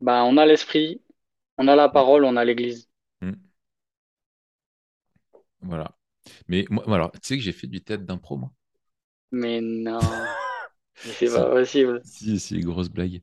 bah, 0.00 0.24
on 0.24 0.36
a 0.38 0.46
l'esprit, 0.46 1.02
on 1.58 1.68
a 1.68 1.76
la 1.76 1.88
parole, 1.90 2.24
on 2.24 2.36
a 2.36 2.44
l'église. 2.46 2.88
mm, 3.22 3.36
Voilà. 5.60 5.96
Mais 6.48 6.64
moi, 6.70 6.84
alors, 6.94 7.12
tu 7.12 7.20
sais 7.22 7.36
que 7.36 7.42
j'ai 7.42 7.52
fait 7.52 7.66
du 7.66 7.82
théâtre 7.82 8.04
d'impro, 8.04 8.36
moi. 8.36 8.52
Mais 9.30 9.60
non, 9.60 10.00
c'est 10.94 11.30
pas 11.30 11.48
Si, 11.48 11.50
possible. 11.50 12.02
si, 12.02 12.40
si, 12.40 12.60
grosse 12.60 12.88
blague. 12.88 13.22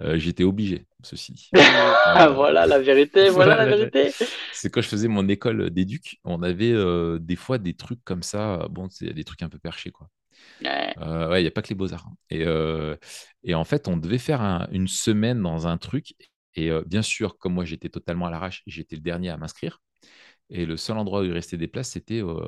Euh, 0.00 0.18
j'étais 0.18 0.44
obligé, 0.44 0.86
ceci 1.02 1.32
dit. 1.32 1.50
Euh, 2.06 2.28
Voilà 2.34 2.66
la 2.66 2.78
vérité, 2.78 3.30
voilà 3.30 3.56
la 3.56 3.66
vérité. 3.66 4.12
C'est 4.52 4.70
quand 4.70 4.80
je 4.82 4.88
faisais 4.88 5.08
mon 5.08 5.28
école 5.28 5.70
d'éduc, 5.70 6.18
on 6.24 6.42
avait 6.42 6.72
euh, 6.72 7.18
des 7.18 7.36
fois 7.36 7.58
des 7.58 7.74
trucs 7.74 8.02
comme 8.04 8.22
ça. 8.22 8.66
Bon, 8.70 8.88
c'est 8.90 9.12
des 9.14 9.24
trucs 9.24 9.42
un 9.42 9.48
peu 9.48 9.58
perchés, 9.58 9.90
quoi. 9.90 10.08
Ouais, 10.62 10.96
Euh, 10.98 11.30
ouais, 11.30 11.40
il 11.40 11.44
n'y 11.44 11.48
a 11.48 11.52
pas 11.52 11.62
que 11.62 11.68
les 11.70 11.74
beaux-arts. 11.74 12.06
hein. 12.08 12.16
Et, 12.30 12.44
et 13.44 13.54
en 13.54 13.64
fait, 13.64 13.88
on 13.88 13.96
devait 13.96 14.18
faire 14.18 14.40
un- 14.42 14.68
une 14.72 14.88
semaine 14.88 15.42
dans 15.42 15.66
un 15.66 15.78
truc. 15.78 16.14
Et 16.54 16.70
bien 16.86 17.02
sûr, 17.02 17.38
comme 17.38 17.54
moi, 17.54 17.64
j'étais 17.64 17.88
totalement 17.88 18.26
à 18.26 18.30
l'arrache, 18.30 18.62
j'étais 18.66 18.96
le 18.96 19.02
dernier 19.02 19.30
à 19.30 19.36
m'inscrire. 19.38 19.80
Et 20.50 20.66
le 20.66 20.76
seul 20.76 20.98
endroit 20.98 21.22
où 21.22 21.24
il 21.24 21.32
restait 21.32 21.56
des 21.58 21.68
places, 21.68 21.90
c'était 21.90 22.22
euh, 22.22 22.40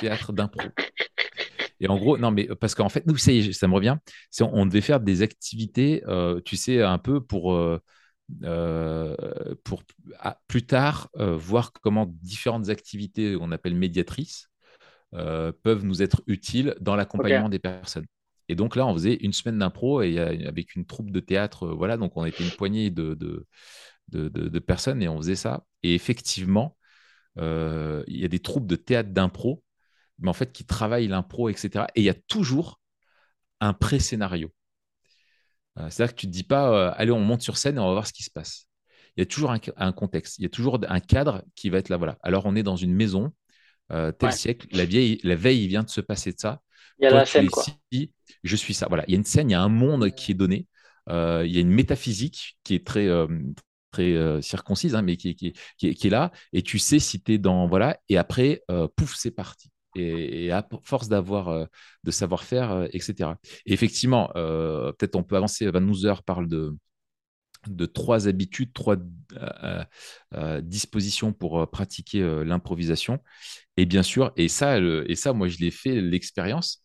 théâtre 0.00 0.32
d'impro. 0.32 0.74
Et 1.80 1.88
en 1.88 1.98
gros, 1.98 2.18
non, 2.18 2.30
mais 2.30 2.46
parce 2.60 2.74
qu'en 2.74 2.88
fait, 2.88 3.06
nous, 3.06 3.16
ça, 3.16 3.32
ça 3.52 3.68
me 3.68 3.74
revient, 3.74 3.96
on, 4.40 4.44
on 4.52 4.66
devait 4.66 4.80
faire 4.80 5.00
des 5.00 5.22
activités, 5.22 6.02
euh, 6.08 6.40
tu 6.44 6.56
sais, 6.56 6.82
un 6.82 6.98
peu 6.98 7.20
pour, 7.22 7.54
euh, 7.54 7.80
euh, 8.44 9.16
pour 9.64 9.82
à- 10.20 10.40
plus 10.48 10.66
tard 10.66 11.10
euh, 11.18 11.36
voir 11.36 11.72
comment 11.72 12.06
différentes 12.22 12.68
activités 12.70 13.36
qu'on 13.36 13.52
appelle 13.52 13.74
médiatrices 13.74 14.50
euh, 15.14 15.52
peuvent 15.62 15.84
nous 15.84 16.02
être 16.02 16.22
utiles 16.26 16.74
dans 16.80 16.96
l'accompagnement 16.96 17.48
des 17.48 17.58
personnes. 17.58 18.06
Et 18.48 18.54
donc 18.56 18.76
là, 18.76 18.86
on 18.86 18.94
faisait 18.94 19.14
une 19.16 19.32
semaine 19.32 19.58
d'impro 19.58 20.02
et 20.02 20.18
euh, 20.18 20.48
avec 20.48 20.74
une 20.76 20.84
troupe 20.86 21.10
de 21.10 21.20
théâtre, 21.20 21.64
euh, 21.68 21.74
voilà, 21.74 21.96
donc 21.96 22.16
on 22.16 22.24
était 22.24 22.44
une 22.44 22.52
poignée 22.52 22.90
de, 22.90 23.14
de, 23.14 23.46
de, 24.10 24.28
de- 24.28 24.48
de 24.48 24.58
personnes 24.60 25.02
et 25.02 25.08
on 25.08 25.18
faisait 25.18 25.36
ça. 25.36 25.64
Et 25.82 25.94
effectivement, 25.94 26.76
euh, 27.38 28.04
il 28.08 28.18
y 28.20 28.26
a 28.26 28.28
des 28.28 28.40
troupes 28.40 28.68
de 28.68 28.76
théâtre 28.76 29.10
d'impro, 29.10 29.63
mais 30.18 30.28
en 30.28 30.32
fait 30.32 30.52
qui 30.52 30.64
travaillent 30.64 31.08
l'impro, 31.08 31.48
etc. 31.48 31.86
Et 31.94 32.00
il 32.02 32.04
y 32.04 32.10
a 32.10 32.14
toujours 32.14 32.80
un 33.60 33.72
pré-scénario. 33.72 34.50
Euh, 35.78 35.88
C'est-à-dire 35.90 36.14
que 36.14 36.20
tu 36.20 36.26
ne 36.26 36.32
te 36.32 36.36
dis 36.36 36.44
pas, 36.44 36.70
euh, 36.72 36.92
allez, 36.96 37.10
on 37.12 37.20
monte 37.20 37.42
sur 37.42 37.56
scène 37.56 37.76
et 37.76 37.80
on 37.80 37.86
va 37.86 37.92
voir 37.92 38.06
ce 38.06 38.12
qui 38.12 38.22
se 38.22 38.30
passe. 38.30 38.66
Il 39.16 39.20
y 39.20 39.22
a 39.22 39.26
toujours 39.26 39.52
un, 39.52 39.58
un 39.76 39.92
contexte, 39.92 40.38
il 40.38 40.42
y 40.42 40.46
a 40.46 40.48
toujours 40.48 40.78
un 40.88 41.00
cadre 41.00 41.44
qui 41.54 41.70
va 41.70 41.78
être 41.78 41.88
là. 41.88 41.96
Voilà. 41.96 42.16
Alors, 42.22 42.46
on 42.46 42.56
est 42.56 42.62
dans 42.62 42.76
une 42.76 42.94
maison, 42.94 43.32
euh, 43.92 44.12
tel 44.12 44.30
Ouais. 44.30 44.34
siècle, 44.36 44.66
la, 44.72 44.84
vieille, 44.84 45.20
la 45.24 45.36
veille, 45.36 45.64
il 45.64 45.68
vient 45.68 45.82
de 45.84 45.90
se 45.90 46.00
passer 46.00 46.32
de 46.32 46.38
ça. 46.40 46.62
Il 46.98 47.04
y 47.04 47.06
a 47.06 47.10
Toi, 47.10 47.18
la 47.20 47.26
scène, 47.26 47.48
quoi. 47.50 47.64
ici, 47.92 48.12
je 48.44 48.56
suis 48.56 48.74
ça. 48.74 48.86
Voilà. 48.88 49.04
Il 49.08 49.12
y 49.12 49.14
a 49.14 49.18
une 49.18 49.24
scène, 49.24 49.50
il 49.50 49.52
y 49.52 49.56
a 49.56 49.62
un 49.62 49.68
monde 49.68 50.10
qui 50.14 50.32
est 50.32 50.34
donné. 50.34 50.66
Il 51.08 51.12
y 51.52 51.58
a 51.58 51.60
une 51.60 51.70
métaphysique 51.70 52.58
qui 52.64 52.74
est 52.74 52.86
très, 52.86 53.08
très 53.90 54.12
euh, 54.14 54.40
circoncise, 54.42 54.94
hein, 54.94 55.02
mais 55.02 55.16
qui, 55.16 55.34
qui, 55.36 55.52
qui, 55.78 55.88
est, 55.88 55.94
qui, 55.94 56.06
est, 56.08 56.10
là. 56.10 56.32
Et 56.52 56.62
tu 56.62 56.78
sais 56.78 56.98
si 56.98 57.22
tu 57.22 57.34
es 57.34 57.38
dans. 57.38 57.66
Voilà. 57.66 57.98
Et 58.08 58.16
après, 58.18 58.62
euh, 58.70 58.88
pouf, 58.96 59.14
c'est 59.16 59.30
parti. 59.30 59.70
Et, 59.94 60.46
et, 60.46 60.52
à 60.52 60.66
force 60.82 61.08
d'avoir 61.08 61.48
euh, 61.48 61.66
de 62.04 62.10
savoir-faire, 62.10 62.72
euh, 62.72 62.86
etc. 62.92 63.38
Et 63.66 63.72
effectivement, 63.72 64.30
euh, 64.36 64.92
peut-être 64.92 65.16
on 65.16 65.22
peut 65.22 65.36
avancer. 65.36 65.70
Van 65.70 65.80
Nooser 65.80 66.14
parle 66.26 66.48
de, 66.48 66.76
de 67.66 67.86
trois 67.86 68.28
habitudes, 68.28 68.72
trois 68.72 68.96
euh, 69.36 69.84
euh, 70.34 70.60
dispositions 70.60 71.32
pour 71.32 71.60
euh, 71.60 71.66
pratiquer 71.66 72.22
euh, 72.22 72.44
l'improvisation. 72.44 73.20
Et 73.76 73.86
bien 73.86 74.02
sûr, 74.02 74.32
et 74.36 74.48
ça, 74.48 74.80
le, 74.80 75.10
et 75.10 75.16
ça 75.16 75.32
moi, 75.32 75.48
je 75.48 75.58
l'ai 75.58 75.70
fait 75.70 76.00
l'expérience. 76.00 76.80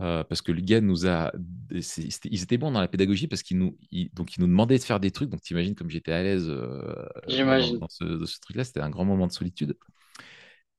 Euh, 0.00 0.24
parce 0.24 0.40
que 0.40 0.50
le 0.50 0.62
gars 0.62 0.80
nous 0.80 1.06
a. 1.06 1.30
Ils 1.70 2.42
étaient 2.42 2.56
bons 2.56 2.70
dans 2.72 2.80
la 2.80 2.88
pédagogie 2.88 3.26
parce 3.28 3.42
qu'ils 3.42 3.58
nous, 3.58 3.76
ils, 3.90 4.10
donc 4.14 4.34
ils 4.34 4.40
nous 4.40 4.46
demandaient 4.46 4.78
de 4.78 4.82
faire 4.82 4.98
des 4.98 5.10
trucs. 5.10 5.28
Donc, 5.28 5.42
tu 5.42 5.52
imagines 5.52 5.74
comme 5.74 5.90
j'étais 5.90 6.12
à 6.12 6.22
l'aise 6.22 6.46
euh, 6.48 7.06
dans, 7.28 7.76
dans, 7.76 7.88
ce, 7.88 8.24
ce 8.24 8.40
truc-là. 8.40 8.64
C'était 8.64 8.80
un 8.80 8.88
grand 8.88 9.04
moment 9.04 9.26
de 9.26 9.32
solitude. 9.32 9.76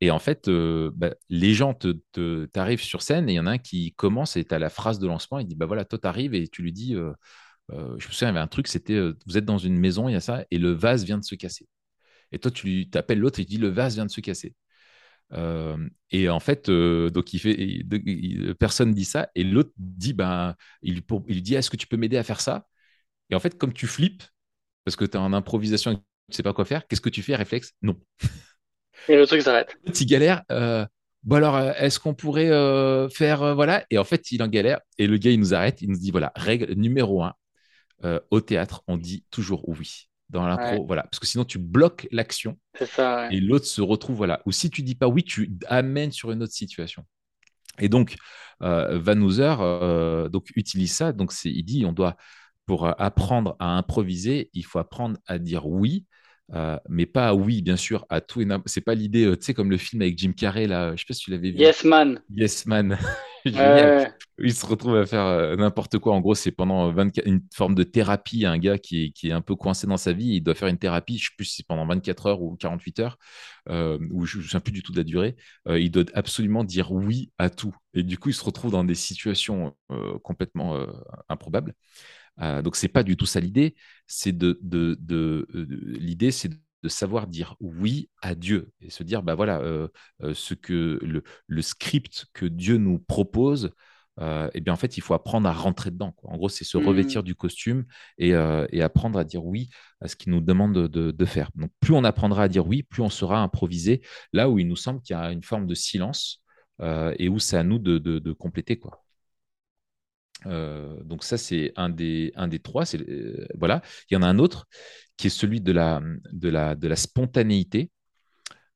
Et 0.02 0.10
en 0.12 0.20
fait, 0.20 0.47
euh, 0.47 0.91
bah, 0.95 1.14
les 1.30 1.54
gens 1.54 1.74
te, 1.76 2.45
t'arrivent 2.47 2.82
sur 2.82 3.02
scène 3.04 3.30
et 3.30 3.34
il 3.34 3.36
y 3.36 3.39
en 3.39 3.45
a 3.47 3.52
un 3.52 3.58
qui 3.60 3.93
commence 3.93 4.36
et 4.36 4.43
tu 4.45 4.54
as 4.56 4.60
la 4.60 4.70
phrase 4.70 4.99
de 4.99 5.08
lancement. 5.08 5.39
Il 5.39 5.47
dit 5.47 5.56
Bah 5.56 5.68
voilà, 5.68 5.86
toi, 5.86 5.99
tu 5.99 6.08
arrives 6.08 6.34
et 6.34 6.47
tu 6.47 6.64
lui 6.64 6.74
dis 6.74 6.95
euh, 6.95 7.14
euh, 7.72 7.95
Je 7.99 8.08
me 8.08 8.14
souviens, 8.14 8.30
il 8.30 8.32
y 8.34 8.38
avait 8.38 8.39
un 8.39 8.47
truc 8.47 8.68
c'était 8.68 8.99
Vous 9.28 9.38
êtes 9.38 9.45
dans 9.45 9.60
une 9.60 9.78
maison, 9.80 10.10
il 10.10 10.14
y 10.14 10.16
a 10.16 10.22
ça, 10.22 10.45
et 10.52 10.58
le 10.60 10.72
vase 10.72 11.06
vient 11.06 11.20
de 11.20 11.26
se 11.26 11.36
casser. 11.36 11.68
Et 12.34 12.39
toi, 12.39 12.52
tu 12.52 12.68
lui 12.68 12.91
appelles 12.95 13.20
l'autre 13.20 13.39
et 13.39 13.45
tu 13.45 13.52
dis 13.52 13.58
Le 13.60 13.70
vase 13.70 13.95
vient 13.95 14.06
de 14.08 14.12
se 14.12 14.22
casser. 14.22 14.56
Et 16.12 16.30
en 16.30 16.39
fait, 16.39 16.70
donc 16.70 17.34
il 17.34 17.39
fait, 17.39 17.84
personne 18.60 18.93
dit 18.93 19.06
ça, 19.06 19.30
et 19.36 19.43
l'autre 19.43 19.72
dit, 19.78 20.14
ben, 20.14 20.56
il, 20.82 21.04
pour, 21.04 21.22
dit, 21.22 21.56
est-ce 21.56 21.70
que 21.70 21.78
tu 21.78 21.88
peux 21.88 21.97
m'aider 21.97 22.18
à 22.18 22.24
faire 22.24 22.41
ça? 22.41 22.68
Et 23.30 23.36
en 23.36 23.39
fait, 23.39 23.58
comme 23.58 23.74
tu 23.74 23.88
flippes, 23.88 24.24
parce 24.86 24.95
que 24.97 25.06
tu 25.06 25.14
es 25.14 25.18
en 25.18 25.34
improvisation 25.34 25.91
et 25.93 25.95
tu 25.97 26.02
ne 26.30 26.36
sais 26.36 26.43
pas 26.43 26.54
quoi 26.54 26.66
faire, 26.66 26.88
qu'est-ce 26.88 27.02
que 27.02 27.10
tu 27.10 27.24
fais, 27.24 27.36
réflexe? 27.36 27.74
Non. 27.82 27.97
Et 29.08 29.16
le 29.16 29.26
truc 29.26 29.41
s'arrête. 29.41 29.76
Tu 29.93 30.06
galères. 30.06 30.43
Euh, 30.52 30.86
bon 31.24 31.38
alors, 31.38 31.60
est-ce 31.60 31.99
qu'on 31.99 32.14
pourrait 32.14 32.49
euh, 32.49 33.10
faire, 33.10 33.43
euh, 33.43 33.54
voilà 33.54 33.86
Et 33.89 33.97
en 33.97 34.04
fait, 34.04 34.32
il 34.32 34.41
en 34.43 34.47
galère, 34.47 34.80
et 34.97 35.08
le 35.08 35.18
gars, 35.18 35.32
il 35.32 35.39
nous 35.39 35.54
arrête, 35.54 35.82
il 35.82 35.89
nous 35.89 35.97
dit, 35.97 36.12
voilà, 36.12 36.32
règle 36.36 36.74
numéro 36.74 37.24
un, 37.24 37.34
au 38.32 38.41
théâtre, 38.41 38.84
on 38.88 38.97
dit 38.97 39.26
toujours 39.30 39.68
oui. 39.70 40.10
dans 40.30 40.47
l'impro. 40.47 40.86
Voilà. 40.88 41.04
Parce 41.04 41.20
que 41.20 41.28
sinon, 41.28 41.45
tu 41.45 41.60
bloques 41.60 42.08
l'action. 42.12 42.58
Et 43.32 43.39
l'autre 43.39 43.66
se 43.66 43.82
retrouve, 43.82 44.18
voilà. 44.18 44.41
Ou 44.45 44.52
si 44.52 44.70
tu 44.70 44.82
dis 44.82 44.95
pas 44.95 45.08
oui, 45.08 45.24
tu 45.24 45.52
amènes 45.68 46.12
sur 46.12 46.32
une 46.32 46.41
autre 46.41 46.54
situation. 46.54 47.06
Et 47.80 47.89
donc, 47.89 48.16
euh, 48.62 48.99
Van 48.99 49.20
Hooser 49.20 49.56
euh, 49.60 50.30
donc, 50.30 50.52
utilise 50.56 50.93
ça. 50.93 51.14
Donc, 51.14 51.34
il 51.43 51.64
dit 51.64 51.86
on 51.86 51.93
doit, 51.93 52.16
pour 52.66 52.88
apprendre 52.99 53.56
à 53.60 53.78
improviser, 53.78 54.49
il 54.54 54.66
faut 54.66 54.80
apprendre 54.80 55.18
à 55.26 55.39
dire 55.39 55.68
oui. 55.68 56.06
Euh, 56.53 56.77
mais 56.89 57.05
pas 57.05 57.33
oui, 57.33 57.61
bien 57.61 57.77
sûr, 57.77 58.05
à 58.09 58.21
tout 58.21 58.41
et 58.41 58.45
n'importe. 58.45 58.69
C'est 58.69 58.81
pas 58.81 58.95
l'idée, 58.95 59.25
tu 59.37 59.45
sais, 59.45 59.53
comme 59.53 59.71
le 59.71 59.77
film 59.77 60.01
avec 60.01 60.17
Jim 60.17 60.33
Carrey, 60.35 60.67
là, 60.67 60.95
je 60.95 61.01
sais 61.01 61.05
pas 61.07 61.13
si 61.13 61.21
tu 61.21 61.31
l'avais 61.31 61.51
vu. 61.51 61.57
Yes 61.57 61.83
Man. 61.83 62.21
Yes 62.29 62.65
Man. 62.65 62.97
Génial. 63.45 64.13
Il 64.39 64.53
se 64.53 64.65
retrouve 64.65 64.97
à 64.97 65.05
faire 65.05 65.25
euh, 65.25 65.55
n'importe 65.55 65.97
quoi. 65.99 66.13
En 66.13 66.21
gros, 66.21 66.35
c'est 66.35 66.51
pendant 66.51 66.91
24, 66.91 67.25
une 67.25 67.41
forme 67.53 67.75
de 67.75 67.83
thérapie. 67.83 68.45
Un 68.45 68.57
gars 68.57 68.77
qui 68.77 69.05
est, 69.05 69.11
qui 69.11 69.29
est, 69.29 69.31
un 69.31 69.41
peu 69.41 69.55
coincé 69.55 69.87
dans 69.87 69.97
sa 69.97 70.13
vie, 70.13 70.35
il 70.35 70.41
doit 70.41 70.55
faire 70.55 70.67
une 70.67 70.77
thérapie, 70.77 71.17
je 71.17 71.25
sais 71.25 71.35
plus 71.35 71.45
si 71.45 71.55
c'est 71.57 71.67
pendant 71.67 71.85
24 71.85 72.27
heures 72.27 72.41
ou 72.41 72.55
48 72.55 72.99
heures, 72.99 73.17
euh, 73.69 73.97
ou 74.11 74.25
je 74.25 74.39
ne 74.39 74.43
sais 74.43 74.59
plus 74.59 74.71
du 74.71 74.83
tout 74.83 74.91
de 74.91 74.97
la 74.97 75.03
durée. 75.03 75.35
Euh, 75.67 75.79
il 75.79 75.91
doit 75.91 76.05
absolument 76.13 76.63
dire 76.63 76.91
oui 76.91 77.31
à 77.37 77.49
tout. 77.49 77.75
Et 77.93 78.03
du 78.03 78.17
coup, 78.17 78.29
il 78.29 78.33
se 78.33 78.43
retrouve 78.43 78.71
dans 78.71 78.83
des 78.83 78.95
situations 78.95 79.75
complètement 80.23 80.87
improbables. 81.27 81.73
Donc, 82.38 82.75
c'est 82.75 82.88
pas 82.88 83.03
du 83.03 83.17
tout 83.17 83.25
ça 83.25 83.39
l'idée. 83.39 83.75
C'est 84.07 84.36
de, 84.36 84.57
de, 84.61 84.97
de 84.99 85.47
l'idée, 85.99 86.32
c'est 86.32 86.49
de 86.84 86.89
savoir 86.89 87.27
dire 87.27 87.55
oui 87.59 88.09
à 88.21 88.36
Dieu 88.36 88.71
et 88.82 88.89
se 88.89 89.03
dire, 89.03 89.23
bah 89.23 89.36
voilà, 89.36 89.59
euh, 89.59 89.88
euh, 90.23 90.34
ce 90.34 90.53
que 90.53 90.99
le, 91.47 91.61
script 91.61 92.27
que 92.34 92.45
Dieu 92.45 92.77
nous 92.77 92.99
propose, 92.99 93.71
euh, 94.19 94.49
eh 94.53 94.61
bien 94.61 94.73
en 94.73 94.77
fait, 94.77 94.97
il 94.97 95.01
faut 95.01 95.13
apprendre 95.13 95.47
à 95.47 95.53
rentrer 95.53 95.91
dedans. 95.91 96.15
En 96.23 96.38
gros, 96.38 96.49
c'est 96.49 96.65
se 96.65 96.77
mmh. 96.77 96.88
revêtir 96.88 97.23
du 97.23 97.36
costume 97.36 97.86
et, 98.17 98.34
apprendre 98.34 99.19
à 99.19 99.23
dire 99.23 99.45
oui 99.45 99.69
à 100.01 100.07
ce 100.07 100.15
qu'il 100.15 100.32
nous 100.32 100.41
demande 100.41 100.73
de, 100.73 101.25
faire. 101.25 101.49
Donc, 101.55 101.71
plus 101.79 101.93
on 101.93 102.03
apprendra 102.03 102.43
à 102.43 102.47
dire 102.47 102.67
oui, 102.67 102.84
plus 102.84 103.01
on 103.01 103.09
sera 103.09 103.41
improvisé 103.41 104.01
là 104.34 104.49
où 104.49 104.59
il 104.59 104.67
nous 104.67 104.75
semble 104.75 105.01
qu'il 105.01 105.15
y 105.15 105.19
a 105.19 105.32
une 105.32 105.43
forme 105.43 105.67
de 105.67 105.75
silence 105.75 106.41
et 106.82 107.29
où 107.29 107.38
c'est 107.39 107.57
à 107.57 107.63
nous 107.63 107.79
de, 107.79 108.34
compléter. 108.34 108.79
Quoi. 108.79 109.03
Donc 110.45 111.23
ça, 111.23 111.37
c'est 111.37 111.73
un 111.75 111.89
des, 111.89 112.31
un 112.35 112.47
des 112.47 112.59
trois. 112.59 112.83
voilà. 113.55 113.81
Il 114.09 114.15
y 114.15 114.17
en 114.17 114.23
a 114.23 114.27
un 114.27 114.39
autre 114.39 114.67
qui 115.17 115.27
est 115.27 115.29
celui 115.29 115.61
de 115.61 115.71
la, 115.71 116.01
de 116.31 116.49
la, 116.49 116.75
de 116.75 116.87
la 116.87 116.95
spontanéité. 116.95 117.91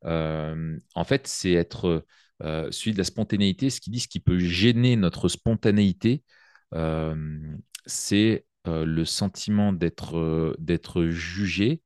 Euh, 0.06 0.78
en 0.94 1.04
fait, 1.04 1.28
c'est 1.28 1.54
être 1.54 2.06
euh, 2.44 2.72
celui 2.72 2.94
de 2.94 2.98
la 2.98 3.04
spontanéité. 3.04 3.70
Ce 3.70 3.82
qui 3.82 3.90
dit 3.90 4.00
ce 4.00 4.08
qui 4.08 4.20
peut 4.20 4.38
gêner 4.40 4.96
notre 4.96 5.28
spontanéité, 5.28 6.24
euh, 6.74 7.16
c'est 7.86 8.46
le 8.68 9.06
sentiment 9.06 9.74
d'être 9.74 10.56
d'être 10.58 11.06
jugé 11.06 11.84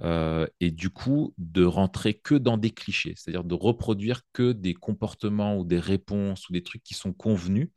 et 0.00 0.70
du 0.70 0.90
coup 0.90 1.34
de 1.38 1.64
rentrer 1.64 2.14
que 2.14 2.36
dans 2.36 2.56
des 2.56 2.70
clichés, 2.70 3.14
c'est-à-dire 3.16 3.42
de 3.42 3.54
reproduire 3.54 4.20
que 4.32 4.52
des 4.52 4.74
comportements 4.74 5.56
ou 5.58 5.64
des 5.64 5.80
réponses 5.80 6.48
ou 6.48 6.52
des 6.52 6.62
trucs 6.62 6.84
qui 6.84 6.94
sont 6.94 7.12
convenus. 7.12 7.70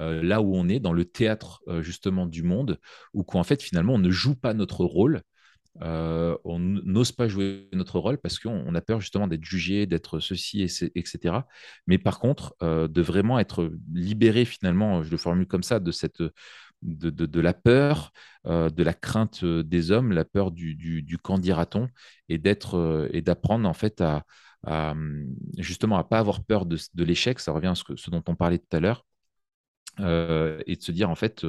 Là 0.00 0.40
où 0.40 0.56
on 0.56 0.68
est 0.68 0.80
dans 0.80 0.92
le 0.92 1.04
théâtre 1.04 1.62
justement 1.80 2.26
du 2.26 2.42
monde, 2.42 2.78
où 3.12 3.22
qu'en 3.22 3.42
fait 3.42 3.62
finalement 3.62 3.94
on 3.94 3.98
ne 3.98 4.10
joue 4.10 4.34
pas 4.34 4.54
notre 4.54 4.84
rôle, 4.84 5.22
euh, 5.82 6.36
on 6.44 6.58
n'ose 6.58 7.12
pas 7.12 7.28
jouer 7.28 7.68
notre 7.72 7.98
rôle 7.98 8.18
parce 8.18 8.38
qu'on 8.38 8.74
a 8.74 8.80
peur 8.80 9.00
justement 9.00 9.28
d'être 9.28 9.44
jugé, 9.44 9.86
d'être 9.86 10.20
ceci, 10.20 10.62
etc. 10.62 11.46
Mais 11.86 11.98
par 11.98 12.18
contre, 12.18 12.54
euh, 12.62 12.88
de 12.88 13.00
vraiment 13.00 13.38
être 13.38 13.70
libéré 13.92 14.44
finalement, 14.44 15.02
je 15.02 15.10
le 15.10 15.16
formule 15.16 15.46
comme 15.46 15.62
ça, 15.62 15.80
de 15.80 15.90
cette 15.92 16.22
de, 16.82 17.40
la 17.40 17.52
peur, 17.52 18.10
euh, 18.46 18.70
de 18.70 18.82
la 18.82 18.94
crainte 18.94 19.44
des 19.44 19.90
hommes, 19.90 20.12
la 20.12 20.24
peur 20.24 20.50
du, 20.50 20.74
du, 20.74 21.18
camp 21.18 21.38
dira-t-on, 21.38 21.88
et 22.28 22.38
d'être 22.38 23.08
et 23.12 23.22
d'apprendre 23.22 23.68
en 23.68 23.74
fait 23.74 24.00
à, 24.00 24.24
justement 25.58 25.98
à 25.98 26.04
pas 26.04 26.18
avoir 26.18 26.42
peur 26.44 26.66
de, 26.66 26.78
l'échec. 27.04 27.38
Ça 27.40 27.52
revient 27.52 27.68
à 27.68 27.74
ce, 27.74 28.10
dont 28.10 28.24
on 28.26 28.34
parlait 28.34 28.58
tout 28.58 28.76
à 28.76 28.80
l'heure, 28.80 29.04
et 29.98 30.76
de 30.76 30.82
se 30.82 30.92
dire 30.92 31.10
en 31.10 31.14
fait 31.14 31.44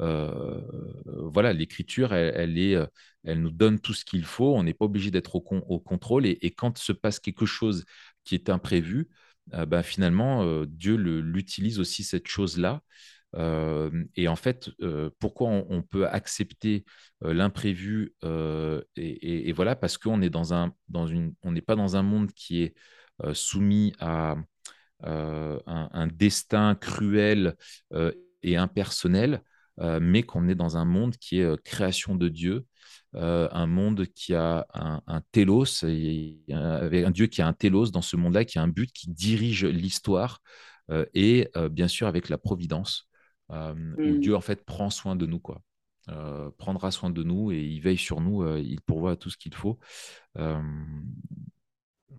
euh, 0.00 0.60
voilà, 1.06 1.52
l'écriture, 1.52 2.12
elle, 2.12 2.58
est, 2.58 2.74
euh, 2.74 2.86
elle 3.24 3.40
nous 3.40 3.50
donne 3.50 3.80
tout 3.80 3.94
ce 3.94 4.04
qu'il 4.04 4.24
faut. 4.24 4.54
On 4.54 4.62
n'est 4.62 4.74
pas 4.74 4.84
obligé 4.84 5.10
d'être 5.10 5.36
au, 5.36 5.80
contrôle. 5.80 6.26
Et, 6.26 6.50
quand 6.50 6.78
se 6.78 6.92
passe 6.92 7.20
quelque 7.20 7.46
chose 7.46 7.84
qui 8.24 8.34
est 8.34 8.50
imprévu, 8.50 9.08
euh, 9.54 9.66
ben, 9.66 9.82
finalement, 9.82 10.64
Dieu 10.66 10.96
l'utilise 10.96 11.78
aussi 11.80 12.04
cette 12.04 12.28
chose-là. 12.28 12.82
et 14.14 14.28
en 14.28 14.36
fait, 14.36 14.70
pourquoi 15.18 15.48
on, 15.48 15.82
peut 15.82 16.06
accepter 16.06 16.84
l'imprévu 17.20 18.14
et, 18.96 19.52
voilà, 19.52 19.76
parce 19.76 19.98
qu'on 19.98 20.22
est 20.22 20.30
dans 20.30 20.54
un, 20.54 20.74
dans 20.88 21.06
une, 21.06 21.34
on 21.42 21.52
n'est 21.52 21.62
pas 21.62 21.76
dans 21.76 21.96
un 21.96 22.02
monde 22.02 22.32
qui 22.32 22.62
est 22.62 22.74
soumis 23.32 23.94
à 24.00 24.36
un, 25.04 25.60
un, 25.66 26.06
destin 26.06 26.74
cruel 26.74 27.54
et 28.42 28.56
impersonnel. 28.56 29.42
Euh, 29.80 29.98
mais 30.00 30.22
qu'on 30.22 30.48
est 30.48 30.54
dans 30.54 30.76
un 30.78 30.86
monde 30.86 31.16
qui 31.16 31.40
est 31.40 31.44
euh, 31.44 31.56
création 31.62 32.14
de 32.14 32.28
Dieu, 32.28 32.64
euh, 33.14 33.46
un 33.52 33.66
monde 33.66 34.06
qui 34.06 34.34
a 34.34 34.66
un, 34.72 35.20
télos, 35.32 35.84
avec 35.84 37.04
un 37.04 37.10
Dieu 37.10 37.26
qui 37.26 37.42
a 37.42 37.46
un 37.46 37.52
télos 37.52 37.90
dans 37.90 38.00
ce 38.02 38.16
monde-là, 38.16 38.46
qui 38.46 38.58
a 38.58 38.62
un 38.62 38.68
but, 38.68 38.90
qui 38.92 39.10
dirige 39.10 39.64
l'histoire, 39.64 40.40
et 41.14 41.50
bien 41.70 41.88
sûr 41.88 42.06
avec 42.06 42.28
la 42.28 42.38
providence, 42.38 43.08
où 43.48 43.54
mmh. 43.54 44.20
Dieu 44.20 44.36
en 44.36 44.40
fait 44.40 44.64
prend 44.64 44.90
soin 44.90 45.16
de 45.16 45.26
nous, 45.26 45.40
quoi. 45.40 45.62
prendra 46.58 46.90
soin 46.90 47.10
de 47.10 47.22
nous 47.22 47.50
et 47.52 47.60
il 47.60 47.80
veille 47.80 47.96
sur 47.96 48.20
nous, 48.20 48.46
il 48.58 48.80
pourvoit 48.82 49.16
tout 49.16 49.30
ce 49.30 49.36
qu'il 49.36 49.54
faut. 49.54 49.78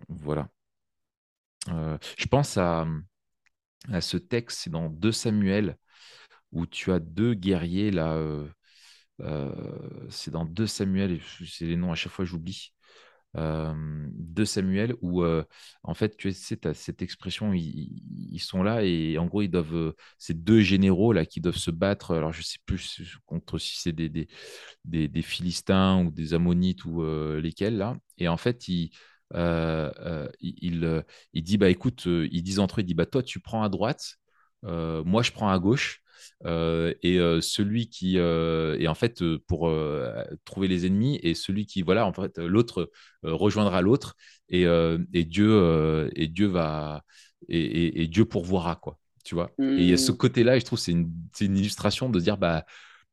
voilà. 0.09 0.49
Je 1.67 2.25
pense 2.27 2.57
à, 2.57 2.85
ce 4.01 4.17
texte, 4.17 4.59
c'est 4.63 4.69
dans 4.69 4.89
2 4.89 5.11
Samuel 5.11 5.77
où 6.51 6.65
tu 6.65 6.91
as 6.91 6.99
deux 6.99 7.33
guerriers 7.33 7.91
là. 7.91 8.13
Euh, 8.13 8.47
euh, 9.21 9.51
c'est 10.09 10.31
dans 10.31 10.45
2 10.45 10.67
Samuel, 10.67 11.19
c'est 11.45 11.65
les 11.65 11.75
noms 11.75 11.91
à 11.91 11.95
chaque 11.95 12.11
fois 12.11 12.25
j'oublie. 12.25 12.73
Euh, 13.35 13.73
2 14.13 14.45
Samuel 14.45 14.95
où 15.01 15.23
en 15.83 15.93
fait 15.93 16.15
tu 16.17 16.31
sais, 16.31 16.65
as 16.65 16.73
cette 16.73 17.01
expression 17.01 17.53
ils, 17.53 18.39
sont 18.39 18.63
là 18.63 18.83
et 18.83 19.17
en 19.17 19.25
gros 19.25 19.41
ils 19.41 19.49
doivent 19.49 19.93
ces 20.17 20.33
deux 20.33 20.61
généraux 20.61 21.11
là 21.11 21.25
qui 21.25 21.41
doivent 21.41 21.57
se 21.57 21.69
battre 21.69 22.15
alors 22.15 22.31
je 22.31 22.41
sais 22.41 22.57
plus 22.65 23.19
contre 23.25 23.59
si 23.59 23.79
c'est 23.81 23.91
des, 23.91 24.27
des, 24.85 25.21
Philistins 25.21 26.05
ou 26.05 26.09
des 26.09 26.33
Ammonites 26.33 26.85
ou 26.85 27.03
lesquels 27.35 27.77
là 27.77 27.97
et 28.17 28.29
en 28.29 28.37
fait 28.37 28.69
il, 29.33 30.29
il, 30.41 31.03
il, 31.33 31.43
dit 31.43 31.57
bah 31.57 31.69
écoute 31.69 32.05
ils 32.05 32.43
disent 32.43 32.59
entre 32.59 32.79
eux 32.79 32.83
il 32.83 32.85
dit 32.85 32.93
bah 32.93 33.05
toi 33.05 33.23
tu 33.23 33.39
prends 33.39 33.63
à 33.63 33.69
droite 33.69 34.15
moi 34.63 35.21
je 35.21 35.31
prends 35.31 35.49
à 35.49 35.59
gauche 35.59 36.01
euh, 36.45 36.93
et 37.01 37.19
euh, 37.19 37.41
celui 37.41 37.89
qui 37.89 38.19
euh, 38.19 38.77
est 38.79 38.87
en 38.87 38.93
fait 38.93 39.23
pour 39.47 39.71
trouver 40.45 40.67
les 40.67 40.85
ennemis 40.85 41.19
et 41.23 41.33
celui 41.33 41.65
qui 41.65 41.81
voilà 41.81 42.05
en 42.05 42.13
fait 42.13 42.37
l'autre 42.37 42.91
rejoindra 43.23 43.81
l'autre 43.81 44.15
et, 44.49 44.63
et, 45.13 45.25
Dieu 45.25 46.09
et 46.15 46.27
Dieu 46.27 46.47
va 46.47 47.03
et, 47.49 48.03
et, 48.03 48.07
Dieu 48.07 48.25
pourvoira 48.25 48.75
quoi 48.75 48.99
tu 49.23 49.35
vois 49.35 49.51
et 49.59 49.63
il 49.63 49.89
y 49.89 49.93
a 49.93 49.97
ce 49.97 50.11
mmh. 50.11 50.17
côté 50.17 50.43
là 50.43 50.57
je 50.59 50.65
trouve 50.65 50.79
c'est 50.79 50.91
une, 50.91 51.11
une, 51.41 51.57
illustration 51.57 52.09
de 52.09 52.19
dire 52.19 52.37
bah 52.37 52.65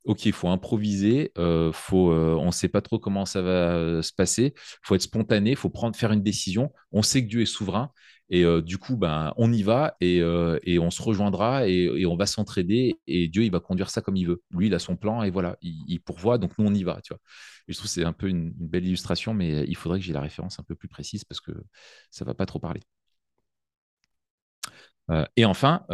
ok, 0.05 0.27
il 0.27 0.33
faut 0.33 0.49
improviser, 0.49 1.33
faut, 1.73 2.13
on 2.13 2.47
ne 2.47 2.51
sait 2.51 2.69
pas 2.69 2.81
trop 2.81 2.99
comment 2.99 3.25
ça 3.25 3.43
va 3.43 4.03
se 4.03 4.13
passer, 4.13 4.55
il 4.57 4.79
faut 4.83 4.95
être 4.95 5.03
spontané, 5.03 5.51
il 5.51 5.57
faut 5.57 5.71
prendre, 5.71 5.97
faire 5.97 6.13
une 6.13 6.23
décision. 6.23 6.73
On 6.93 7.03
sait 7.03 7.23
que 7.23 7.29
Dieu 7.29 7.43
est 7.43 7.47
souverain 7.47 7.91
et 8.31 8.45
euh, 8.45 8.63
du 8.63 8.79
coup, 8.79 8.97
ben, 8.97 9.33
on 9.37 9.53
y 9.53 9.63
va 9.63 9.97
et, 10.01 10.21
euh, 10.21 10.59
on 10.81 10.91
se 10.91 11.03
rejoindra 11.03 11.69
et, 11.69 12.07
on 12.07 12.17
va 12.17 12.27
s'entraider. 12.27 12.99
Et 13.07 13.29
Dieu, 13.29 13.45
il 13.45 13.51
va 13.51 13.61
conduire 13.61 13.91
ça 13.91 14.01
comme 14.01 14.17
il 14.17 14.27
veut. 14.27 14.43
Lui, 14.51 14.67
il 14.69 14.75
a 14.75 14.79
son 14.79 14.97
plan 14.97 15.23
et 15.23 15.31
voilà, 15.31 15.57
il, 15.63 16.01
pourvoit. 16.01 16.39
Donc 16.39 16.57
nous, 16.59 16.67
on 16.67 16.75
y 16.75 16.83
va. 16.85 17.01
Tu 17.03 17.13
vois. 17.13 17.21
je 17.69 17.75
trouve 17.75 17.87
que 17.87 17.93
c'est 17.93 18.05
un 18.05 18.13
peu 18.13 18.29
une, 18.29 18.51
belle 18.53 18.87
illustration, 18.87 19.35
mais 19.35 19.65
il 19.69 19.77
faudrait 19.77 19.99
que 19.99 20.05
j'ai 20.05 20.13
la 20.13 20.21
référence 20.21 20.59
un 20.59 20.63
peu 20.65 20.75
plus 20.75 20.89
précise 20.89 21.25
parce 21.25 21.41
que 21.41 21.53
ça 22.11 22.25
ne 22.25 22.31
va 22.31 22.35
pas 22.35 22.47
trop 22.47 22.59
parler. 22.59 22.81
Euh, 25.11 25.27
et 25.37 25.45
enfin, 25.45 25.85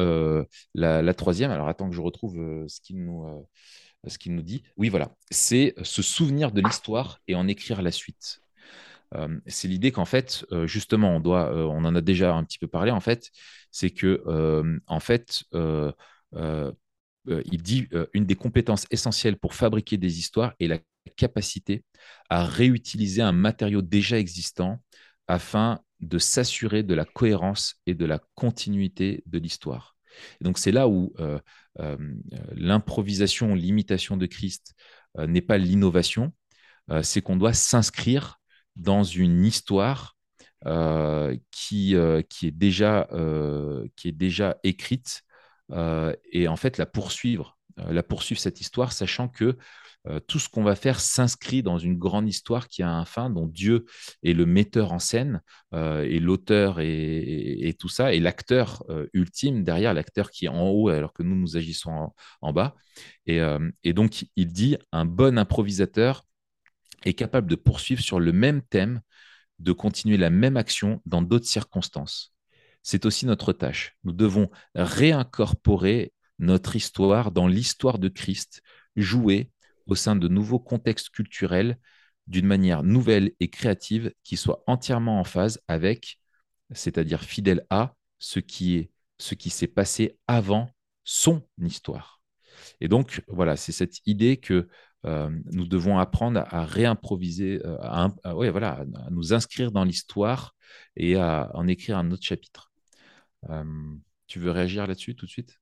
la, 0.75 1.15
troisième, 1.15 1.51
alors 1.51 1.69
attends 1.69 1.91
que 1.91 1.97
je 1.97 2.01
retrouve 2.01 2.37
ce 2.69 2.81
qu'il 2.81 3.05
nous, 3.05 3.27
ce 4.07 4.19
qu'il 4.19 4.35
nous 4.35 4.43
dit. 4.43 4.63
Oui, 4.77 4.89
voilà, 4.89 5.15
c'est 5.31 5.75
se 5.83 6.03
souvenir 6.03 6.53
de 6.53 6.61
l'histoire 6.61 7.21
et 7.29 7.35
en 7.35 7.49
écrire 7.49 7.83
la 7.83 7.91
suite. 7.91 8.41
Euh, 9.15 9.41
c'est 9.47 9.69
l'idée 9.69 9.93
qu'en 9.93 10.05
fait, 10.05 10.45
euh, 10.53 10.67
justement, 10.67 11.17
on 11.17 11.21
doit, 11.21 11.53
euh, 11.53 11.65
on 11.65 11.85
en 11.85 11.95
a 11.95 12.01
déjà 12.01 12.35
un 12.35 12.45
petit 12.45 12.59
peu 12.59 12.69
parlé, 12.69 12.91
en 12.91 13.01
fait, 13.01 13.31
c'est 13.71 13.91
que, 13.91 14.23
en 14.87 15.01
fait, 15.01 15.45
il 17.27 17.63
dit 17.63 17.89
une 18.13 18.27
des 18.27 18.35
compétences 18.35 18.87
essentielles 18.91 19.37
pour 19.37 19.55
fabriquer 19.55 19.97
des 19.97 20.19
histoires 20.19 20.55
est 20.61 20.67
la 20.67 20.79
capacité 21.17 21.85
à 22.29 22.45
réutiliser 22.45 23.23
un 23.23 23.33
matériau 23.33 23.83
déjà 23.83 24.19
existant 24.19 24.81
afin 25.29 25.81
de 26.01 26.19
s'assurer 26.19 26.83
de 26.83 26.95
la 26.95 27.05
cohérence 27.05 27.77
et 27.87 27.95
de 27.95 28.05
la 28.07 28.21
continuité 28.35 29.23
de 29.27 29.39
l'histoire. 29.39 29.97
Donc 30.41 30.59
c'est 30.59 30.73
là 30.73 30.89
où 30.89 31.13
l'improvisation, 32.53 33.55
l'imitation 33.55 34.17
de 34.17 34.27
Christ 34.27 34.75
n'est 35.19 35.41
pas 35.41 35.59
l'innovation, 35.59 36.33
c'est 37.03 37.23
qu'on 37.23 37.37
doit 37.37 37.53
s'inscrire 37.53 38.41
dans 38.77 39.05
une 39.05 39.45
histoire 39.45 40.17
qui, 41.51 41.97
qui, 42.29 42.47
est 42.47 42.51
déjà, 42.51 43.09
qui 43.97 44.09
est 44.09 44.13
déjà 44.13 44.59
écrite 44.63 45.23
et 46.33 46.49
en 46.49 46.57
fait 46.57 46.79
la 46.79 46.87
poursuivre, 46.87 47.59
la 47.89 48.03
poursuivre 48.03 48.41
cette 48.41 48.61
histoire, 48.61 48.93
sachant 48.93 49.29
que 49.29 49.57
euh, 50.07 50.19
tout 50.19 50.39
ce 50.39 50.49
qu'on 50.49 50.63
va 50.63 50.77
faire 50.77 50.99
s'inscrit 50.99 51.63
dans 51.63 51.79
une 51.79 51.99
grande 51.99 52.27
histoire 52.27 52.69
qui 52.69 52.83
a 52.83 52.91
un 52.91 53.05
fin, 53.05 53.29
dont 53.29 53.47
Dieu 53.47 53.85
est 54.23 54.33
le 54.33 54.47
metteur 54.47 54.93
en 54.93 54.99
scène 54.99 55.43
euh, 55.75 56.03
et 56.03 56.19
l'auteur 56.21 56.81
et, 56.81 57.77
tout 57.79 57.91
ça, 57.91 58.15
et 58.15 58.21
l'acteur 58.21 58.83
euh, 58.89 59.07
ultime 59.13 59.63
derrière, 59.63 59.93
l'acteur 59.93 60.31
qui 60.31 60.47
est 60.47 60.49
en 60.49 60.69
haut 60.71 60.89
alors 60.89 61.13
que 61.13 61.23
nous, 61.23 61.37
nous 61.37 61.57
agissons 61.57 62.13
en, 62.41 62.53
bas. 62.53 62.75
Et, 63.27 63.93
donc, 63.93 64.25
il 64.37 64.53
dit, 64.53 64.77
un 64.93 65.05
bon 65.05 65.39
improvisateur 65.39 66.25
est 67.05 67.15
capable 67.15 67.49
de 67.49 67.57
poursuivre 67.57 68.03
sur 68.03 68.21
le 68.21 68.33
même 68.33 68.63
thème, 68.63 69.01
de 69.59 69.73
continuer 69.73 70.17
la 70.17 70.31
même 70.31 70.57
action 70.57 71.03
dans 71.07 71.23
d'autres 71.23 71.47
circonstances. 71.47 72.35
C'est 72.83 73.05
aussi 73.05 73.27
notre 73.27 73.53
tâche. 73.53 73.97
Nous 74.05 74.13
devons 74.13 74.51
réincorporer 74.75 76.13
notre 76.41 76.75
histoire 76.75 77.31
dans 77.31 77.47
l'histoire 77.47 77.99
de 77.99 78.09
Christ, 78.09 78.63
jouer 78.97 79.51
au 79.87 79.95
sein 79.95 80.17
de 80.17 80.27
nouveaux 80.27 80.59
contextes 80.59 81.11
culturels 81.11 81.79
d'une 82.27 82.47
manière 82.47 82.83
nouvelle 82.83 83.33
et 83.41 83.49
créative 83.49 84.13
qui 84.25 84.37
soit 84.37 84.65
entièrement 84.67 85.21
en 85.21 85.25
phase 85.25 85.61
avec, 85.69 86.19
c'est-à-dire 86.73 87.23
fidèle 87.23 87.65
à 87.71 87.95
ce 88.19 88.41
qui 88.41 88.77
est 88.77 88.91
ce 89.19 89.35
qui 89.35 89.51
s'est 89.51 89.67
passé 89.67 90.19
avant 90.27 90.71
son 91.05 91.47
histoire. 91.61 92.21
Et 92.81 92.89
donc 92.89 93.23
voilà, 93.29 93.57
c'est 93.57 93.73
cette 93.73 94.07
idée 94.07 94.39
que 94.39 94.69
euh, 95.07 95.31
nous 95.53 95.67
devons 95.67 95.99
apprendre 95.99 96.45
à, 96.49 96.65
réimproviser, 96.65 97.61
euh, 97.65 97.77
à, 97.81 98.11
voilà, 98.35 98.85
à 99.05 99.11
nous 99.11 99.33
inscrire 99.33 99.73
dans 99.73 99.85
l'histoire 99.85 100.55
et 100.97 101.17
à 101.17 101.51
en 101.55 101.67
écrire 101.67 101.99
un 101.99 102.11
autre 102.11 102.25
chapitre. 102.25 102.73
Euh, 103.51 103.65
tu 104.27 104.41
veux 104.41 104.51
réagir 104.51 104.87
là-dessus 104.87 105.15
tout 105.15 105.27
de 105.27 105.31
suite? 105.31 105.60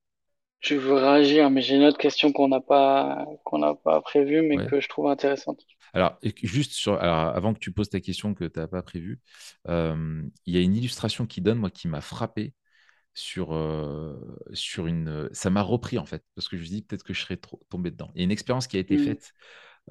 Je 0.60 0.74
veux 0.74 0.94
réagir, 0.94 1.50
mais 1.50 1.62
j'ai 1.62 1.76
une 1.76 1.84
autre 1.84 1.98
question 1.98 2.32
qu'on 2.32 2.48
n'a 2.48 2.60
pas, 2.60 3.26
qu'on 3.44 3.58
n'a 3.58 3.74
pas 3.74 4.00
prévue, 4.00 4.42
mais 4.42 4.66
que 4.66 4.80
je 4.80 4.88
trouve 4.88 5.08
intéressante. 5.08 5.60
Alors, 5.94 6.18
juste 6.42 6.72
sur, 6.72 6.94
alors, 6.94 7.34
avant 7.34 7.54
que 7.54 7.58
tu 7.58 7.72
poses 7.72 7.88
ta 7.88 8.00
question 8.00 8.34
que 8.34 8.44
tu 8.44 8.58
n'as 8.58 8.66
pas 8.66 8.82
prévue, 8.82 9.20
euh, 9.68 10.22
il 10.46 10.54
y 10.54 10.58
a 10.58 10.60
une 10.60 10.76
illustration 10.76 11.26
qui 11.26 11.40
donne, 11.40 11.58
moi, 11.58 11.70
qui 11.70 11.88
m'a 11.88 12.00
frappé 12.00 12.54
sur, 13.14 13.54
euh, 13.54 14.16
sur 14.52 14.86
une. 14.86 15.28
Ça 15.32 15.50
m'a 15.50 15.62
repris, 15.62 15.98
en 15.98 16.06
fait, 16.06 16.24
parce 16.34 16.48
que 16.48 16.56
je 16.56 16.62
me 16.62 16.68
dis 16.68 16.82
peut-être 16.82 17.04
que 17.04 17.14
je 17.14 17.22
serais 17.22 17.36
trop, 17.36 17.60
tombé 17.68 17.90
dedans. 17.90 18.10
Il 18.14 18.18
y 18.18 18.22
a 18.22 18.24
une 18.24 18.30
expérience 18.30 18.66
qui 18.66 18.76
a 18.76 18.80
été 18.80 18.96
mm. 18.96 19.04
faite 19.04 19.32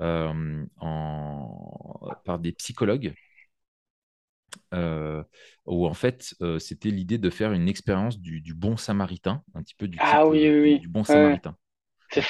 euh, 0.02 0.66
en, 0.78 2.10
par 2.26 2.40
des 2.40 2.52
psychologues 2.52 3.14
euh, 4.74 5.24
où 5.66 5.88
en 5.88 5.94
fait 5.94 6.36
euh, 6.42 6.60
c'était 6.60 6.90
l'idée 6.90 7.18
de 7.18 7.30
faire 7.30 7.52
une 7.52 7.68
expérience 7.68 8.20
du, 8.20 8.54
bon 8.54 8.78
samaritain, 8.78 9.44
un 9.54 9.62
petit 9.62 9.76
peu 9.76 9.88
du, 9.88 9.98
ah 10.02 10.22
type, 10.24 10.32
oui, 10.32 10.50
oui, 10.50 10.80
du 10.80 10.88
bon 10.88 11.04
samaritain. 11.04 11.56
C'est 12.12 12.24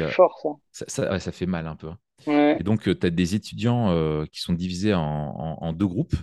euh, 0.00 0.08
fort 0.10 0.38
ça. 0.72 0.84
Ça, 0.88 1.18
ça, 1.18 1.32
fait 1.32 1.46
mal 1.46 1.66
un 1.66 1.76
peu. 1.76 1.88
Hein. 2.26 2.56
Et 2.58 2.62
donc 2.62 2.82
tu 2.82 3.06
as 3.06 3.10
des 3.10 3.34
étudiants 3.34 4.24
qui 4.26 4.40
sont 4.40 4.52
divisés 4.52 4.94
en, 4.94 5.00
en 5.00 5.72
deux 5.72 5.86
groupes 5.86 6.16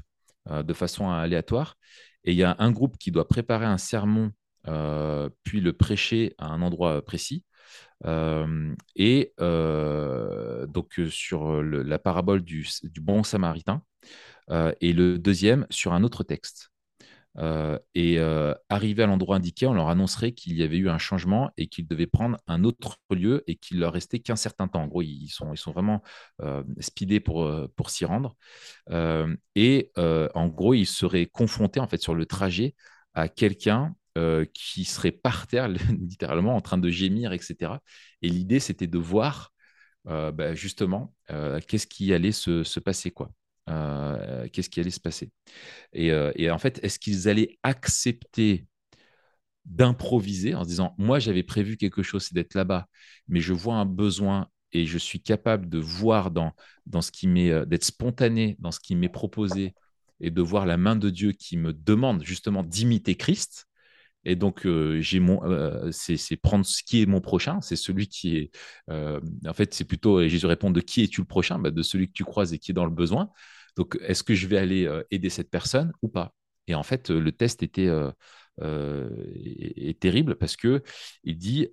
de 0.49 0.73
façon 0.73 1.09
aléatoire. 1.09 1.77
Et 2.23 2.31
il 2.31 2.37
y 2.37 2.43
a 2.43 2.55
un 2.59 2.71
groupe 2.71 2.97
qui 2.97 3.11
doit 3.11 3.27
préparer 3.27 3.65
un 3.65 3.77
sermon, 3.77 4.31
puis 5.43 5.61
le 5.61 5.73
prêcher 5.73 6.35
à 6.37 6.47
un 6.47 6.61
endroit 6.61 7.03
précis. 7.03 7.43
et 8.95 9.33
donc 9.39 10.99
sur 11.09 11.63
la 11.63 11.99
parabole 11.99 12.41
du, 12.41 12.67
du 12.83 13.01
bon 13.01 13.23
samaritain, 13.23 13.81
euh, 14.03 14.34
et 14.49 14.93
le 14.93 15.17
deuxième 15.17 15.67
sur 15.69 15.93
un 15.93 16.03
autre 16.03 16.23
texte. 16.23 16.71
Euh, 17.37 17.77
et 17.95 18.17
euh, 18.19 18.53
arrivé 18.69 19.03
à 19.03 19.07
l'endroit 19.07 19.35
indiqué, 19.35 19.67
on 19.67 19.73
leur 19.73 19.89
annoncerait 19.89 20.31
qu'il 20.31 20.55
y 20.55 20.63
avait 20.63 20.77
eu 20.77 20.89
un 20.89 20.97
changement 20.97 21.51
et 21.57 21.67
qu'ils 21.67 21.87
devaient 21.87 22.07
prendre 22.07 22.37
un 22.47 22.63
autre 22.63 22.97
lieu 23.11 23.43
et 23.47 23.55
qu'il 23.55 23.79
leur 23.79 23.93
restait 23.93 24.19
qu'un 24.19 24.35
certain 24.35 24.67
temps. 24.67 24.83
En 24.83 24.87
gros, 24.87 25.01
ils 25.01 25.27
sont, 25.27 25.53
ils 25.53 25.57
sont 25.57 25.71
vraiment 25.71 26.01
speedés 26.79 27.19
pour, 27.19 27.49
pour 27.75 27.89
s'y 27.89 28.05
rendre. 28.05 28.35
et 29.55 29.91
en 29.97 30.47
gros, 30.47 30.73
ils 30.73 30.85
seraient 30.85 31.25
confrontés 31.25 31.79
en 31.79 31.87
fait 31.87 32.01
sur 32.01 32.15
le 32.15 32.25
trajet 32.25 32.75
à 33.13 33.27
quelqu'un 33.29 33.95
qui 34.53 34.85
serait 34.85 35.11
par 35.11 35.47
terre, 35.47 35.67
littéralement, 35.99 36.55
en 36.55 36.61
train 36.61 36.77
de 36.77 36.89
gémir, 36.89 37.33
etc. 37.33 37.81
Et 38.21 38.29
l'idée, 38.29 38.59
c'était 38.59 38.87
de 38.87 38.97
voir 38.97 39.51
bah, 40.05 40.53
justement 40.55 41.13
qu'est-ce 41.67 41.87
qui 41.87 42.13
allait 42.13 42.31
se, 42.31 42.63
se 42.63 42.79
passer. 42.79 43.11
quoi. 43.11 43.31
Euh, 43.69 44.47
qu'est-ce 44.49 44.69
qui 44.69 44.79
allait 44.79 44.91
se 44.91 44.99
passer. 44.99 45.31
Euh, 45.95 46.31
et, 46.35 46.51
en 46.51 46.59
fait, 46.59 46.79
est-ce 46.83 46.99
qu'ils 46.99 47.27
allaient 47.27 47.57
accepter 47.63 48.67
d'improviser 49.65 50.53
en 50.53 50.63
se 50.63 50.69
disant, 50.69 50.93
moi 50.99 51.17
j'avais 51.17 51.41
prévu 51.41 51.75
quelque 51.75 52.03
chose, 52.03 52.25
c'est 52.25 52.35
d'être 52.35 52.53
là-bas, 52.53 52.87
mais 53.27 53.39
je 53.39 53.53
vois 53.53 53.75
un 53.75 53.85
besoin 53.85 54.47
et 54.71 54.85
je 54.85 54.99
suis 54.99 55.19
capable 55.19 55.67
de 55.67 55.79
voir 55.79 56.29
dans, 56.29 56.51
dans 56.85 57.01
ce 57.01 57.11
qui 57.11 57.27
m'est, 57.27 57.49
euh, 57.49 57.65
d'être 57.65 57.83
spontané 57.83 58.55
dans 58.59 58.71
ce 58.71 58.79
qui 58.79 58.95
m'est 58.95 59.09
proposé 59.09 59.73
et 60.19 60.29
de 60.29 60.41
voir 60.43 60.67
la 60.67 60.77
main 60.77 60.95
de 60.95 61.09
Dieu 61.09 61.31
qui 61.31 61.57
me 61.57 61.73
demande 61.73 62.23
justement 62.23 62.61
d'imiter 62.61 63.15
Christ. 63.15 63.65
Et 64.27 64.35
donc, 64.35 64.67
c'est, 65.91 66.37
prendre 66.37 66.65
ce 66.65 66.81
qui 66.81 67.03
est 67.03 67.05
mon 67.05 67.21
prochain, 67.21 67.61
c'est 67.61 67.75
celui 67.75 68.07
qui 68.07 68.37
est. 68.37 68.51
en 68.89 69.53
fait, 69.53 69.75
c'est 69.75 69.83
plutôt, 69.83 70.19
et 70.19 70.29
Jésus 70.29 70.47
répond 70.47 70.71
de 70.71 70.81
qui 70.81 71.03
es-tu 71.03 71.21
le 71.21 71.27
prochain? 71.27 71.59
Bah, 71.59 71.69
De 71.69 71.83
celui 71.83 72.07
que 72.07 72.13
tu 72.13 72.23
croises 72.23 72.51
et 72.51 72.57
qui 72.57 72.71
est 72.71 72.73
dans 72.73 72.85
le 72.85 72.91
besoin. 72.91 73.29
Donc, 73.75 73.97
est-ce 74.01 74.23
que 74.23 74.35
je 74.35 74.47
vais 74.47 74.57
aller 74.57 74.85
euh, 74.85 75.03
aider 75.11 75.29
cette 75.29 75.49
personne 75.49 75.91
ou 76.01 76.07
pas? 76.07 76.33
Et 76.67 76.75
en 76.75 76.83
fait, 76.83 77.09
le 77.09 77.31
test 77.31 77.61
était 77.63 77.87
euh, 77.87 78.11
euh, 78.61 79.93
terrible 79.99 80.35
parce 80.35 80.55
que 80.55 80.81
il 81.23 81.37
dit 81.37 81.67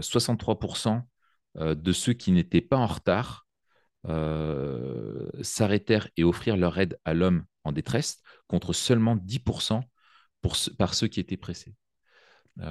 63% 0.00 1.02
de 1.54 1.92
ceux 1.92 2.12
qui 2.14 2.32
n'étaient 2.32 2.60
pas 2.60 2.78
en 2.78 2.86
retard 2.86 3.46
s'arrêtèrent 5.42 6.08
et 6.16 6.24
offrirent 6.24 6.56
leur 6.56 6.78
aide 6.78 6.98
à 7.04 7.14
l'homme 7.14 7.44
en 7.64 7.72
détresse, 7.72 8.20
contre 8.48 8.72
seulement 8.72 9.14
10% 9.16 9.84
pour 10.40 10.56
par 10.78 10.94
ceux 10.94 11.06
qui 11.06 11.20
étaient 11.20 11.36
pressés. 11.36 11.76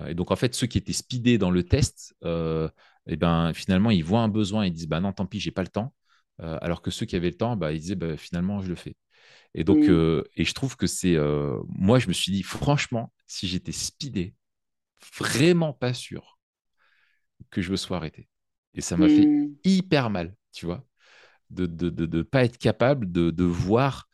et 0.07 0.13
donc, 0.13 0.31
en 0.31 0.35
fait, 0.35 0.53
ceux 0.53 0.67
qui 0.67 0.77
étaient 0.77 0.91
speedés 0.91 1.37
dans 1.37 1.51
le 1.51 1.63
test, 1.63 2.13
eh 2.25 3.15
ben, 3.15 3.53
finalement, 3.53 3.91
ils 3.91 4.03
voient 4.03 4.21
un 4.21 4.29
besoin 4.29 4.63
et 4.63 4.67
ils 4.67 4.73
disent 4.73 4.87
bah 4.89 4.99
non, 4.99 5.13
tant 5.13 5.25
pis, 5.25 5.39
j'ai 5.39 5.51
pas 5.51 5.63
le 5.63 5.69
temps. 5.69 5.93
Euh, 6.39 6.57
alors 6.61 6.81
que 6.81 6.91
ceux 6.91 7.05
qui 7.05 7.15
avaient 7.15 7.29
le 7.29 7.37
temps, 7.37 7.55
bah, 7.55 7.71
ils 7.71 7.79
disaient 7.79 7.95
bah, 7.95 8.17
finalement, 8.17 8.61
je 8.61 8.69
le 8.69 8.75
fais. 8.75 8.95
Et 9.53 9.63
donc, 9.63 9.79
mmh. 9.79 9.89
euh, 9.89 10.23
et 10.35 10.45
je 10.45 10.53
trouve 10.53 10.75
que 10.75 10.87
c'est. 10.87 11.15
Euh, 11.15 11.59
moi, 11.67 11.99
je 11.99 12.07
me 12.07 12.13
suis 12.13 12.31
dit, 12.31 12.43
franchement, 12.43 13.13
si 13.27 13.47
j'étais 13.47 13.73
speedé, 13.73 14.33
vraiment 15.17 15.73
pas 15.73 15.93
sûr 15.93 16.39
que 17.49 17.61
je 17.61 17.71
me 17.71 17.75
sois 17.75 17.97
arrêté. 17.97 18.29
Et 18.73 18.81
ça 18.81 18.95
m'a 18.95 19.09
fait 19.09 19.25
mmh. 19.25 19.55
hyper 19.65 20.09
mal, 20.09 20.35
tu 20.53 20.65
vois, 20.65 20.85
de 21.49 21.63
ne 21.63 21.89
de, 21.89 22.05
de, 22.05 22.21
pas 22.21 22.45
être 22.45 22.57
capable 22.57 23.11
de, 23.11 23.43
voir 23.43 24.07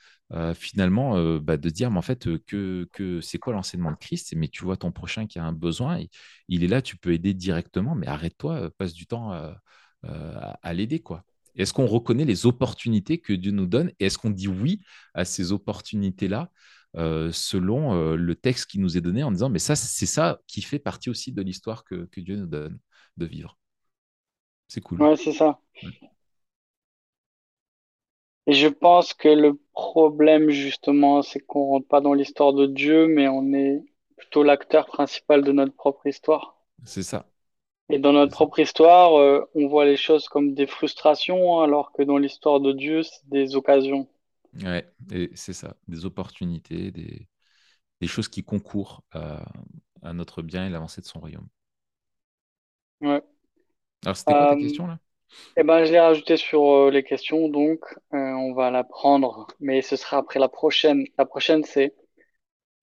finalement, 0.55 1.37
bah, 1.39 1.57
de 1.57 1.69
dire, 1.69 1.91
mais 1.91 1.99
en 1.99 2.01
fait, 2.01 2.27
que, 2.45 2.89
que 2.91 3.21
c'est 3.21 3.37
quoi 3.37 3.53
l'enseignement 3.53 3.91
de 3.91 3.97
Christ? 3.97 4.33
Mais 4.35 4.47
tu 4.47 4.63
vois 4.63 4.77
ton 4.77 4.91
prochain 4.91 5.27
qui 5.27 5.37
a 5.37 5.43
un 5.43 5.53
besoin, 5.53 5.99
il 6.47 6.63
est 6.63 6.67
là, 6.67 6.81
tu 6.81 6.97
peux 6.97 7.13
aider 7.13 7.35
directement, 7.35 7.93
mais 7.93 8.07
arrête-toi, 8.07 8.71
passe 8.79 8.93
du 8.93 9.05
temps 9.05 9.31
à, 9.31 9.61
à 10.03 10.73
l'aider, 10.73 10.99
quoi. 10.99 11.23
Est-ce 11.57 11.73
qu'on 11.73 11.87
reconnaît 11.87 12.25
les 12.25 12.45
opportunités 12.45 13.17
que 13.17 13.33
Dieu 13.33 13.51
nous 13.51 13.65
donne 13.65 13.91
et 13.99 14.05
est-ce 14.05 14.17
qu'on 14.17 14.29
dit 14.29 14.47
oui 14.47 14.81
à 15.13 15.25
ces 15.25 15.51
opportunités-là 15.51 16.49
euh, 16.95 17.31
selon 17.31 17.95
euh, 17.95 18.15
le 18.15 18.35
texte 18.35 18.69
qui 18.69 18.79
nous 18.79 18.97
est 18.97 19.01
donné 19.01 19.23
en 19.23 19.31
disant 19.31 19.49
mais 19.49 19.59
ça 19.59 19.75
c'est 19.75 20.05
ça 20.05 20.39
qui 20.47 20.61
fait 20.61 20.79
partie 20.79 21.09
aussi 21.09 21.31
de 21.31 21.41
l'histoire 21.41 21.83
que, 21.83 22.07
Dieu 22.17 22.37
nous 22.37 22.47
donne 22.47 22.79
de 23.17 23.25
vivre. 23.25 23.57
C'est 24.67 24.81
cool. 24.81 25.01
Ouais, 25.01 25.15
c'est 25.15 25.33
ça. 25.33 25.59
Et 28.47 28.53
je 28.53 28.67
pense 28.67 29.13
que 29.13 29.27
le 29.27 29.59
problème 29.73 30.49
justement, 30.49 31.21
c'est 31.21 31.39
qu'on 31.39 31.65
rentre 31.65 31.87
pas 31.87 32.01
dans 32.01 32.13
l'histoire 32.13 32.53
de 32.53 32.65
Dieu, 32.65 33.07
mais 33.07 33.27
on 33.27 33.53
est 33.53 33.83
plutôt 34.15 34.43
l'acteur 34.43 34.85
principal 34.85 35.43
de 35.43 35.51
notre 35.51 35.73
propre 35.73 36.07
histoire. 36.07 36.57
C'est 36.85 37.03
ça. 37.03 37.25
Et 37.89 37.99
dans 37.99 38.13
notre 38.13 38.33
propre 38.33 38.59
histoire, 38.59 39.17
euh, 39.17 39.49
on 39.55 39.67
voit 39.67 39.85
les 39.85 39.97
choses 39.97 40.27
comme 40.27 40.53
des 40.53 40.67
frustrations, 40.67 41.61
alors 41.61 41.91
que 41.93 42.03
dans 42.03 42.17
l'histoire 42.17 42.59
de 42.59 42.71
Dieu, 42.71 43.03
c'est 43.03 43.27
des 43.29 43.55
occasions. 43.55 44.07
Ouais, 44.63 44.89
et 45.11 45.29
c'est 45.35 45.53
ça, 45.53 45.75
des 45.87 46.05
opportunités, 46.05 46.91
des, 46.91 47.27
des 48.01 48.07
choses 48.07 48.27
qui 48.27 48.43
concourent 48.43 49.03
à, 49.11 49.45
à 50.01 50.13
notre 50.13 50.41
bien 50.41 50.67
et 50.67 50.69
l'avancée 50.69 51.01
de 51.01 51.05
son 51.05 51.19
royaume. 51.19 51.47
Ouais. 53.01 53.21
Alors, 54.03 54.15
c'était 54.17 54.33
quoi 54.33 54.47
ta 54.47 54.55
euh, 54.55 54.59
question 54.59 54.87
là? 54.87 54.99
Eh 55.57 55.63
ben, 55.63 55.85
je 55.85 55.91
l'ai 55.91 55.99
rajouté 55.99 56.37
sur 56.37 56.63
euh, 56.71 56.91
les 56.91 57.03
questions, 57.03 57.49
donc 57.49 57.81
on 58.11 58.53
va 58.53 58.71
la 58.71 58.83
prendre, 58.83 59.47
mais 59.59 59.81
ce 59.81 59.95
sera 59.95 60.17
après 60.17 60.39
la 60.39 60.49
prochaine. 60.49 61.05
La 61.17 61.25
prochaine, 61.25 61.63
c'est 61.63 61.95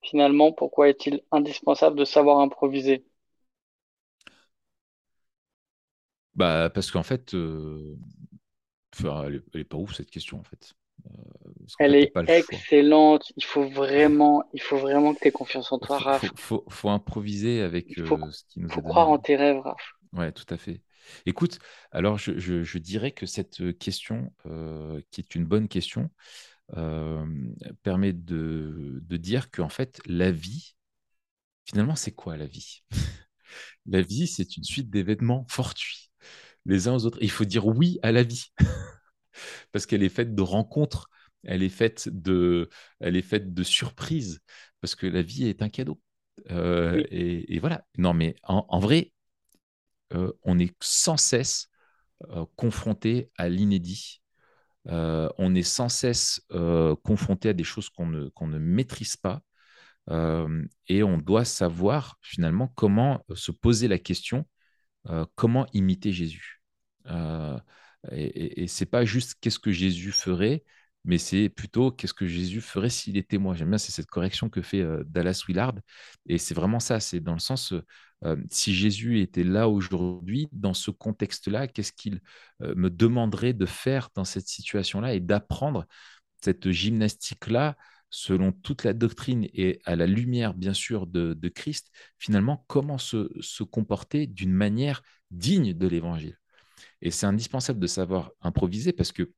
finalement 0.02 0.52
pourquoi 0.52 0.88
est-il 0.88 1.22
indispensable 1.32 1.96
de 1.98 2.04
savoir 2.04 2.40
improviser? 2.40 3.04
Bah, 6.34 6.70
parce 6.72 6.90
qu'en 6.90 7.02
fait, 7.02 7.34
euh, 7.34 7.96
elle, 9.02 9.42
est, 9.54 9.64
pas 9.64 9.76
ouf 9.76 9.94
cette 9.94 10.10
question 10.10 10.40
en 10.40 10.44
fait. 10.44 10.72
Elle 11.78 11.94
est 11.94 12.12
excellente. 12.28 13.32
Il 13.36 13.44
faut 13.44 13.68
vraiment, 13.68 14.44
il 14.52 14.62
faut 14.62 14.76
vraiment 14.76 15.14
que 15.14 15.20
tu 15.20 15.28
aies 15.28 15.32
confiance 15.32 15.70
en 15.72 15.78
toi, 15.78 15.98
Raph. 15.98 16.24
Faut, 16.36 16.64
faut, 16.68 16.90
improviser 16.90 17.60
avec 17.60 17.88
ce 17.94 18.44
qui 18.48 18.60
nous 18.60 18.68
faut 18.68 18.82
croire 18.82 19.08
en 19.08 19.18
tes 19.18 19.36
rêves, 19.36 19.60
Raph. 19.60 19.92
Ouais, 20.12 20.32
tout 20.32 20.46
à 20.48 20.56
fait. 20.56 20.80
Écoute, 21.26 21.58
alors 21.90 22.18
je, 22.18 22.78
dirais 22.78 23.12
que 23.12 23.26
cette 23.26 23.78
question, 23.78 24.32
qui 25.10 25.20
est 25.20 25.34
une 25.34 25.44
bonne 25.44 25.68
question, 25.68 26.10
permet 27.82 28.12
de, 28.12 29.00
de 29.02 29.16
dire 29.16 29.50
qu'en 29.50 29.68
fait, 29.68 30.00
la 30.06 30.30
vie, 30.30 30.74
finalement, 31.64 31.96
c'est 31.96 32.12
quoi 32.12 32.36
la 32.36 32.46
vie? 32.46 32.82
La 33.86 34.00
vie, 34.00 34.26
c'est 34.26 34.56
une 34.56 34.64
suite 34.64 34.90
d'événements 34.90 35.46
fortuits, 35.48 36.03
les 36.66 36.88
uns 36.88 36.94
aux 36.94 37.06
autres. 37.06 37.18
il 37.20 37.30
faut 37.30 37.44
dire 37.44 37.66
oui 37.66 37.98
à 38.02 38.12
la 38.12 38.22
vie, 38.22 38.52
parce 39.72 39.86
qu'elle 39.86 40.02
est 40.02 40.08
faite 40.08 40.34
de 40.34 40.42
rencontres, 40.42 41.08
elle 41.44 41.62
est 41.62 41.68
faite 41.68 42.08
de, 42.08 42.68
elle 43.00 43.16
est 43.16 43.22
faite 43.22 43.52
de 43.52 43.62
surprises, 43.62 44.40
parce 44.80 44.94
que 44.94 45.06
la 45.06 45.22
vie 45.22 45.46
est 45.48 45.62
un 45.62 45.68
cadeau. 45.68 46.00
et, 46.48 47.58
voilà. 47.60 47.84
Non, 47.98 48.14
mais 48.14 48.34
en, 48.42 48.78
vrai, 48.78 49.12
on 50.42 50.58
est 50.58 50.74
sans 50.82 51.16
cesse 51.16 51.68
confronté 52.56 53.30
à 53.36 53.48
l'inédit. 53.48 54.22
on 54.86 55.54
est 55.54 55.62
sans 55.62 55.88
cesse 55.88 56.40
confronté 57.02 57.50
à 57.50 57.52
des 57.52 57.64
choses 57.64 57.90
qu'on 57.90 58.06
ne, 58.06 58.28
qu'on 58.30 58.46
ne 58.46 58.58
maîtrise 58.58 59.16
pas 59.16 59.42
et 60.88 61.02
on 61.02 61.18
doit 61.18 61.44
savoir 61.44 62.18
finalement 62.20 62.68
comment 62.68 63.24
se 63.34 63.52
poser 63.52 63.88
la 63.88 63.98
question, 63.98 64.46
comment 65.34 65.66
imiter 65.72 66.12
Jésus. 66.12 66.53
Et, 67.06 68.62
et, 68.62 68.66
c'est 68.68 68.86
pas 68.86 69.04
juste 69.04 69.36
qu'est-ce 69.40 69.58
que 69.58 69.72
Jésus 69.72 70.12
ferait, 70.12 70.64
mais 71.04 71.18
c'est 71.18 71.48
plutôt 71.48 71.90
qu'est-ce 71.90 72.14
que 72.14 72.26
Jésus 72.26 72.60
ferait 72.60 72.90
s'il 72.90 73.16
était 73.16 73.38
moi. 73.38 73.54
J'aime 73.54 73.70
bien, 73.70 73.78
c'est 73.78 73.92
cette 73.92 74.06
correction 74.06 74.48
que 74.48 74.62
fait 74.62 74.84
Dallas 75.06 75.44
Willard. 75.48 75.74
Et 76.26 76.38
c'est 76.38 76.54
vraiment 76.54 76.80
ça, 76.80 77.00
c'est 77.00 77.20
dans 77.20 77.34
le 77.34 77.38
sens, 77.40 77.74
si 78.50 78.74
Jésus 78.74 79.20
était 79.20 79.44
là 79.44 79.68
aujourd'hui, 79.68 80.48
dans 80.52 80.74
ce 80.74 80.90
contexte-là, 80.90 81.68
qu'est-ce 81.68 81.92
qu'il 81.92 82.20
me 82.60 82.88
demanderait 82.88 83.52
de 83.52 83.66
faire 83.66 84.08
dans 84.14 84.24
cette 84.24 84.48
situation-là 84.48 85.14
et 85.14 85.20
d'apprendre 85.20 85.86
cette 86.42 86.70
gymnastique-là 86.70 87.76
selon 88.14 88.52
toute 88.52 88.84
la 88.84 88.92
doctrine 88.92 89.48
et 89.54 89.80
à 89.84 89.96
la 89.96 90.06
lumière, 90.06 90.54
bien 90.54 90.72
sûr, 90.72 91.08
de, 91.08 91.48
Christ, 91.48 91.90
finalement, 92.18 92.64
comment 92.68 92.96
se, 92.96 93.62
comporter 93.64 94.28
d'une 94.28 94.52
manière 94.52 95.02
digne 95.32 95.72
de 95.72 95.88
l'Évangile? 95.88 96.38
Et 97.02 97.10
c'est 97.10 97.26
indispensable 97.26 97.80
de 97.80 97.86
savoir 97.86 98.32
improviser 98.40 98.92
parce 98.92 99.12
que 99.12 99.32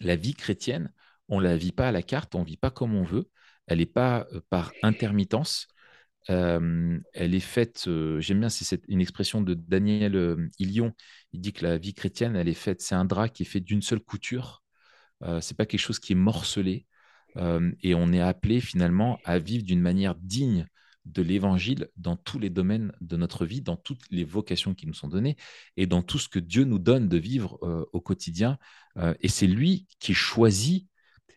la 0.00 0.16
vie 0.16 0.34
chrétienne, 0.34 0.92
on 1.28 1.38
ne 1.40 1.44
la 1.44 1.56
vit 1.56 1.72
pas 1.72 1.88
à 1.88 1.92
la 1.92 2.02
carte, 2.02 2.34
on 2.34 2.40
ne 2.40 2.44
vit 2.44 2.56
pas 2.56 2.70
comme 2.70 2.94
on 2.94 3.04
veut, 3.04 3.28
elle 3.66 3.78
n'est 3.78 3.86
pas 3.86 4.26
euh, 4.32 4.40
par 4.50 4.72
intermittence, 4.82 5.68
euh, 6.28 6.98
elle 7.14 7.34
est 7.34 7.40
faite, 7.40 7.84
euh, 7.86 8.20
j'aime 8.20 8.40
bien, 8.40 8.48
c'est 8.48 8.82
une 8.88 9.00
expression 9.00 9.40
de 9.40 9.54
Daniel 9.54 10.50
Ilion, 10.58 10.92
il 11.32 11.40
dit 11.40 11.52
que 11.52 11.64
la 11.64 11.78
vie 11.78 11.94
chrétienne, 11.94 12.36
elle 12.36 12.48
est 12.48 12.54
faite, 12.54 12.82
c'est 12.82 12.94
un 12.94 13.04
drap 13.04 13.28
qui 13.28 13.44
est 13.44 13.46
fait 13.46 13.60
d'une 13.60 13.82
seule 13.82 14.00
couture, 14.00 14.62
Ce 15.22 15.40
c'est 15.40 15.56
pas 15.56 15.66
quelque 15.66 15.80
chose 15.80 15.98
qui 15.98 16.12
est 16.12 16.16
morcelé, 16.16 16.86
et 17.82 17.94
on 17.94 18.12
est 18.12 18.20
appelé 18.20 18.60
finalement 18.60 19.18
à 19.24 19.38
vivre 19.38 19.64
d'une 19.64 19.80
manière 19.80 20.14
digne 20.16 20.66
de 21.04 21.22
l'évangile 21.22 21.88
dans 21.96 22.16
tous 22.16 22.38
les 22.38 22.50
domaines 22.50 22.92
de 23.00 23.16
notre 23.16 23.46
vie, 23.46 23.62
dans 23.62 23.76
toutes 23.76 24.04
les 24.10 24.24
vocations 24.24 24.74
qui 24.74 24.86
nous 24.86 24.94
sont 24.94 25.08
données 25.08 25.36
et 25.76 25.86
dans 25.86 26.02
tout 26.02 26.18
ce 26.18 26.28
que 26.28 26.38
Dieu 26.38 26.64
nous 26.64 26.78
donne 26.78 27.08
de 27.08 27.16
vivre 27.16 27.58
au 27.92 28.00
quotidien. 28.00 28.58
et 29.20 29.28
c'est 29.28 29.46
lui 29.46 29.86
qui 29.98 30.14
choisit, 30.14 30.88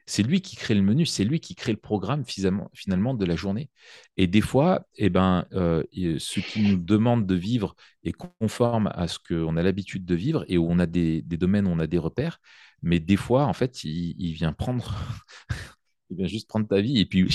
c'est 0.05 0.24
lui 0.24 0.41
qui 0.41 0.55
crée 0.55 0.76
le 0.76 0.82
menu, 0.82 1.05
c'est 1.05 1.24
lui 1.24 1.39
qui 1.39 1.55
crée 1.55 1.72
le 1.72 1.78
programme 1.78 2.26
finalement, 2.26 3.14
de 3.14 3.26
la 3.26 3.36
journée. 3.36 3.70
Et 4.18 4.28
des 4.28 4.41
fois, 4.41 4.86
eh 4.95 5.09
ben, 5.09 5.45
ce 5.51 6.39
qui 6.39 6.61
nous 6.61 6.78
demande 6.78 7.26
de 7.26 7.36
vivre 7.36 7.76
est 8.03 8.14
conforme 8.14 8.91
à 8.93 9.07
ce 9.07 9.20
qu'on 9.20 9.57
a 9.57 9.64
l'habitude 9.64 10.05
de 10.05 10.16
vivre 10.16 10.45
et 10.47 10.57
où 10.57 10.68
on 10.70 10.80
a 10.80 10.86
des, 10.86 11.22
domaines 11.22 11.68
où 11.68 11.72
on 11.72 11.80
a 11.80 11.88
des 11.88 11.97
repères. 11.97 12.39
Mais 12.82 12.99
des 12.99 13.16
fois, 13.16 13.45
en 13.45 13.53
fait, 13.53 13.84
il 13.86 14.34
vient 14.34 14.53
prendre 14.53 14.97
il 16.09 16.18
vient 16.18 16.28
juste 16.28 16.47
prendre 16.47 16.68
ta 16.68 16.82
vie 16.82 16.99
et 16.99 17.05
puis 17.05 17.28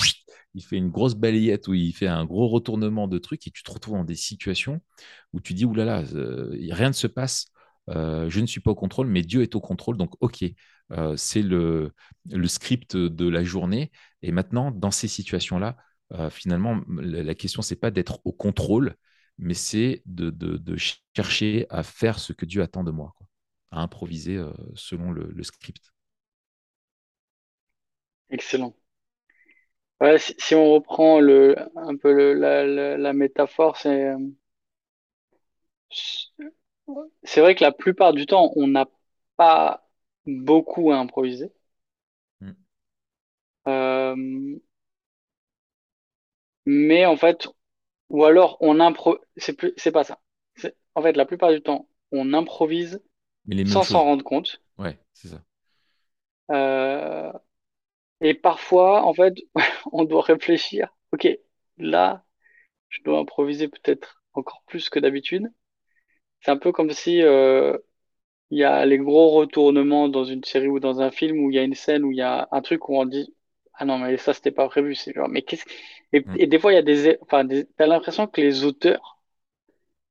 il 0.55 0.63
fait 0.63 0.77
une 0.77 0.89
grosse 0.89 1.15
balayette 1.15 1.67
où 1.67 1.73
il 1.73 1.93
fait 1.93 2.07
un 2.07 2.25
gros 2.25 2.47
retournement 2.47 3.07
de 3.07 3.17
trucs 3.17 3.45
et 3.47 3.51
tu 3.51 3.63
te 3.63 3.71
retrouves 3.71 3.95
dans 3.95 4.03
des 4.03 4.15
situations 4.15 4.81
où 5.33 5.39
tu 5.39 5.53
dis 5.53 5.65
oulala, 5.65 6.03
euh, 6.13 6.49
rien 6.71 6.89
ne 6.89 6.93
se 6.93 7.07
passe, 7.07 7.47
euh, 7.89 8.29
je 8.29 8.39
ne 8.39 8.45
suis 8.45 8.61
pas 8.61 8.71
au 8.71 8.75
contrôle, 8.75 9.07
mais 9.07 9.21
Dieu 9.21 9.41
est 9.41 9.55
au 9.55 9.61
contrôle, 9.61 9.97
donc 9.97 10.13
ok, 10.21 10.43
euh, 10.91 11.15
c'est 11.17 11.41
le, 11.41 11.93
script 12.47 12.97
de 12.97 13.27
la 13.27 13.43
journée. 13.43 13.91
Et 14.21 14.31
maintenant, 14.31 14.71
dans 14.71 14.91
ces 14.91 15.07
situations-là, 15.07 15.77
finalement, 16.31 16.81
la, 16.87 17.35
question, 17.35 17.61
c'est 17.61 17.75
pas 17.75 17.91
d'être 17.91 18.19
au 18.25 18.31
contrôle, 18.31 18.95
mais 19.37 19.53
c'est 19.53 20.01
de, 20.07 20.75
chercher 21.15 21.67
à 21.69 21.83
faire 21.83 22.17
ce 22.17 22.33
que 22.33 22.45
Dieu 22.45 22.63
attend 22.63 22.83
de 22.83 22.89
moi, 22.89 23.13
à 23.69 23.81
improviser 23.81 24.43
selon 24.73 25.11
le 25.11 25.43
script. 25.43 25.91
Excellent. 28.31 28.75
Si, 30.17 30.55
on 30.55 30.73
reprend 30.73 31.19
le, 31.19 31.55
un 31.75 31.95
peu 31.97 32.13
le, 32.13 32.33
la, 32.33 32.97
la, 32.97 33.13
métaphore, 33.13 33.77
c'est, 33.77 34.13
c'est 37.23 37.41
vrai 37.41 37.55
que 37.55 37.63
la 37.63 37.71
plupart 37.71 38.13
du 38.13 38.25
temps, 38.25 38.51
on 38.55 38.67
n'a 38.67 38.87
pas 39.35 39.87
beaucoup 40.25 40.91
à 40.91 40.97
improviser. 40.97 41.51
Mm. 42.41 42.51
Euh, 43.67 44.59
mais 46.65 47.05
en 47.05 47.17
fait, 47.17 47.47
ou 48.09 48.23
alors 48.23 48.57
on 48.61 48.79
impro, 48.79 49.17
c'est 49.37 49.53
plus, 49.53 49.73
c'est 49.77 49.91
pas 49.91 50.03
ça. 50.03 50.19
En 50.95 51.01
fait, 51.01 51.15
la 51.15 51.25
plupart 51.25 51.51
du 51.51 51.61
temps, 51.61 51.87
on 52.11 52.33
improvise 52.33 53.01
sans 53.65 53.83
s'en 53.83 54.03
rendre 54.03 54.23
compte. 54.23 54.61
Ouais, 54.77 54.97
c'est 55.13 55.29
ça. 55.29 55.41
Et 58.21 58.33
parfois, 58.33 59.03
en 59.05 59.13
fait, 59.13 59.35
on 59.91 60.03
doit 60.05 60.21
réfléchir. 60.21 60.89
Ok, 61.11 61.27
là, 61.77 62.23
je 62.89 63.01
dois 63.03 63.19
improviser 63.19 63.67
peut-être 63.67 64.21
encore 64.33 64.63
plus 64.67 64.89
que 64.89 64.99
d'habitude. 64.99 65.51
C'est 66.41 66.51
un 66.51 66.57
peu 66.57 66.71
comme 66.71 66.91
si 66.91 67.21
euh, 67.21 67.77
il 68.51 68.59
y 68.59 68.63
a 68.63 68.85
les 68.85 68.97
gros 68.97 69.29
retournements 69.29 70.09
dans 70.09 70.23
une 70.23 70.43
série 70.43 70.67
ou 70.67 70.79
dans 70.79 71.01
un 71.01 71.11
film 71.11 71.39
où 71.39 71.51
il 71.51 71.55
y 71.55 71.59
a 71.59 71.63
une 71.63 71.75
scène 71.75 72.03
où 72.03 72.11
il 72.11 72.17
y 72.17 72.21
a 72.21 72.47
un 72.51 72.61
truc 72.61 72.89
où 72.89 72.97
on 72.97 73.05
dit 73.05 73.33
ah 73.73 73.85
non 73.85 73.97
mais 73.97 74.17
ça 74.17 74.33
c'était 74.33 74.51
pas 74.51 74.67
prévu. 74.67 74.95
C'est 74.95 75.13
genre 75.13 75.29
mais 75.29 75.41
qu'est-ce 75.41 75.65
et, 76.13 76.21
mm. 76.21 76.35
et, 76.37 76.47
des 76.47 76.59
fois 76.59 76.71
il 76.71 76.75
y 76.75 76.79
a 76.79 76.81
des 76.81 77.17
enfin 77.21 77.43
des... 77.43 77.65
t'as 77.77 77.87
l'impression 77.87 78.27
que 78.27 78.41
les 78.41 78.63
auteurs 78.65 79.19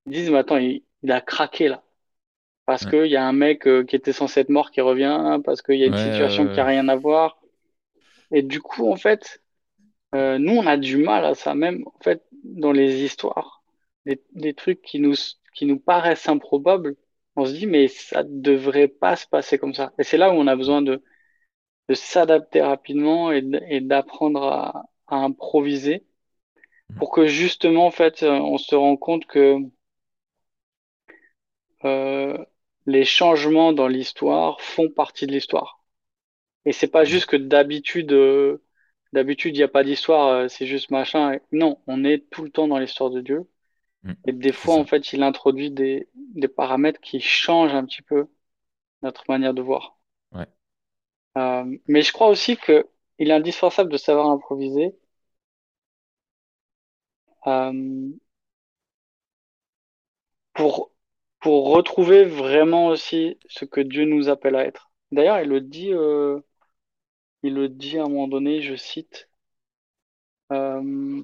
disent 0.07 0.31
mais 0.31 0.39
attends 0.39 0.59
il, 0.59 0.83
a 1.11 1.21
craqué 1.21 1.69
là 1.69 1.83
parce 2.67 2.85
que 2.85 3.07
il 3.07 3.11
y 3.11 3.17
a 3.17 3.27
un 3.27 3.33
mec 3.33 3.67
euh, 3.67 3.85
qui 3.85 3.97
était 3.97 4.13
censé 4.13 4.41
être 4.41 4.51
mort 4.51 4.71
qui 4.71 4.81
revient 4.83 5.41
parce 5.45 5.63
qu'il 5.63 5.77
y 5.77 5.85
a 5.85 5.87
une 5.87 5.97
situation 5.97 6.49
qui 6.53 6.61
a 6.61 6.65
rien 6.65 6.89
à 6.89 6.97
voir 6.97 7.38
et 8.31 8.43
du 8.43 8.61
coup, 8.61 8.91
en 8.91 8.97
fait, 8.97 9.43
euh, 10.15 10.39
nous, 10.39 10.55
on 10.57 10.67
a 10.67 10.77
du 10.77 10.99
mal 10.99 11.25
à 11.25 11.35
ça, 11.35 11.55
même 11.55 11.85
en 11.87 11.99
fait, 12.03 12.25
dans 12.45 12.73
les 12.73 13.03
histoires, 13.05 13.63
des, 14.07 14.23
des 14.35 14.55
trucs 14.55 14.83
qui 14.83 15.01
nous, 15.01 15.15
qui 15.55 15.67
nous 15.67 15.79
paraissent 15.81 16.29
improbables, 16.29 16.97
on 17.37 17.47
se 17.47 17.53
dit, 17.53 17.67
mais 17.67 17.89
ça 17.89 18.25
devrait 18.25 18.89
pas 18.89 19.17
se 19.17 19.27
passer 19.27 19.59
comme 19.59 19.75
ça. 19.75 19.93
Et 19.99 20.05
c'est 20.05 20.17
là 20.19 20.31
où 20.31 20.35
on 20.35 20.47
a 20.47 20.57
besoin 20.57 20.83
de, 20.83 21.03
de 21.89 21.95
s'adapter 21.95 22.63
rapidement 22.63 23.33
et, 23.33 23.43
d'apprendre 23.83 24.45
à, 24.45 24.85
à, 25.09 25.17
improviser 25.19 26.07
pour 26.99 27.11
que 27.13 27.27
justement, 27.27 27.87
en 27.87 27.91
fait, 27.91 28.23
on 28.23 28.59
se 28.59 28.75
rend 28.77 28.97
compte 28.97 29.27
que 29.27 29.59
euh, 31.85 32.39
les 32.87 33.05
changements 33.05 33.73
dans 33.73 33.89
l'histoire 33.89 34.61
font 34.61 34.89
partie 34.91 35.27
de 35.27 35.33
l'histoire. 35.33 35.78
Et 36.69 36.73
c'est 36.73 36.89
pas 36.89 37.05
juste 37.05 37.25
que 37.25 37.37
d'habitude, 37.37 38.13
euh, 38.13 38.63
d'habitude, 39.15 39.57
il 39.57 39.61
n'y 39.61 39.65
a 39.65 39.69
pas 39.69 39.85
d'histoire, 39.85 40.29
euh, 40.29 40.49
c'est 40.49 40.67
juste 40.67 40.91
machin. 40.91 41.39
Non, 41.51 41.81
on 41.87 42.05
est 42.05 42.29
tout 42.29 42.43
le 42.43 42.51
temps 42.51 42.69
dans 42.69 42.77
l'histoire 42.77 43.09
de 43.09 43.23
Dieu. 43.23 43.49
Mm. 44.03 44.13
Et 44.27 44.33
des 44.33 44.53
fois, 44.53 44.75
en 44.75 44.85
fait, 44.85 45.15
il 45.15 45.23
introduit 45.23 45.71
des, 45.71 46.11
des 46.15 46.47
paramètres 46.47 47.01
qui 47.01 47.21
changent 47.21 47.73
un 47.73 47.87
petit 47.87 48.03
peu 48.03 48.27
notre 49.01 49.25
manière 49.31 49.55
de 49.55 49.63
voir. 49.63 49.99
Ouais. 50.33 50.45
Euh, 51.39 51.65
mais 51.87 52.03
je 52.03 52.13
crois 52.13 52.29
aussi 52.29 52.59
que 52.59 52.87
il 53.19 53.31
est 53.31 53.33
indispensable 53.33 53.91
de 53.91 53.97
savoir 53.97 54.29
improviser. 54.29 54.95
pour, 60.53 60.93
pour 61.41 61.71
retrouver 61.71 62.25
vraiment 62.25 62.89
aussi 62.89 63.39
ce 63.49 63.65
que 63.65 63.81
Dieu 63.81 64.05
nous 64.05 64.29
appelle 64.29 64.55
à 64.55 64.67
être. 64.67 64.91
D'ailleurs, 65.13 65.41
il 65.41 65.49
le 65.49 65.63
dit, 65.63 65.95
il 67.43 67.55
le 67.55 67.69
dit 67.69 67.99
à 67.99 68.05
un 68.05 68.09
moment 68.09 68.29
donné, 68.29 68.63
je 68.63 68.75
cite, 68.77 69.29
euh, 70.53 71.23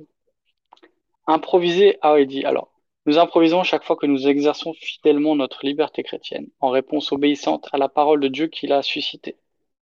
improviser, 1.27 1.99
ah 2.03 2.19
il 2.19 2.27
dit, 2.27 2.45
alors, 2.45 2.71
Nous 3.07 3.19
improvisons 3.19 3.63
chaque 3.65 3.85
fois 3.85 3.97
que 3.97 4.07
nous 4.07 4.29
exerçons 4.29 4.73
fidèlement 4.73 5.37
notre 5.37 5.67
liberté 5.67 6.03
chrétienne, 6.03 6.49
en 6.61 6.71
réponse 6.71 7.13
obéissante 7.13 7.69
à 7.73 7.77
la 7.79 7.91
parole 7.91 8.21
de 8.21 8.29
Dieu 8.29 8.47
qu'il 8.47 8.73
a 8.73 8.83
suscitée. 8.83 9.37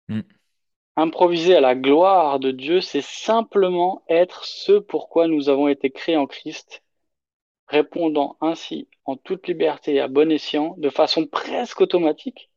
Mm. 0.09 0.21
Improviser 0.97 1.55
à 1.55 1.61
la 1.61 1.75
gloire 1.75 2.39
de 2.39 2.51
Dieu, 2.51 2.81
c'est 2.81 3.01
simplement 3.01 4.03
être 4.09 4.43
ce 4.45 4.73
pourquoi 4.73 5.27
nous 5.27 5.49
avons 5.49 5.67
été 5.69 5.89
créés 5.89 6.17
en 6.17 6.27
Christ, 6.27 6.83
répondant 7.67 8.37
ainsi 8.41 8.87
en 9.05 9.15
toute 9.15 9.47
liberté 9.47 9.95
et 9.95 9.99
à 10.01 10.07
bon 10.07 10.31
escient, 10.31 10.75
de 10.77 10.89
façon 10.89 11.25
presque 11.25 11.81
automatique, 11.81 12.49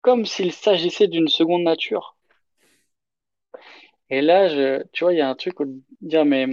comme 0.00 0.24
s'il 0.26 0.52
s'agissait 0.52 1.08
d'une 1.08 1.28
seconde 1.28 1.62
nature. 1.62 2.17
Et 4.10 4.20
là, 4.22 4.48
je, 4.48 4.82
tu 4.92 5.04
vois, 5.04 5.12
il 5.14 5.18
y 5.18 5.20
a 5.22 5.28
un 5.30 5.34
truc 5.34 5.60
où 5.60 5.82
dire, 6.02 6.24
mais 6.24 6.46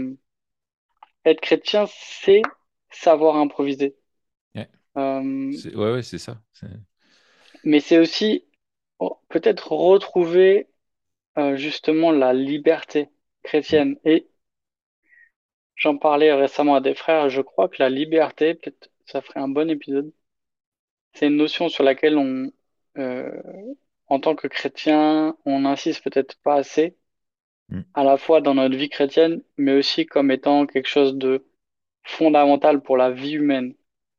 être 1.26 1.42
chrétien, 1.42 1.86
c'est 1.90 2.42
savoir 2.90 3.36
improviser. 3.38 3.96
Ouais. 4.56 4.70
Euh, 4.98 5.52
C'est- 5.52 5.76
Ouais, 5.76 5.92
ouais, 5.94 6.04
c'est 6.04 6.18
ça. 6.20 6.42
Mais 7.66 7.82
c'est 7.82 7.98
aussi 8.00 8.46
oh, 9.00 9.20
peut-être 9.30 9.72
retrouver 9.74 10.70
euh, 11.38 11.58
justement 11.58 12.12
la 12.12 12.34
liberté 12.34 13.10
chrétienne. 13.44 13.98
Et 14.06 14.30
j'en 15.76 15.98
parlais 15.98 16.34
récemment 16.34 16.76
à 16.76 16.82
des 16.82 16.96
frères, 16.96 17.30
je 17.30 17.42
crois 17.42 17.70
que 17.70 17.78
la 17.80 17.90
liberté, 17.90 18.56
peut-être 18.56 18.90
ça 19.06 19.22
ferait 19.22 19.40
un 19.40 19.48
bon 19.48 19.70
épisode, 19.70 20.12
c'est 21.14 21.28
une 21.28 21.38
notion 21.38 21.70
sur 21.70 21.84
laquelle 21.84 22.18
on, 22.18 22.52
euh, 22.98 23.32
en 24.08 24.20
tant 24.20 24.36
que 24.36 24.48
chrétien, 24.48 25.38
on 25.46 25.62
n'insiste 25.62 26.04
peut-être 26.04 26.38
pas 26.44 26.56
assez, 26.56 26.98
Mm. 27.70 27.82
à 27.96 28.04
la 28.04 28.18
fois 28.18 28.42
dans 28.42 28.54
notre 28.56 28.76
vie 28.78 28.90
chrétienne, 28.90 29.42
mais 29.58 29.74
aussi 29.74 30.06
comme 30.06 30.32
étant 30.32 30.68
quelque 30.68 30.88
chose 30.88 31.16
de 31.16 31.46
fondamental 32.04 32.82
pour 32.82 32.98
la 32.98 33.12
vie 33.12 33.34
humaine. 33.34 33.74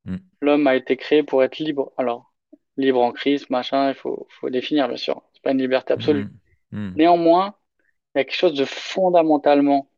Mm. 0.04 0.16
L'homme 0.40 0.66
a 0.66 0.76
été 0.76 0.96
créé 0.96 1.22
pour 1.22 1.42
être 1.44 1.58
libre. 1.58 1.92
Alors, 1.96 2.32
libre 2.76 3.02
en 3.02 3.12
Christ, 3.12 3.50
machin, 3.50 3.90
il 3.90 3.94
faut, 3.94 4.26
faut 4.40 4.50
définir, 4.50 4.88
bien 4.88 4.96
sûr. 4.96 5.22
C'est 5.32 5.42
pas 5.42 5.52
une 5.52 5.58
liberté 5.58 5.92
absolue. 5.92 6.26
Mm. 6.72 6.94
Néanmoins, 6.96 7.54
il 8.14 8.18
y 8.18 8.20
a 8.20 8.24
quelque 8.24 8.36
chose 8.36 8.54
de 8.54 8.64
fondamentalement 8.64 9.88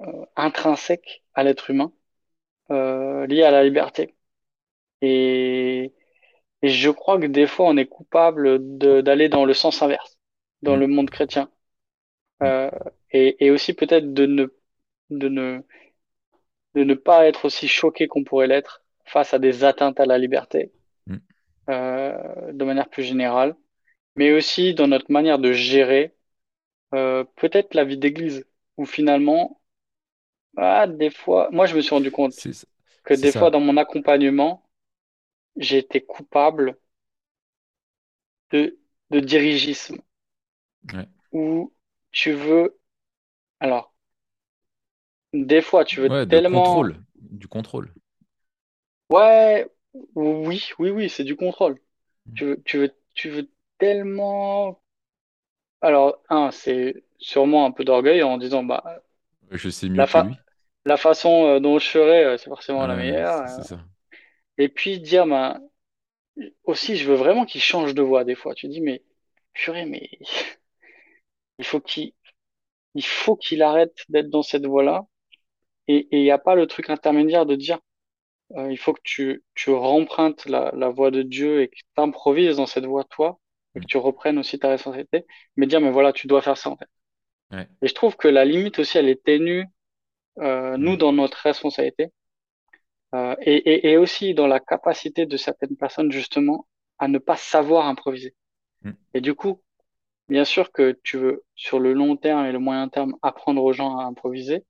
euh, 0.00 0.24
intrinsèque 0.36 1.22
à 1.34 1.42
l'être 1.44 1.70
humain, 1.70 1.92
euh, 2.70 3.26
lié 3.26 3.42
à 3.44 3.50
la 3.50 3.64
liberté. 3.64 4.14
Et, 5.02 5.94
et 6.62 6.68
je 6.68 6.90
crois 6.90 7.20
que 7.20 7.26
des 7.26 7.46
fois, 7.46 7.66
on 7.68 7.76
est 7.76 7.86
coupable 7.86 8.78
de- 8.78 9.00
d'aller 9.00 9.28
dans 9.28 9.44
le 9.44 9.54
sens 9.54 9.82
inverse, 9.82 10.18
dans 10.62 10.76
le 10.76 10.86
monde 10.86 11.10
chrétien. 11.10 11.50
Euh, 12.42 12.70
et, 13.12 13.46
et 13.46 13.50
aussi 13.50 13.74
peut-être 13.74 14.12
de 14.14 14.26
ne, 14.26 14.46
de 15.10 15.28
ne, 15.28 15.62
de 16.74 16.82
ne 16.84 16.94
pas 16.94 17.26
être 17.26 17.44
aussi 17.44 17.68
choqué 17.68 18.08
qu'on 18.08 18.24
pourrait 18.24 18.46
l'être 18.46 18.82
face 19.04 19.34
à 19.34 19.38
des 19.38 19.64
atteintes 19.64 20.00
à 20.00 20.06
la 20.06 20.18
liberté, 20.18 20.72
Mm. 21.08 21.18
euh, 21.70 22.52
de 22.52 22.64
manière 22.64 22.88
plus 22.90 23.04
générale, 23.04 23.56
mais 24.16 24.32
aussi 24.32 24.74
dans 24.74 24.88
notre 24.88 25.12
manière 25.12 25.38
de 25.40 25.52
gérer 25.52 26.14
euh, 26.94 27.24
peut-être 27.36 27.74
la 27.74 27.84
vie 27.84 27.98
d'église, 27.98 28.46
où 28.78 28.86
finalement, 28.86 29.60
ah, 30.56 30.86
des 30.86 31.10
fois, 31.10 31.48
moi 31.52 31.66
je 31.66 31.76
me 31.76 31.80
suis 31.82 31.94
rendu 31.94 32.10
compte 32.12 32.36
que 33.04 33.14
des 33.14 33.32
fois 33.32 33.50
dans 33.50 33.60
mon 33.60 33.76
accompagnement, 33.76 34.64
j'ai 35.56 35.78
été 35.78 36.02
coupable 36.04 36.78
de, 38.50 38.78
de 39.10 39.20
dirigisme, 39.20 40.02
Ouais. 40.92 41.08
où 41.32 41.72
tu 42.18 42.32
veux, 42.32 42.78
alors, 43.60 43.94
des 45.32 45.62
fois 45.62 45.86
tu 45.86 46.00
veux 46.00 46.10
Ouais, 46.10 46.26
tellement, 46.28 46.42
contrôle. 46.42 47.04
Du 47.20 47.46
contrôle. 47.46 47.94
ouais, 49.10 49.66
oui, 50.14 50.62
oui, 50.78 50.90
oui, 50.90 51.10
c'est 51.10 51.24
du 51.24 51.36
contrôle. 51.36 51.78
Mm. 52.28 52.36
Tu 52.36 52.44
veux, 52.46 52.62
tu 52.64 52.78
veux, 52.78 52.94
tu 53.14 53.30
veux 53.30 53.50
tellement, 53.78 54.82
alors, 55.80 56.22
un, 56.28 56.50
c'est 56.50 57.04
sûrement 57.18 57.66
un 57.66 57.72
peu 57.72 57.84
d'orgueil 57.84 58.22
en 58.22 58.38
disant, 58.38 58.64
bah, 58.64 59.02
Je 59.50 59.68
sais 59.68 59.90
mieux 59.90 60.04
la 60.04 60.06
que 60.06 60.16
fa- 60.16 60.20
lui. 60.20 60.40
la 60.86 60.96
façon 60.96 61.46
euh, 61.46 61.60
dont 61.60 61.78
je 61.78 61.88
ferai, 61.88 62.24
euh, 62.24 62.38
c'est 62.38 62.48
forcément 62.50 62.86
la 62.86 62.96
meilleure. 62.96 63.42
c'est 63.46 63.48
c'est 63.48 63.62
ça. 63.62 63.84
Et 64.58 64.68
puis 64.68 65.00
dire, 65.00 65.26
bah, 65.26 65.58
aussi, 66.64 66.96
je 66.96 67.08
veux 67.10 67.16
vraiment 67.16 67.44
qu'il 67.46 67.60
change 67.60 67.94
de 67.94 68.02
voix 68.02 68.24
des 68.24 68.34
fois. 68.34 68.54
Tu 68.54 68.68
dis, 68.68 68.80
mais 68.80 69.02
purée, 69.54 69.84
mais 69.86 70.10
il 71.58 71.64
faut 71.66 71.80
qu'il, 71.80 72.12
il 72.94 73.04
faut 73.04 73.36
qu'il 73.36 73.62
arrête 73.62 73.94
d'être 74.08 74.30
dans 74.30 74.42
cette 74.42 74.66
voie-là. 74.66 75.06
Et 75.88 75.96
et 76.12 76.18
il 76.18 76.22
n'y 76.22 76.30
a 76.30 76.38
pas 76.38 76.54
le 76.54 76.66
truc 76.66 76.90
intermédiaire 76.90 77.46
de 77.46 77.56
dire, 77.56 77.80
euh, 78.56 78.70
il 78.72 78.78
faut 78.78 78.92
que 78.94 79.00
tu, 79.04 79.44
tu 79.54 79.70
rempruntes 79.70 80.46
la, 80.46 80.72
la 80.74 80.88
voix 80.90 81.10
de 81.10 81.22
Dieu 81.22 81.62
et 81.62 81.68
que 81.68 81.76
tu 81.76 81.84
improvises 81.98 82.56
dans 82.56 82.66
cette 82.66 82.86
voie, 82.86 83.04
toi, 83.04 83.38
et 83.74 83.80
que 83.80 83.86
tu 83.86 83.98
reprennes 83.98 84.38
aussi 84.38 84.58
ta 84.58 84.68
responsabilité. 84.70 85.26
Mais 85.56 85.66
dire, 85.66 85.80
mais 85.80 85.90
voilà, 85.90 86.12
tu 86.12 86.26
dois 86.28 86.42
faire 86.42 86.56
ça, 86.58 86.70
en 86.70 86.76
fait. 86.76 86.88
Ouais. 87.52 87.68
Et 87.82 87.88
je 87.88 87.94
trouve 87.94 88.16
que 88.16 88.28
la 88.28 88.44
limite 88.44 88.78
aussi, 88.78 88.98
elle 88.98 89.08
est 89.08 89.22
ténue, 89.24 89.64
euh, 90.40 90.76
nous, 90.78 90.96
Mm. 90.96 90.98
dans 90.98 91.12
notre 91.12 91.38
responsabilité. 91.38 92.12
Euh, 93.14 93.34
et, 93.40 93.56
et, 93.56 93.90
et 93.92 93.96
aussi 93.96 94.34
dans 94.34 94.46
la 94.46 94.60
capacité 94.60 95.24
de 95.26 95.36
certaines 95.36 95.76
personnes 95.76 96.12
justement 96.12 96.66
à 96.98 97.08
ne 97.08 97.18
pas 97.18 97.36
savoir 97.36 97.86
improviser. 97.86 98.34
Mm. 98.82 98.92
Et 99.14 99.20
du 99.20 99.34
coup, 99.34 99.62
bien 100.28 100.44
sûr 100.44 100.72
que 100.72 100.98
tu 101.04 101.18
veux 101.18 101.44
sur 101.54 101.80
le 101.80 101.92
long 101.92 102.16
terme 102.16 102.46
et 102.46 102.52
le 102.52 102.58
moyen 102.58 102.88
terme 102.88 103.14
apprendre 103.22 103.62
aux 103.62 103.72
gens 103.74 103.98
à 103.98 104.04
improviser, 104.04 104.64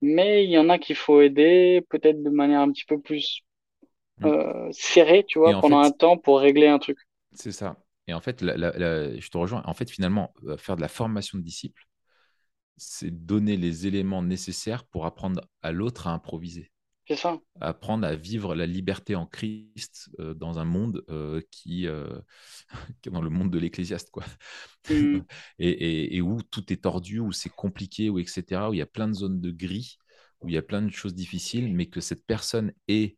mais 0.00 0.44
il 0.44 0.50
y 0.50 0.58
en 0.58 0.68
a 0.68 0.78
qu'il 0.78 0.96
faut 0.96 1.20
aider 1.20 1.82
peut-être 1.88 2.22
de 2.22 2.30
manière 2.30 2.60
un 2.60 2.70
petit 2.72 2.84
peu 2.84 3.00
plus 3.00 3.42
Mm. 4.20 4.26
euh, 4.26 4.68
serrée, 4.72 5.24
tu 5.26 5.38
vois, 5.40 5.54
en 5.54 5.60
pendant 5.60 5.80
un 5.80 5.92
temps 5.92 6.18
pour 6.18 6.40
régler 6.40 6.68
un 6.68 6.78
truc. 6.80 6.98
c'est 7.32 7.52
ça. 7.52 7.76
Et 8.06 8.14
en 8.14 8.20
fait, 8.20 8.40
la- 8.42 8.56
la- 8.56 8.72
la- 8.78 9.18
je 9.20 9.28
te 9.28 9.36
rejoins. 9.38 9.62
En 9.66 9.74
fait, 9.74 9.90
finalement, 9.90 10.32
euh, 10.44 10.56
faire 10.56 10.76
de 10.76 10.80
la 10.80 10.88
formation 10.88 11.38
de 11.38 11.42
disciples, 11.44 11.86
c'est 12.78 13.10
donner 13.10 13.56
les 13.56 13.86
éléments 13.86 14.22
nécessaires 14.22 14.84
pour 14.86 15.06
apprendre 15.06 15.42
à 15.62 15.72
l'autre 15.72 16.06
à 16.08 16.12
improviser. 16.12 16.72
Ça. 17.16 17.40
apprendre 17.60 18.06
à 18.06 18.14
vivre 18.14 18.54
la 18.54 18.66
liberté 18.66 19.16
en 19.16 19.26
Christ 19.26 20.10
euh, 20.20 20.32
dans 20.34 20.58
un 20.60 20.64
monde 20.64 21.04
euh, 21.10 21.40
qui, 21.50 21.86
euh, 21.88 22.20
dans 23.10 23.20
le 23.22 23.30
monde 23.30 23.50
de 23.50 23.58
l'ecclésiaste, 23.58 24.10
quoi. 24.10 24.24
Mm. 24.90 25.24
et, 25.58 25.68
et- 25.70 26.16
et 26.16 26.20
où 26.22 26.42
tout 26.42 26.72
est 26.72 26.82
tordu, 26.84 27.18
où 27.20 27.32
c'est 27.32 27.50
compliqué, 27.50 28.10
où 28.10 28.18
etc., 28.18 28.70
où 28.70 28.74
il 28.74 28.78
y 28.78 28.82
a 28.82 28.86
plein 28.86 29.08
de 29.08 29.14
zones 29.14 29.40
de 29.40 29.50
gris, 29.50 29.98
où 30.40 30.48
il 30.48 30.54
y 30.54 30.58
a 30.58 30.62
plein 30.62 30.82
de 30.82 30.90
choses 30.90 31.14
difficiles, 31.14 31.74
mais 31.74 31.86
que 31.86 32.00
cette 32.00 32.24
personne 32.26 32.72
ait 32.88 33.16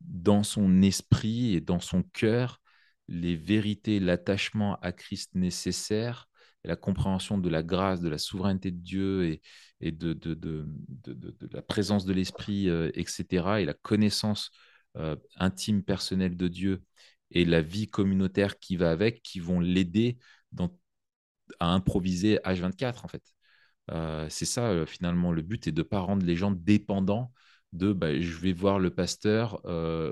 dans 0.00 0.42
son 0.42 0.82
esprit 0.82 1.54
et 1.54 1.60
dans 1.60 1.80
son 1.80 2.02
cœur 2.02 2.60
les 3.08 3.36
vérités, 3.36 4.00
l'attachement 4.00 4.76
à 4.82 4.92
Christ 4.92 5.34
nécessaire, 5.34 6.28
la 6.66 6.76
compréhension 6.76 7.38
de 7.38 7.48
la 7.48 7.62
grâce, 7.62 8.00
de 8.00 8.08
la 8.08 8.18
souveraineté 8.18 8.70
de 8.70 8.78
Dieu 8.78 9.24
et, 9.26 9.42
et 9.80 9.92
de, 9.92 10.12
de, 10.12 10.34
de, 10.34 10.66
de, 11.04 11.48
la 11.52 11.62
présence 11.62 12.04
de 12.04 12.12
l'Esprit, 12.12 12.68
euh, 12.68 12.90
etc., 12.94 13.60
et 13.60 13.64
la 13.64 13.74
connaissance 13.74 14.50
euh, 14.96 15.16
intime, 15.36 15.82
personnelle 15.82 16.36
de 16.36 16.48
Dieu 16.48 16.82
et 17.30 17.44
la 17.44 17.62
vie 17.62 17.86
communautaire 17.88 18.58
qui 18.58 18.76
va 18.76 18.90
avec, 18.90 19.22
qui 19.22 19.40
vont 19.40 19.60
l'aider 19.60 20.18
à 21.60 21.72
improviser 21.72 22.38
H24, 22.44 23.04
en 23.04 23.08
fait. 23.08 23.22
Euh, 23.92 24.26
c'est 24.28 24.44
ça, 24.44 24.84
finalement, 24.86 25.32
le 25.32 25.42
but 25.42 25.66
est 25.68 25.72
de 25.72 25.82
ne 25.82 25.86
pas 25.86 26.00
rendre 26.00 26.24
les 26.26 26.36
gens 26.36 26.50
dépendants 26.50 27.32
de 27.72 27.92
bah, 27.92 28.18
je 28.20 28.36
vais 28.38 28.52
voir 28.52 28.78
le 28.78 28.90
pasteur 28.90 29.60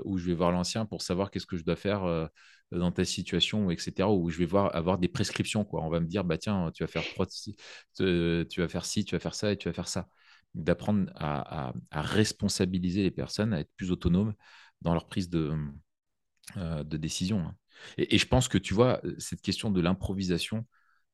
ou 0.05 0.17
je 0.17 0.25
vais 0.27 0.33
voir 0.33 0.51
l'ancien 0.51 0.85
pour 0.85 1.01
savoir 1.01 1.31
qu'est-ce 1.31 1.45
que 1.47 1.57
je 1.57 1.63
dois 1.63 1.75
faire 1.75 2.29
dans 2.71 2.91
ta 2.91 3.05
situation, 3.05 3.69
etc. 3.71 4.11
Ou 4.11 4.29
je 4.29 4.37
vais 4.39 4.45
voir, 4.45 4.75
avoir 4.75 4.97
des 4.97 5.07
prescriptions. 5.07 5.65
Quoi. 5.65 5.83
On 5.83 5.89
va 5.89 5.99
me 5.99 6.07
dire, 6.07 6.23
bah, 6.23 6.37
tiens, 6.37 6.71
tu 6.73 6.83
vas 6.83 6.87
faire 6.87 7.05
tu 8.49 8.61
vas 8.61 8.67
faire 8.67 8.85
ci, 8.85 9.05
tu 9.05 9.15
vas 9.15 9.19
faire 9.19 9.35
ça 9.35 9.51
et 9.51 9.57
tu 9.57 9.67
vas 9.69 9.73
faire 9.73 9.87
ça. 9.87 10.07
D'apprendre 10.53 11.11
à, 11.15 11.69
à- 11.69 11.73
à 11.91 12.01
responsabiliser 12.01 13.03
les 13.03 13.11
personnes, 13.11 13.53
à 13.53 13.59
être 13.59 13.71
plus 13.77 13.91
autonomes 13.91 14.33
dans 14.81 14.93
leur 14.93 15.07
prise 15.07 15.29
de, 15.29 15.53
euh, 16.57 16.83
de 16.83 16.97
décision. 16.97 17.39
hein. 17.39 17.55
Et, 17.97 18.15
et 18.15 18.17
je 18.17 18.27
pense 18.27 18.47
que 18.47 18.57
tu 18.57 18.73
vois, 18.73 19.01
cette 19.17 19.41
question 19.41 19.71
de 19.71 19.81
l'improvisation, 19.81 20.65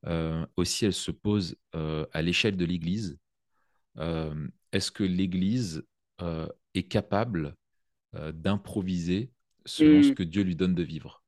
euh, 0.08 0.46
aussi, 0.58 0.86
elle 0.86 0.94
se 0.94 1.12
pose 1.12 1.58
euh, 1.76 2.06
à 2.14 2.22
l'échelle 2.22 2.58
de 2.58 2.66
l'Église. 2.66 3.18
Est-ce 4.74 4.92
que 4.92 5.04
l'Église 5.04 5.84
est 6.74 6.84
capable 6.84 7.56
d'improviser 8.14 9.32
selon 9.66 10.02
ce 10.02 10.12
Mm. 10.12 10.14
que 10.14 10.24
Dieu 10.24 10.44
lui 10.44 10.56
donne 10.56 10.76
de 10.76 10.84
vivre? 10.84 11.21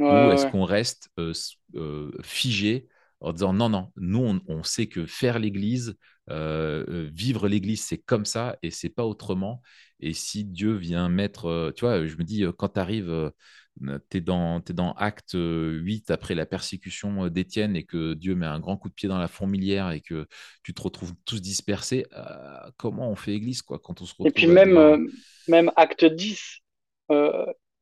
Ou 0.00 0.04
ouais, 0.04 0.34
est-ce 0.34 0.46
ouais. 0.46 0.50
qu'on 0.50 0.64
reste 0.64 1.10
euh, 1.18 1.32
euh, 1.74 2.10
figé 2.22 2.88
en 3.20 3.32
disant 3.32 3.52
non, 3.52 3.68
non, 3.68 3.92
nous, 3.96 4.40
on, 4.48 4.62
sait 4.62 4.86
que 4.86 5.04
faire 5.04 5.38
l'Église, 5.38 5.94
euh, 6.30 7.10
vivre 7.12 7.48
l'Église, 7.48 7.84
c'est 7.84 7.98
comme 7.98 8.24
ça 8.24 8.56
et 8.62 8.70
c'est 8.70 8.88
pas 8.88 9.04
autrement. 9.04 9.60
Et 10.00 10.14
si 10.14 10.44
Dieu 10.44 10.72
vient 10.72 11.10
mettre, 11.10 11.72
tu 11.76 11.84
vois, 11.84 12.06
je 12.06 12.16
me 12.16 12.24
dis, 12.24 12.44
quand 12.56 12.70
tu 12.70 12.80
arrives 12.80 13.32
tu 14.10 14.16
es 14.16 14.20
dans, 14.22 14.60
dans 14.60 14.92
Acte 14.94 15.34
8 15.34 16.10
après 16.10 16.34
la 16.34 16.46
persécution 16.46 17.28
d'Étienne 17.28 17.76
et 17.76 17.84
que 17.84 18.14
Dieu 18.14 18.34
met 18.34 18.46
un 18.46 18.58
grand 18.58 18.78
coup 18.78 18.88
de 18.88 18.94
pied 18.94 19.08
dans 19.08 19.18
la 19.18 19.28
fourmilière 19.28 19.90
et 19.90 20.00
que 20.00 20.26
tu 20.62 20.72
te 20.72 20.80
retrouves 20.80 21.12
tous 21.26 21.42
dispersés, 21.42 22.06
comment 22.78 23.10
on 23.10 23.16
fait 23.16 23.34
église 23.34 23.60
quoi, 23.60 23.78
quand 23.78 24.00
on 24.00 24.06
se 24.06 24.12
retrouve 24.12 24.28
Et 24.28 24.32
puis 24.32 24.46
même, 24.46 25.08
même 25.46 25.70
Acte 25.76 26.06
10, 26.06 26.60
tu 27.10 27.16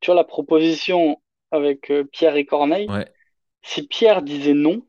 vois 0.05 0.15
la 0.15 0.25
proposition 0.25 1.17
avec 1.51 1.91
Pierre 2.11 2.35
et 2.35 2.45
Corneille, 2.45 2.87
si 3.61 3.87
Pierre 3.87 4.21
disait 4.21 4.53
non, 4.53 4.85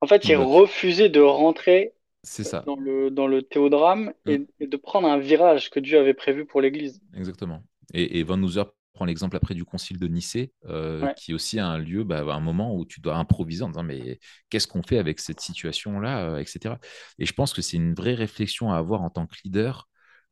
en 0.00 0.06
fait, 0.06 0.24
il, 0.26 0.36
refusait 0.36 1.08
de 1.08 1.20
rentrer 1.20 1.92
ça. 2.22 2.62
Dans, 2.66 2.76
le, 2.76 3.10
dans 3.10 3.26
le 3.26 3.42
théodrame 3.42 4.12
mm. 4.26 4.36
et, 4.60 4.66
de 4.66 4.76
prendre 4.76 5.08
un 5.08 5.18
virage 5.18 5.70
que 5.70 5.80
Dieu 5.80 5.98
avait 5.98 6.14
prévu 6.14 6.44
pour 6.44 6.60
l'Église. 6.60 7.00
Exactement. 7.14 7.62
Et, 7.94 8.18
et 8.18 8.22
Van 8.22 8.40
Hooser 8.40 8.64
prends 8.98 9.04
l'exemple 9.04 9.36
après 9.36 9.54
du 9.54 9.64
concile 9.64 9.98
de 9.98 10.08
Nicée, 10.08 10.52
euh, 10.66 11.06
qui 11.12 11.30
est 11.30 11.34
aussi 11.34 11.60
un 11.60 11.78
lieu, 11.78 12.02
bah, 12.02 12.20
un 12.20 12.40
moment 12.40 12.74
où 12.74 12.84
tu 12.84 13.00
dois 13.00 13.14
improviser 13.14 13.62
en 13.62 13.68
disant 13.68 13.84
mais 13.84 14.18
qu'est-ce 14.50 14.66
qu'on 14.66 14.82
fait 14.82 14.98
avec 14.98 15.20
cette 15.20 15.40
situation-là, 15.40 16.30
euh, 16.30 16.38
etc. 16.38 16.74
Et 17.20 17.24
je 17.24 17.32
pense 17.32 17.52
que 17.52 17.62
c'est 17.62 17.76
une 17.76 17.94
vraie 17.94 18.14
réflexion 18.14 18.72
à 18.72 18.76
avoir 18.76 19.02
en 19.02 19.10
tant 19.10 19.26
que 19.26 19.36
leader 19.44 19.88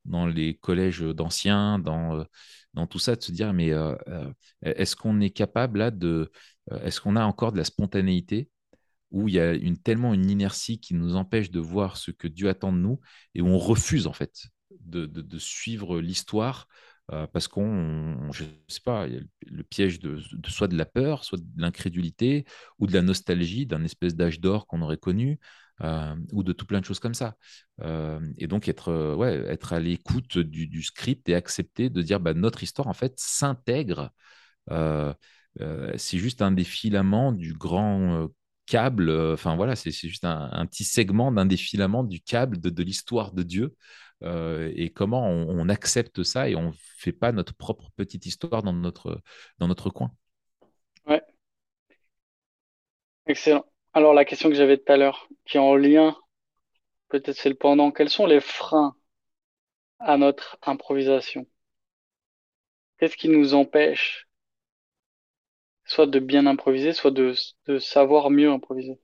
dans 0.07 0.27
les 0.27 0.57
collèges 0.57 1.01
d'anciens, 1.01 1.79
dans, 1.79 2.21
euh, 2.21 2.25
dans 2.75 2.87
tout 2.87 2.99
ça, 2.99 3.17
de 3.17 3.23
se 3.23 3.33
dire 3.33 3.53
mais 3.53 3.73
est-ce 4.63 4.97
qu'on 4.97 5.21
est 5.21 5.31
capable 5.31 5.79
là 5.79 5.91
de, 5.91 6.31
est-ce 6.83 7.01
qu'on 7.01 7.17
a 7.17 7.25
encore 7.25 7.53
de 7.53 7.59
la 7.59 7.65
spontanéité 7.65 8.51
où 9.11 9.29
il 9.29 9.35
y 9.35 9.41
a 9.41 9.55
une, 9.55 9.79
tellement 9.79 10.15
une 10.15 10.29
inertie 10.29 10.81
qui 10.81 10.95
nous 10.95 11.17
empêche 11.17 11.51
de 11.51 11.61
voir 11.61 11.97
ce 11.97 12.11
que 12.11 12.29
Dieu 12.29 12.49
attend 12.49 12.73
de 12.73 12.79
nous 12.79 13.01
et 13.35 13.41
où 13.41 13.47
on 13.47 13.59
refuse 13.59 14.07
en 14.07 14.13
fait 14.13 14.49
de, 14.81 15.07
de 15.07 15.39
suivre 15.39 16.01
l'histoire 16.01 16.67
euh, 17.13 17.27
parce 17.29 17.47
qu'on, 17.47 18.33
je 18.33 18.45
sais 18.67 18.81
pas, 18.85 19.07
le 19.07 19.63
piège 19.63 20.01
de, 20.01 20.21
soit 20.49 20.67
de 20.69 20.77
la 20.77 20.87
peur, 20.87 21.23
soit 21.25 21.39
de 21.39 21.47
l'incrédulité, 21.57 22.45
ou 22.79 22.87
de 22.87 22.93
la 22.93 23.03
nostalgie 23.03 23.65
d'un 23.67 23.85
espèce 23.85 24.17
d'âge 24.17 24.41
d'or 24.41 24.67
qu'on 24.67 24.83
aurait 24.83 24.97
connu, 24.97 25.39
euh, 25.83 26.15
ou 26.33 26.43
de 26.43 26.53
tout 26.53 26.67
plein 26.67 26.81
de 26.81 26.85
choses 26.85 27.01
comme 27.01 27.15
ça. 27.15 27.37
Euh, 27.83 28.21
et 28.39 28.47
donc 28.47 28.69
être, 28.69 29.15
ouais, 29.15 29.35
être 29.49 29.73
à 29.73 29.81
l'écoute 29.81 30.39
du, 30.39 30.83
script 30.83 31.29
et 31.29 31.35
accepter 31.35 31.91
de 31.91 32.03
dire 32.03 32.21
bah, 32.21 32.35
notre 32.35 32.63
histoire 32.63 32.89
en 32.89 32.95
fait 32.95 33.15
s'intègre. 33.17 34.13
c'est 34.69 36.19
juste 36.19 36.43
un 36.43 36.53
des 36.53 36.65
filaments 36.65 37.33
du 37.33 37.53
grand 37.55 38.29
câble, 38.67 39.11
enfin 39.33 39.55
voilà, 39.57 39.77
c'est 39.77 39.93
juste 39.93 40.25
un, 40.25 40.67
petit 40.67 40.85
segment 40.85 41.31
d'un 41.33 41.47
des 41.47 41.57
filaments 41.57 42.05
du 42.05 42.21
câble 42.21 42.59
de 42.59 42.83
l'histoire 42.83 43.33
de 43.33 43.43
Dieu. 43.43 43.77
Euh, 44.23 44.73
et 44.75 44.91
comment 44.91 45.29
on, 45.29 45.69
accepte 45.69 46.23
ça 46.23 46.49
et 46.49 46.57
on 46.57 46.69
ne 46.69 46.73
fait 46.97 47.13
pas 47.13 47.33
notre 47.33 47.55
propre 47.55 47.91
petite 47.97 48.25
histoire 48.27 48.63
dans 48.63 48.73
notre, 48.73 49.21
dans 49.59 49.69
notre 49.69 49.91
coin. 49.91 50.15
Ouais. 51.07 51.23
Excellent. 53.27 53.67
Alors 53.97 54.13
la 54.13 54.27
question 54.27 54.51
que 54.51 54.55
j'avais 54.55 54.77
tout 54.77 54.93
à 54.93 54.99
l'heure, 54.99 55.27
qui 55.47 55.57
est 55.57 55.61
en 55.61 55.75
lien, 55.75 56.15
peut-être 57.09 57.35
c'est 57.35 57.49
le 57.49 57.55
pendant, 57.55 57.91
quels 57.91 58.11
sont 58.11 58.27
les 58.27 58.41
freins 58.41 58.95
à 60.01 60.19
notre 60.19 60.59
improvisation? 60.61 61.47
Qu'est-ce 62.99 63.17
qui 63.17 63.31
nous 63.31 63.55
empêche 63.55 64.29
soit 65.87 66.07
de 66.07 66.19
bien 66.19 66.45
improviser, 66.45 66.93
soit 66.93 67.11
de, 67.11 67.33
de 67.69 67.79
savoir 67.79 68.29
mieux 68.29 68.51
improviser? 68.51 69.01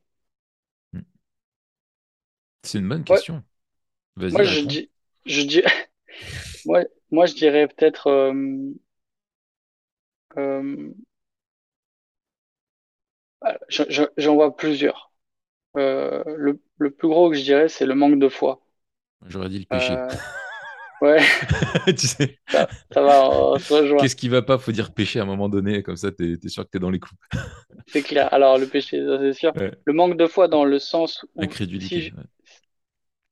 Hmm. 0.93 1.01
C'est 2.62 2.80
une 2.80 2.88
bonne 2.90 3.05
question. 3.05 3.43
Moi, 4.16 4.43
je 4.43 4.61
dis, 4.61 4.90
je 5.24 5.62
moi, 6.66 6.84
moi, 7.11 7.24
je 7.24 7.32
dirais 7.32 7.66
peut-être, 7.66 8.09
euh, 8.09 8.34
euh, 10.36 10.93
j'en 14.16 14.34
vois 14.34 14.57
plusieurs. 14.57 15.12
Euh, 15.76 16.22
le, 16.26 16.61
le 16.78 16.90
plus 16.90 17.09
gros 17.09 17.30
que 17.30 17.36
je 17.36 17.43
dirais, 17.43 17.68
c'est 17.68 17.86
le 17.86 17.95
manque 17.95 18.18
de 18.18 18.28
foi. 18.28 18.61
J'aurais 19.26 19.49
dit 19.49 19.59
le 19.61 19.64
péché. 19.66 19.95
ouais, 21.01 21.20
tu 21.97 22.07
sais, 22.07 22.38
ça, 22.51 22.68
ça 22.93 23.03
va, 23.03 23.28
on 23.30 23.59
se 23.59 23.72
rejoint. 23.72 23.99
qu'est-ce 23.99 24.16
qui 24.16 24.28
va 24.28 24.43
pas 24.43 24.59
Faut 24.59 24.72
dire 24.72 24.93
péché 24.93 25.20
à 25.20 25.22
un 25.22 25.26
moment 25.26 25.49
donné, 25.49 25.82
comme 25.82 25.97
ça, 25.97 26.12
tu 26.12 26.38
es, 26.43 26.49
sûr 26.49 26.64
que 26.64 26.70
tu 26.70 26.76
es 26.78 26.80
dans 26.80 26.90
les 26.90 27.01
coups. 27.01 27.20
C'est 27.86 28.03
clair. 28.03 28.32
Alors, 28.32 28.59
le 28.59 28.66
péché, 28.66 29.05
ça 29.05 29.18
c'est 29.18 29.32
sûr. 29.32 29.53
Ouais. 29.57 29.72
Le 29.84 29.93
manque 29.93 30.16
de 30.16 30.26
foi 30.26 30.49
dans 30.49 30.64
le 30.64 30.78
sens 30.78 31.24
où 31.36 31.43
Incrédulité. 31.43 31.97
si 31.97 32.03
je- 32.03 32.14
ouais. 32.14 32.22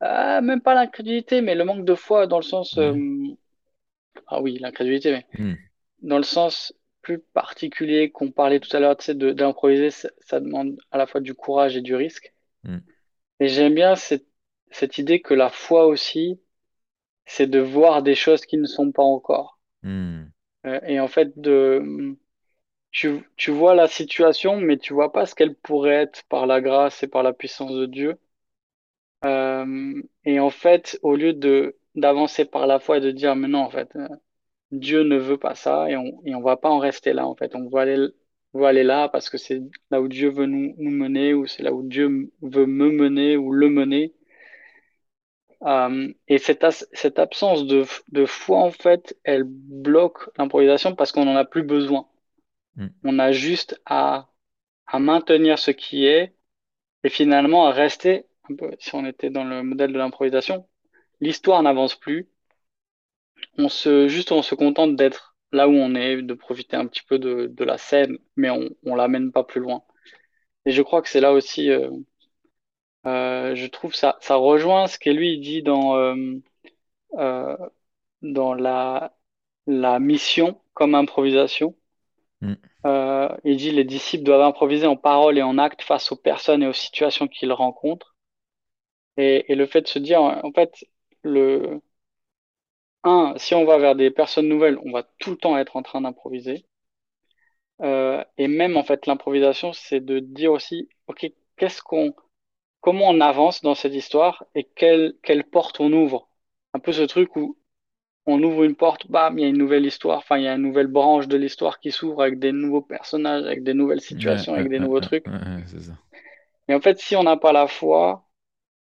Ah, 0.00 0.40
même 0.40 0.60
pas 0.62 0.74
l'incrédulité, 0.74 1.40
mais 1.42 1.54
le 1.54 1.64
manque 1.64 1.84
de 1.84 1.94
foi 1.94 2.26
dans 2.26 2.38
le 2.38 2.42
sens... 2.42 2.76
Ouais. 2.76 2.84
euh, 2.84 3.34
Ah 4.26 4.40
oui, 4.40 4.58
l'incrédulité, 4.58 5.12
mais 5.12 5.26
Hmm. 5.38 5.54
dans 6.02 6.18
le 6.18 6.24
sens 6.24 6.74
plus 7.02 7.18
particulier 7.18 8.10
qu'on 8.10 8.30
parlait 8.30 8.60
tout 8.60 8.74
à 8.76 8.80
l'heure, 8.80 8.96
tu 8.96 9.04
sais, 9.04 9.14
d'improviser, 9.14 9.90
ça, 9.90 10.10
ça 10.20 10.40
demande 10.40 10.78
à 10.90 10.98
la 10.98 11.06
fois 11.06 11.20
du 11.20 11.34
courage 11.34 11.76
et 11.76 11.80
du 11.80 11.94
risque. 11.94 12.32
Hmm. 12.64 12.78
Et 13.40 13.48
j'aime 13.48 13.74
bien 13.74 13.96
cette, 13.96 14.26
cette 14.70 14.98
idée 14.98 15.20
que 15.20 15.34
la 15.34 15.50
foi 15.50 15.86
aussi, 15.86 16.40
c'est 17.26 17.46
de 17.46 17.60
voir 17.60 18.02
des 18.02 18.14
choses 18.14 18.44
qui 18.46 18.58
ne 18.58 18.66
sont 18.66 18.92
pas 18.92 19.02
encore. 19.02 19.58
Hmm. 19.82 20.24
Euh, 20.66 20.80
et 20.86 21.00
en 21.00 21.08
fait, 21.08 21.38
de, 21.38 22.16
tu, 22.90 23.22
tu 23.36 23.50
vois 23.50 23.74
la 23.74 23.88
situation, 23.88 24.56
mais 24.56 24.76
tu 24.78 24.92
vois 24.94 25.12
pas 25.12 25.26
ce 25.26 25.34
qu'elle 25.34 25.54
pourrait 25.54 26.02
être 26.02 26.24
par 26.28 26.46
la 26.46 26.60
grâce 26.60 27.02
et 27.02 27.08
par 27.08 27.22
la 27.22 27.32
puissance 27.32 27.72
de 27.72 27.86
Dieu. 27.86 28.18
Euh, 29.24 30.02
et 30.24 30.40
en 30.40 30.50
fait, 30.50 30.98
au 31.02 31.14
lieu 31.16 31.32
de 31.32 31.76
d'avancer 31.96 32.44
par 32.44 32.66
la 32.66 32.78
foi 32.78 32.98
et 32.98 33.00
de 33.00 33.10
dire, 33.10 33.34
mais 33.36 33.48
non, 33.48 33.60
en 33.60 33.70
fait, 33.70 33.94
euh, 33.96 34.08
Dieu 34.72 35.02
ne 35.02 35.16
veut 35.16 35.38
pas 35.38 35.54
ça 35.54 35.90
et 35.90 35.96
on 35.96 36.22
et 36.24 36.34
on 36.34 36.42
va 36.42 36.56
pas 36.56 36.70
en 36.70 36.78
rester 36.78 37.12
là. 37.12 37.26
En 37.26 37.34
fait, 37.36 37.54
on 37.54 37.68
va 37.68 37.82
aller 37.82 38.08
on 38.54 38.60
va 38.60 38.68
aller 38.68 38.84
là 38.84 39.08
parce 39.08 39.30
que 39.30 39.38
c'est 39.38 39.62
là 39.90 40.00
où 40.00 40.08
Dieu 40.08 40.30
veut 40.30 40.46
nous, 40.46 40.74
nous 40.78 40.90
mener 40.90 41.34
ou 41.34 41.46
c'est 41.46 41.62
là 41.62 41.72
où 41.72 41.82
Dieu 41.86 42.32
veut 42.42 42.66
me 42.66 42.90
mener 42.90 43.36
ou 43.36 43.52
le 43.52 43.68
mener. 43.70 44.14
Euh, 45.62 46.12
et 46.28 46.38
cette, 46.38 46.64
as- 46.64 46.86
cette 46.92 47.18
absence 47.18 47.66
de, 47.66 47.84
de 48.12 48.24
foi, 48.26 48.58
en 48.60 48.70
fait, 48.70 49.16
elle 49.24 49.44
bloque 49.46 50.30
l'improvisation 50.38 50.94
parce 50.94 51.12
qu'on 51.12 51.26
n'en 51.26 51.36
a 51.36 51.44
plus 51.44 51.62
besoin. 51.62 52.08
Hmm. 52.76 52.88
On 53.04 53.18
a 53.18 53.32
juste 53.32 53.80
à, 53.86 54.30
à 54.86 54.98
maintenir 55.00 55.58
ce 55.58 55.70
qui 55.72 56.06
est 56.06 56.34
et 57.04 57.10
finalement 57.10 57.66
à 57.66 57.72
rester, 57.72 58.26
un 58.50 58.56
peu, 58.56 58.70
si 58.78 58.94
on 58.94 59.06
était 59.06 59.30
dans 59.30 59.44
le 59.44 59.62
modèle 59.62 59.92
de 59.92 59.98
l'improvisation, 59.98 60.68
l'histoire 61.20 61.62
n'avance 61.62 61.96
plus. 61.96 62.28
On 63.60 63.68
se, 63.68 64.08
juste, 64.08 64.32
on 64.32 64.42
se 64.42 64.56
contente 64.56 64.96
d'être 64.96 65.36
là 65.52 65.68
où 65.68 65.72
on 65.72 65.94
est, 65.94 66.22
de 66.22 66.34
profiter 66.34 66.76
un 66.76 66.86
petit 66.86 67.02
peu 67.04 67.18
de, 67.18 67.46
de 67.46 67.64
la 67.64 67.78
scène, 67.78 68.18
mais 68.36 68.50
on, 68.50 68.70
on 68.84 68.94
l'amène 68.96 69.32
pas 69.32 69.44
plus 69.44 69.60
loin. 69.60 69.84
Et 70.66 70.72
je 70.72 70.82
crois 70.82 71.02
que 71.02 71.08
c'est 71.10 71.20
là 71.20 71.32
aussi, 71.32 71.70
euh, 71.70 71.90
euh, 73.06 73.54
je 73.54 73.66
trouve 73.66 73.94
ça, 73.94 74.16
ça 74.20 74.36
rejoint 74.36 74.86
ce 74.86 74.98
que 74.98 75.10
lui 75.10 75.34
il 75.34 75.40
dit 75.40 75.62
dans, 75.62 75.96
euh, 75.96 77.56
dans 78.22 78.54
la, 78.54 79.14
la 79.66 79.98
mission 80.00 80.62
comme 80.74 80.94
improvisation. 80.94 81.76
Euh, 82.86 83.28
il 83.44 83.56
dit 83.56 83.70
les 83.70 83.84
disciples 83.84 84.24
doivent 84.24 84.42
improviser 84.42 84.86
en 84.86 84.96
parole 84.96 85.38
et 85.38 85.42
en 85.42 85.58
acte 85.58 85.82
face 85.82 86.12
aux 86.12 86.16
personnes 86.16 86.62
et 86.62 86.66
aux 86.66 86.72
situations 86.72 87.28
qu'ils 87.28 87.52
rencontrent. 87.52 88.16
Et, 89.16 89.52
et 89.52 89.54
le 89.54 89.66
fait 89.66 89.82
de 89.82 89.88
se 89.88 89.98
dire, 89.98 90.20
en 90.22 90.52
fait, 90.52 90.72
le 91.22 91.80
un, 93.04 93.34
si 93.36 93.54
on 93.54 93.64
va 93.66 93.78
vers 93.78 93.94
des 93.96 94.10
personnes 94.10 94.48
nouvelles, 94.48 94.78
on 94.84 94.92
va 94.92 95.04
tout 95.18 95.30
le 95.32 95.36
temps 95.36 95.58
être 95.58 95.76
en 95.76 95.82
train 95.82 96.00
d'improviser. 96.02 96.64
Euh, 97.82 98.22
et 98.38 98.48
même 98.48 98.76
en 98.76 98.82
fait, 98.84 99.06
l'improvisation, 99.06 99.72
c'est 99.72 100.00
de 100.00 100.18
dire 100.20 100.52
aussi, 100.52 100.88
ok, 101.08 101.26
qu'est-ce 101.56 101.82
qu'on, 101.82 102.14
comment 102.80 103.08
on 103.10 103.20
avance 103.20 103.62
dans 103.62 103.74
cette 103.76 103.94
histoire 103.94 104.44
et 104.54 104.64
quelle 104.64 105.14
quelle 105.22 105.44
porte 105.44 105.80
on 105.80 105.92
ouvre? 105.92 106.28
Un 106.74 106.80
peu 106.80 106.92
ce 106.92 107.02
truc 107.02 107.36
où 107.36 107.58
on 108.26 108.42
ouvre 108.42 108.64
une 108.64 108.76
porte, 108.76 109.08
bam, 109.10 109.38
il 109.38 109.42
y 109.42 109.46
a 109.46 109.48
une 109.48 109.58
nouvelle 109.58 109.86
histoire, 109.86 110.18
enfin, 110.18 110.38
il 110.38 110.44
y 110.44 110.48
a 110.48 110.54
une 110.54 110.62
nouvelle 110.62 110.88
branche 110.88 111.28
de 111.28 111.36
l'histoire 111.38 111.80
qui 111.80 111.92
s'ouvre 111.92 112.22
avec 112.22 112.38
des 112.40 112.52
nouveaux 112.52 112.82
personnages, 112.82 113.44
avec 113.46 113.64
des 113.64 113.74
nouvelles 113.74 114.00
Ouais, 114.10 114.12
situations, 114.12 114.54
avec 114.54 114.68
ouais, 114.68 114.70
des 114.70 114.78
ouais, 114.78 114.80
nouveaux 114.80 115.00
trucs. 115.00 115.26
ça. 115.80 115.96
Et 116.68 116.74
en 116.74 116.80
fait, 116.80 116.98
si 116.98 117.16
on 117.16 117.22
n'a 117.24 117.36
pas 117.36 117.52
la 117.52 117.66
foi, 117.66 118.26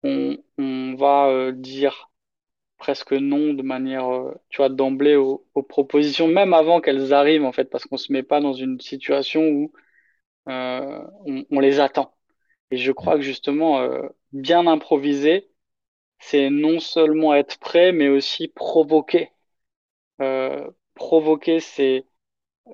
on, 0.04 0.38
on 0.58 0.96
va 0.96 1.28
euh, 1.28 1.52
dire 1.52 2.10
presque 2.78 3.12
non 3.12 3.54
de 3.54 3.62
manière, 3.62 4.08
euh, 4.12 4.34
tu 4.50 4.58
vois, 4.58 4.68
d'emblée 4.68 5.16
aux, 5.16 5.46
aux 5.54 5.62
propositions, 5.62 6.28
même 6.28 6.54
avant 6.54 6.80
qu'elles 6.80 7.12
arrivent, 7.14 7.44
en 7.44 7.52
fait, 7.52 7.66
parce 7.70 7.84
qu'on 7.86 7.96
se 7.96 8.12
met 8.12 8.22
pas 8.22 8.40
dans 8.40 8.52
une 8.54 8.80
situation 8.80 9.42
où 9.48 9.72
euh, 10.48 11.02
on, 11.26 11.44
on 11.50 11.60
les 11.60 11.80
attend. 11.80 12.14
Et 12.70 12.78
je 12.78 12.92
crois 12.92 13.16
que 13.16 13.22
justement, 13.22 13.80
euh, 13.80 14.02
bien 14.32 14.66
improviser, 14.66 15.48
c'est 16.20 16.50
non 16.50 16.80
seulement 16.80 17.34
être 17.34 17.58
prêt, 17.60 17.92
mais 17.92 18.08
aussi 18.08 18.48
provoquer. 18.48 19.30
Euh, 20.20 20.68
provoquer, 20.94 21.60
c'est 21.60 22.06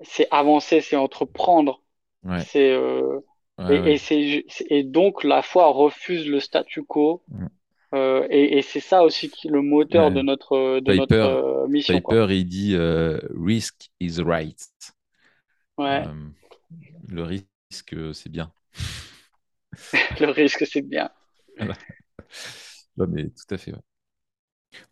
c'est 0.02 0.28
avancer, 0.30 0.80
c'est 0.80 0.96
entreprendre, 0.96 1.82
Ouais. 2.24 2.40
c'est 2.40 2.76
Et, 3.68 3.94
et, 3.94 4.46
et 4.70 4.84
donc 4.84 5.24
la 5.24 5.42
foi 5.42 5.68
refuse 5.68 6.28
le 6.28 6.40
statu 6.40 6.84
quo. 6.84 7.22
Euh, 7.94 8.26
et, 8.30 8.58
et 8.58 8.62
c'est 8.62 8.80
ça 8.80 9.02
aussi 9.02 9.28
qui 9.28 9.48
le 9.48 9.60
moteur 9.60 10.10
de 10.10 10.22
notre, 10.22 10.80
de 10.80 10.94
notre 10.94 11.14
euh, 11.14 11.68
mission. 11.68 12.00
Piper, 12.00 12.26
il 12.30 12.46
dit 12.46 12.74
euh, 12.74 13.18
Risk 13.38 13.90
is 14.00 14.22
right. 14.22 14.66
Ouais. 15.76 16.04
le 17.08 17.22
risque, 17.22 17.94
c'est 18.14 18.30
bien. 18.30 18.50
le 20.20 20.30
risque, 20.30 20.66
c'est 20.66 20.82
bien. 20.82 21.10
non, 22.96 23.06
mais 23.08 23.24
tout 23.24 23.54
à 23.54 23.58
fait. 23.58 23.74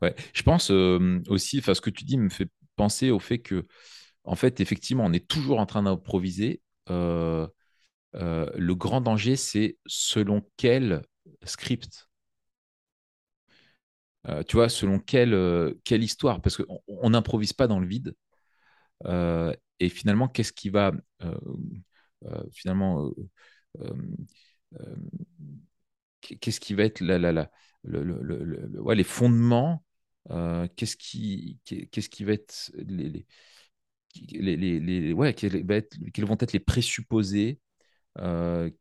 Ouais. 0.02 0.14
Je 0.34 0.42
pense 0.42 0.70
aussi, 0.70 1.58
enfin, 1.58 1.72
ce 1.72 1.80
que 1.80 1.90
tu 1.90 2.04
dis 2.04 2.18
me 2.18 2.28
fait 2.28 2.48
penser 2.76 3.10
au 3.10 3.18
fait 3.18 3.38
que, 3.38 3.66
en 4.24 4.36
fait, 4.36 4.60
effectivement, 4.60 5.06
on 5.06 5.12
est 5.14 5.26
toujours 5.26 5.58
en 5.58 5.64
train 5.66 5.84
d'improviser. 5.84 6.60
le 6.88 7.48
grand 8.74 9.00
danger, 9.00 9.36
c'est 9.36 9.78
selon 9.86 10.42
quel 10.58 11.00
script 11.44 12.09
euh, 14.28 14.42
tu 14.42 14.56
vois, 14.56 14.68
selon 14.68 14.98
quelle, 14.98 15.34
euh, 15.34 15.74
quelle 15.84 16.02
histoire 16.02 16.40
Parce 16.42 16.56
qu'on 16.56 17.10
n'improvise 17.10 17.52
pas 17.52 17.66
dans 17.66 17.80
le 17.80 17.86
vide. 17.86 18.14
Euh, 19.06 19.54
et 19.78 19.88
finalement, 19.88 20.28
qu'est-ce 20.28 20.52
qui 20.52 20.68
va 20.70 20.92
finalement 22.52 23.10
qu'est-ce 26.20 26.60
qui 26.60 26.74
va 26.74 26.84
être 26.84 27.00
la, 27.00 27.18
la, 27.18 27.32
la, 27.32 27.50
les 28.94 29.04
fondements 29.04 29.84
Qu'est-ce 30.76 30.96
qui, 30.96 31.58
qu'est-ce 31.64 32.10
qui 32.10 32.24
va 32.24 32.32
être 32.34 32.70
les, 32.76 33.24
les, 34.32 34.56
les, 34.80 35.12
ouais, 35.14 35.32
quels, 35.32 35.64
vont 35.64 36.36
être 36.38 36.52
les 36.52 36.60
présupposés 36.60 37.58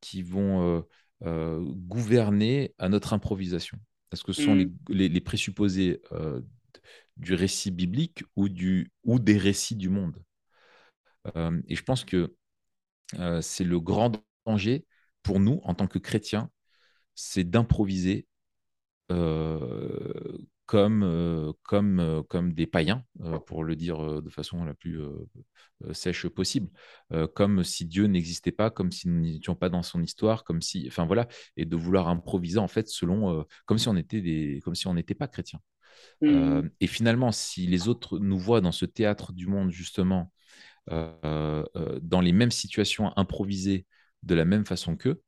qui 0.01 0.21
vont 0.21 0.85
gouverner 1.23 2.75
à 2.77 2.89
notre 2.89 3.13
improvisation 3.13 3.79
est-ce 4.11 4.23
que 4.23 4.33
ce 4.33 4.43
sont 4.43 4.55
mmh. 4.55 4.71
les, 4.89 5.21
présupposés 5.21 6.01
euh, 6.11 6.41
du 7.17 7.33
récit 7.33 7.71
biblique 7.71 8.23
ou, 8.35 8.49
du, 8.49 8.91
ou 9.03 9.19
des 9.19 9.37
récits 9.37 9.75
du 9.75 9.89
monde? 9.89 10.23
Euh, 11.35 11.61
Et 11.67 11.75
je 11.75 11.83
pense 11.83 12.03
que 12.03 12.35
euh, 13.19 13.41
c'est 13.41 13.63
le 13.63 13.79
grand 13.79 14.23
danger 14.45 14.85
pour 15.23 15.39
nous, 15.39 15.59
en 15.63 15.73
tant 15.75 15.87
que 15.87 15.99
chrétiens, 15.99 16.49
c'est 17.15 17.43
d'improviser 17.43 18.27
comme, 20.69 21.01
euh, 21.01 21.51
comme, 21.63 21.99
euh, 21.99 22.21
comme 22.21 22.53
des 22.53 22.67
païens, 22.67 23.03
euh, 23.21 23.39
pour 23.39 23.63
le 23.63 23.75
dire 23.75 24.21
de 24.21 24.29
façon 24.29 24.63
la 24.63 24.75
plus 24.75 25.01
sèche 25.93 26.27
possible, 26.27 26.69
comme 27.33 27.63
si 27.63 27.85
Dieu 27.85 28.05
n'existait 28.05 28.51
pas, 28.51 28.69
comme 28.69 28.91
si 28.91 29.07
nous 29.07 29.19
n'étions 29.19 29.55
pas 29.55 29.69
dans 29.69 29.81
son 29.81 30.03
histoire, 30.03 30.43
comme 30.43 30.61
si, 30.61 30.85
enfin 30.87 31.07
voilà, 31.07 31.27
et 31.57 31.65
de 31.65 31.75
vouloir 31.75 32.07
improviser 32.07 32.59
en 32.59 32.67
fait 32.67 32.87
selon, 32.87 33.45
comme 33.65 33.79
si 33.79 33.87
on 33.87 33.95
était 33.95 34.21
des, 34.21 34.59
comme 34.63 34.75
si 34.75 34.85
on 34.85 34.93
n'était 34.93 35.15
pas 35.15 35.27
chrétien. 35.27 35.59
Mmh. 36.21 36.69
et 36.79 36.87
finalement, 36.87 37.31
si 37.31 37.65
les 37.65 37.87
autres 37.87 38.19
nous 38.19 38.37
voient 38.37 38.61
dans 38.61 38.71
ce 38.71 38.85
théâtre 38.85 39.33
du 39.33 39.47
monde 39.47 39.71
justement, 39.71 40.31
dans 40.87 42.21
les 42.21 42.31
mêmes 42.31 42.51
situations 42.51 43.11
improvisées 43.17 43.87
de 44.21 44.35
la 44.35 44.45
même 44.45 44.65
façon 44.65 44.95
qu'eux, 44.97 45.23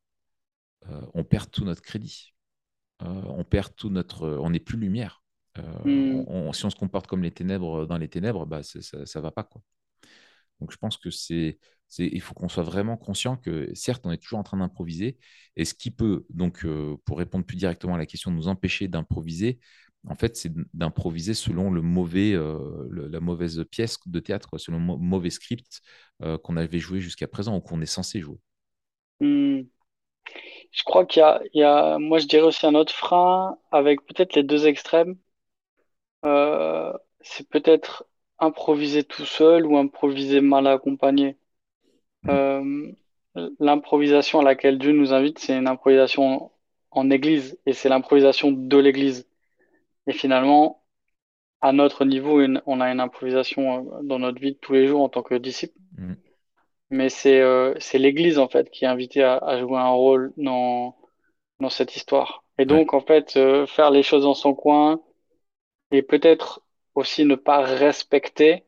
on 1.13 1.23
perd 1.23 1.49
tout 1.49 1.65
notre 1.65 1.81
crédit. 1.81 2.35
on 2.99 3.43
perd 3.43 3.73
tout 3.75 3.89
notre, 3.89 4.27
on 4.27 4.51
n'est 4.51 4.59
plus 4.59 4.77
lumière. 4.77 5.20
Euh, 5.57 6.23
hmm. 6.23 6.53
si 6.53 6.65
on 6.65 6.69
se 6.69 6.75
comporte 6.75 7.07
comme 7.07 7.23
les 7.23 7.31
ténèbres 7.31 7.85
dans 7.85 7.97
les 7.97 8.07
ténèbres, 8.07 8.45
bah, 8.45 8.61
ça 8.63 8.79
ne 8.79 9.21
va 9.21 9.31
pas. 9.31 9.43
Quoi. 9.43 9.61
Donc 10.59 10.71
je 10.71 10.77
pense 10.77 10.97
que 10.97 11.09
c'est, 11.09 11.57
il 11.97 12.21
faut 12.21 12.33
qu'on 12.33 12.49
soit 12.49 12.63
vraiment 12.63 12.97
conscient 12.97 13.35
que 13.35 13.69
certes, 13.73 14.05
on 14.05 14.11
est 14.11 14.21
toujours 14.21 14.39
en 14.39 14.43
train 14.43 14.57
d'improviser. 14.57 15.17
Et 15.55 15.65
ce 15.65 15.73
qui 15.73 15.91
peut, 15.91 16.25
donc, 16.29 16.63
euh, 16.65 16.95
pour 17.05 17.17
répondre 17.17 17.45
plus 17.45 17.57
directement 17.57 17.95
à 17.95 17.97
la 17.97 18.05
question, 18.05 18.31
nous 18.31 18.47
empêcher 18.47 18.87
d'improviser, 18.87 19.59
en 20.07 20.15
fait, 20.15 20.35
c'est 20.35 20.51
d'improviser 20.73 21.33
selon 21.33 21.69
le 21.69 21.81
mauvais, 21.81 22.33
euh, 22.33 22.87
la 22.89 23.19
mauvaise 23.19 23.63
pièce 23.69 23.99
de 24.07 24.19
théâtre, 24.19 24.57
selon 24.57 24.79
le 24.79 24.97
mauvais 24.97 25.29
script 25.29 25.81
qu'on 26.43 26.57
avait 26.57 26.79
joué 26.79 26.99
jusqu'à 27.01 27.27
présent 27.27 27.55
ou 27.55 27.61
qu'on 27.61 27.81
est 27.81 27.87
censé 27.87 28.19
jouer. 28.19 28.37
Hmm. 29.19 29.61
Je 30.71 30.83
crois 30.83 31.05
qu'il 31.05 31.23
y, 31.53 31.59
y 31.59 31.63
a, 31.63 31.97
moi 31.99 32.19
je 32.19 32.27
dirais 32.27 32.43
aussi 32.43 32.65
un 32.65 32.75
autre 32.75 32.93
frein 32.93 33.57
avec 33.71 34.03
peut-être 34.05 34.35
les 34.35 34.43
deux 34.43 34.65
extrêmes. 34.65 35.17
Euh, 36.25 36.93
c'est 37.21 37.47
peut-être 37.47 38.05
improviser 38.39 39.03
tout 39.03 39.25
seul 39.25 39.65
ou 39.65 39.77
improviser 39.77 40.41
mal 40.41 40.67
accompagné. 40.67 41.37
Euh, 42.27 42.91
l'improvisation 43.59 44.39
à 44.39 44.43
laquelle 44.43 44.77
Dieu 44.77 44.91
nous 44.91 45.13
invite, 45.13 45.39
c'est 45.39 45.57
une 45.57 45.67
improvisation 45.67 46.51
en 46.91 47.09
église 47.09 47.57
et 47.65 47.73
c'est 47.73 47.89
l'improvisation 47.89 48.51
de 48.51 48.77
l'église. 48.77 49.27
Et 50.07 50.13
finalement, 50.13 50.83
à 51.61 51.71
notre 51.71 52.05
niveau, 52.05 52.41
on 52.65 52.81
a 52.81 52.91
une 52.91 52.99
improvisation 52.99 53.95
euh, 53.99 54.03
dans 54.03 54.19
notre 54.19 54.39
vie 54.39 54.53
de 54.53 54.57
tous 54.57 54.73
les 54.73 54.87
jours 54.87 55.01
en 55.01 55.09
tant 55.09 55.23
que 55.23 55.35
disciple. 55.35 55.77
Mm. 55.97 56.13
Mais 56.89 57.07
c'est 57.07 57.41
c'est 57.79 57.99
l'église 57.99 58.37
en 58.37 58.49
fait 58.49 58.69
qui 58.69 58.83
est 58.83 58.87
invitée 58.89 59.23
à, 59.23 59.57
jouer 59.61 59.77
un 59.77 59.91
rôle 59.91 60.33
dans, 60.35 60.97
dans 61.61 61.69
cette 61.69 61.95
histoire. 61.95 62.43
Et 62.57 62.65
donc, 62.65 62.93
en 62.93 62.99
fait, 62.99 63.39
faire 63.65 63.91
les 63.91 64.03
choses 64.03 64.23
dans 64.23 64.33
son 64.33 64.53
coin, 64.53 64.99
et 65.91 66.01
peut-être 66.01 66.61
aussi 66.95 67.25
ne 67.25 67.35
pas 67.35 67.61
respecter 67.61 68.65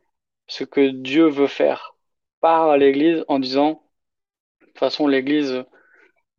ce 0.48 0.64
que 0.64 0.90
Dieu 0.90 1.28
veut 1.28 1.48
faire 1.48 1.96
par 2.42 2.78
l'Église 2.78 3.26
en 3.28 3.40
disant, 3.40 3.84
de 4.62 4.68
toute 4.68 4.80
façon, 4.80 5.08
l'Église, 5.08 5.66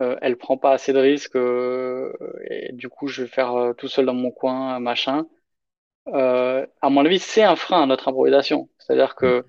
euh, 0.03 0.17
elle 0.23 0.37
prend 0.39 0.59
pas 0.59 0.73
assez 0.73 0.93
de 0.93 0.99
risques 0.99 1.37
euh, 1.37 2.13
et 2.51 2.73
du 2.73 2.89
coup, 2.89 3.09
je 3.09 3.23
vais 3.23 3.29
faire 3.29 3.55
euh, 3.55 3.73
tout 3.75 3.89
seul 3.89 4.07
dans 4.07 4.15
mon 4.15 4.31
coin, 4.31 4.81
machin. 4.81 5.27
Euh, 6.09 6.67
à 6.83 6.91
mon 6.91 7.05
avis, 7.07 7.19
c'est 7.19 7.43
un 7.45 7.57
frein 7.57 7.83
à 7.83 7.87
notre 7.87 8.09
improvisation. 8.09 8.69
C'est-à-dire 8.79 9.15
que 9.17 9.45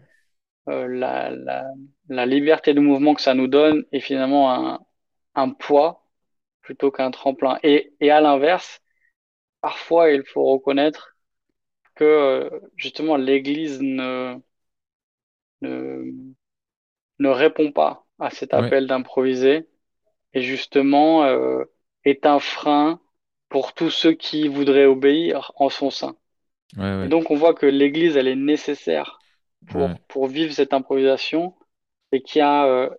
la, 0.68 1.30
la, 1.30 1.66
la, 2.10 2.26
liberté 2.26 2.74
de 2.74 2.80
mouvement 2.80 3.14
que 3.14 3.22
ça 3.22 3.36
nous 3.36 3.48
donne 3.48 3.86
est 3.92 4.00
finalement 4.00 4.52
un, 4.54 4.80
un 5.36 5.50
poids 5.52 6.06
plutôt 6.62 6.92
qu'un 6.92 7.12
tremplin. 7.12 7.60
Et, 7.64 7.94
et 8.00 8.12
à 8.12 8.22
l'inverse, 8.22 8.82
parfois, 9.62 10.12
il 10.12 10.24
faut 10.26 10.46
reconnaître 10.46 11.15
que 11.96 12.04
euh, 12.04 12.50
justement 12.76 13.16
l'Église 13.16 13.82
ne, 13.82 14.36
ne, 15.62 17.30
répond 17.30 17.72
pas 17.72 18.06
à 18.20 18.30
cet 18.30 18.54
appel 18.54 18.88
d'improviser. 18.88 19.68
Et 20.34 20.42
justement 20.42 21.24
euh, 21.24 21.64
est 22.04 22.26
un 22.26 22.40
frein 22.40 23.00
pour 23.48 23.74
tous 23.74 23.90
ceux 23.90 24.12
qui 24.12 24.50
voudraient 24.50 24.86
obéir 24.86 25.54
en 25.56 25.70
son 25.70 25.90
sein. 25.90 26.16
Et 26.78 27.08
donc 27.08 27.32
on 27.32 27.36
voit 27.36 27.54
que 27.54 27.66
l'Église, 27.66 28.18
elle 28.18 28.28
est 28.28 28.36
nécessaire 28.36 29.20
pour, 29.68 29.90
pour 30.10 30.28
vivre 30.28 30.52
cette 30.52 30.74
improvisation 30.74 31.56
et 32.12 32.22
qu'il 32.22 32.40
y 32.40 32.42
a, 32.42 32.66
euh, 32.66 32.90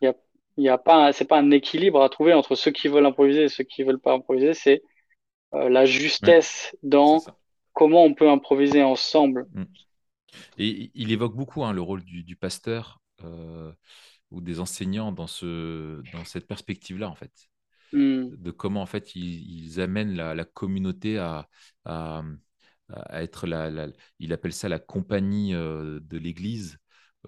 il 0.00 0.06
y 0.06 0.08
a, 0.08 0.14
y 0.56 0.68
a 0.70 0.78
pas, 0.78 1.12
c'est 1.12 1.26
pas 1.26 1.36
un 1.38 1.50
équilibre 1.50 2.02
à 2.02 2.08
trouver 2.08 2.32
entre 2.32 2.54
ceux 2.54 2.70
qui 2.70 2.88
veulent 2.88 3.04
improviser 3.04 3.42
et 3.44 3.48
ceux 3.50 3.64
qui 3.64 3.82
veulent 3.82 4.00
pas 4.00 4.14
improviser, 4.14 4.54
c'est 4.54 4.82
la 5.52 5.84
justesse 5.84 6.76
dans 6.82 7.20
comment 7.76 8.04
on 8.04 8.14
peut 8.14 8.28
improviser 8.28 8.82
ensemble. 8.82 9.46
Mm. 9.52 9.64
Et 10.58 10.90
il 10.94 11.12
évoque 11.12 11.36
beaucoup 11.36 11.64
hein, 11.64 11.72
le 11.72 11.82
rôle 11.82 12.02
du, 12.02 12.36
pasteur 12.36 13.00
euh, 13.22 13.70
ou 14.30 14.40
des 14.40 14.58
enseignants 14.60 15.12
dans, 15.12 15.26
ce, 15.26 16.02
dans 16.12 16.24
cette 16.24 16.46
perspective-là, 16.46 17.08
en 17.08 17.14
fait. 17.14 17.32
Mm. 17.92 18.34
De 18.36 18.50
comment, 18.50 18.80
en 18.80 18.86
fait, 18.86 19.14
ils, 19.14 19.80
amènent 19.80 20.16
la, 20.16 20.44
communauté 20.44 21.18
à, 21.18 21.48
à, 21.84 22.24
être 23.12 23.46
la, 23.46 23.88
Il 24.18 24.32
appelle 24.32 24.54
ça 24.54 24.68
la 24.68 24.78
compagnie 24.78 25.54
euh, 25.54 26.00
de 26.00 26.16
l'Église 26.16 26.78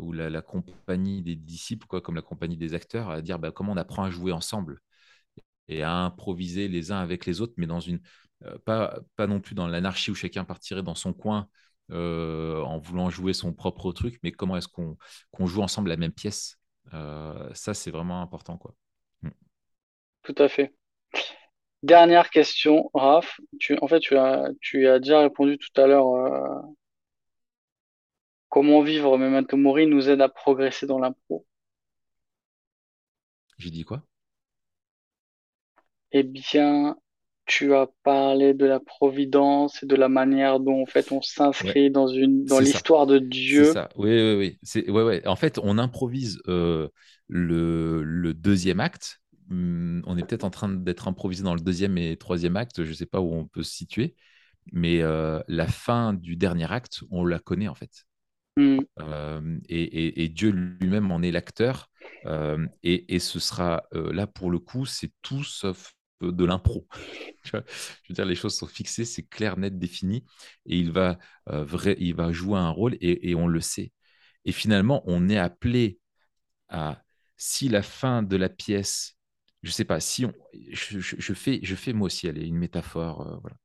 ou 0.00 0.12
la, 0.12 0.40
compagnie 0.40 1.22
des 1.22 1.36
disciples, 1.36 1.86
quoi, 1.86 2.00
comme 2.00 2.14
la 2.14 2.22
compagnie 2.22 2.56
des 2.56 2.72
acteurs, 2.72 3.10
à 3.10 3.20
dire 3.20 3.38
bah, 3.38 3.52
comment 3.52 3.72
on 3.72 3.76
apprend 3.76 4.04
à 4.04 4.10
jouer 4.10 4.32
ensemble 4.32 4.80
et 5.68 5.82
à 5.82 5.94
improviser 5.94 6.68
les 6.68 6.92
uns 6.92 7.00
avec 7.00 7.26
les 7.26 7.42
autres, 7.42 7.52
mais 7.58 7.66
dans 7.66 7.80
une, 7.80 8.00
pas, 8.64 8.98
pas 9.16 9.26
non 9.26 9.40
plus 9.40 9.54
dans 9.54 9.66
l'anarchie 9.66 10.10
où 10.10 10.14
chacun 10.14 10.44
partirait 10.44 10.82
dans 10.82 10.94
son 10.94 11.12
coin 11.12 11.48
euh, 11.90 12.60
en 12.64 12.78
voulant 12.78 13.08
jouer 13.08 13.32
son 13.32 13.54
propre 13.54 13.92
truc, 13.92 14.18
mais 14.22 14.30
comment 14.30 14.58
est-ce 14.58 14.68
qu'on 14.68 15.46
joue 15.46 15.62
ensemble 15.62 15.88
la 15.88 15.96
même 15.96 16.12
pièce 16.12 16.58
euh, 16.92 17.48
Ça, 17.54 17.72
c'est 17.72 17.90
vraiment 17.90 18.20
important. 18.20 18.58
Quoi. 18.58 18.74
Mm. 19.22 19.30
Tout 20.22 20.34
à 20.36 20.48
fait. 20.48 20.74
Dernière 21.82 22.28
question, 22.28 22.90
Raph. 22.92 23.40
Tu, 23.58 23.78
en 23.80 23.88
fait, 23.88 24.00
tu 24.00 24.18
as, 24.18 24.50
tu 24.60 24.86
as 24.86 24.98
déjà 24.98 25.20
répondu 25.20 25.56
tout 25.56 25.80
à 25.80 25.86
l'heure. 25.86 26.62
comment 28.50 28.82
vivre 28.82 29.16
Memento 29.16 29.56
Mori 29.56 29.86
nous 29.86 30.10
aide 30.10 30.20
à 30.20 30.28
progresser 30.28 30.86
dans 30.86 30.98
l'impro 30.98 31.46
J'ai 33.56 33.70
dit 33.70 33.84
quoi? 33.84 34.02
Eh 36.12 36.22
bien, 36.22 36.96
tu 37.48 37.74
as 37.74 37.88
parlé 38.04 38.54
de 38.54 38.66
la 38.66 38.78
providence 38.78 39.82
et 39.82 39.86
de 39.86 39.96
la 39.96 40.08
manière 40.08 40.60
dont 40.60 40.82
en 40.82 40.86
fait 40.86 41.10
on 41.10 41.22
s'inscrit 41.22 41.90
dans 41.90 42.06
une 42.06 42.44
dans 42.44 42.60
l'histoire 42.60 43.06
de 43.06 43.18
Dieu. 43.18 43.72
Ça. 43.72 43.88
Oui, 43.96 44.10
oui, 44.10 44.34
oui. 44.36 44.58
C'est, 44.62 44.88
ouais, 44.88 45.02
ouais. 45.02 45.26
En 45.26 45.34
fait, 45.34 45.58
on 45.62 45.78
improvise 45.78 46.40
euh, 46.46 46.88
le, 47.26 48.02
le, 48.04 48.34
deuxième 48.34 48.80
acte 48.80 49.20
hum, 49.50 50.02
on 50.06 50.18
est 50.18 50.24
peut-être 50.24 50.44
en 50.44 50.50
train 50.50 50.68
d'être 50.68 51.08
improvisé 51.08 51.42
dans 51.42 51.54
le 51.54 51.60
deuxième 51.60 51.96
et 51.96 52.16
troisième 52.16 52.56
acte, 52.56 52.84
je 52.84 52.90
ne 52.90 52.94
sais 52.94 53.06
pas 53.06 53.20
où 53.20 53.32
on 53.32 53.46
peut 53.46 53.62
se 53.62 53.74
situer, 53.74 54.14
mais 54.72 55.00
euh, 55.02 55.40
la 55.48 55.66
fin 55.66 56.12
du 56.12 56.36
dernier 56.36 56.70
acte, 56.70 57.00
on 57.10 57.24
la 57.24 57.38
connaît 57.38 57.68
en 57.68 57.74
fait. 57.74 58.04
Mm. 58.58 58.80
Euh, 59.00 59.58
et, 59.68 60.28
Dieu 60.28 60.50
lui-même 60.50 61.10
en 61.10 61.22
est 61.22 61.30
l'acteur. 61.30 61.88
Euh, 62.26 62.66
et, 62.82 63.18
ce 63.18 63.40
sera 63.40 63.84
là 63.92 64.26
pour 64.26 64.50
le 64.50 64.58
coup, 64.58 64.84
c'est 64.84 65.12
tout 65.22 65.44
sauf 65.44 65.94
de 66.20 66.44
l'impro. 66.44 66.86
je 67.44 67.56
veux 67.56 68.14
dire, 68.14 68.24
les 68.24 68.34
choses 68.34 68.56
sont 68.56 68.66
fixées, 68.66 69.04
c'est 69.04 69.24
clair, 69.24 69.58
net, 69.58 69.78
défini, 69.78 70.24
et 70.66 70.78
il 70.78 70.90
va, 70.90 71.18
vrai, 71.46 71.96
il 71.98 72.14
va 72.14 72.32
jouer 72.32 72.58
un 72.58 72.70
rôle 72.70 72.96
et, 73.00 73.34
on 73.34 73.46
le 73.46 73.60
sait. 73.60 73.92
Et 74.44 74.52
finalement, 74.52 75.02
on 75.06 75.28
est 75.28 75.38
appelé 75.38 75.98
à, 76.68 77.02
si 77.36 77.68
la 77.68 77.82
fin 77.82 78.22
de 78.22 78.36
la 78.36 78.48
pièce, 78.48 79.16
je 79.62 79.70
sais 79.70 79.84
pas, 79.84 80.00
si 80.00 80.24
on, 80.24 80.32
je, 80.72 81.34
fais, 81.34 81.60
je 81.62 81.74
fais 81.74 81.92
moi 81.92 82.06
aussi, 82.06 82.28
une 82.28 82.56
métaphore, 82.56 83.40
voilà. 83.42 83.56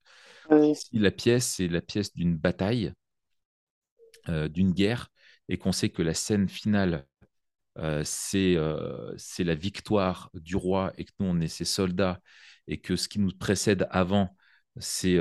Si 0.76 1.00
la 1.00 1.12
pièce, 1.12 1.56
c'est 1.56 1.68
la 1.68 1.82
pièce 1.82 2.14
d'une 2.14 2.38
bataille, 2.38 2.94
euh, 4.30 4.48
d'une 4.48 4.72
guerre, 4.72 5.10
et 5.50 5.58
qu'on 5.58 5.72
sait 5.72 5.90
que 5.90 6.02
la 6.02 6.14
scène 6.14 6.48
finale, 6.48 6.94
euh, 6.94 6.98
euh, 6.98 7.06
c'est 8.04 8.56
la 8.56 9.56
victoire 9.56 10.30
du 10.34 10.56
roi, 10.56 10.94
et 10.98 11.06
que 11.06 11.12
nous, 11.20 11.28
on 11.28 11.40
est 11.40 11.48
ses 11.48 11.66
soldats, 11.66 12.20
et 12.68 12.80
que 12.80 12.96
ce 12.96 13.08
qui 13.08 13.20
nous 13.20 13.32
précède 13.32 13.88
avant, 13.92 14.36
c'est 14.78 15.20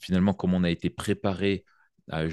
finalement 0.00 0.34
comment 0.34 0.58
on 0.58 0.64
a 0.64 0.70
été 0.70 0.90
préparé 0.90 1.64
à, 2.10 2.24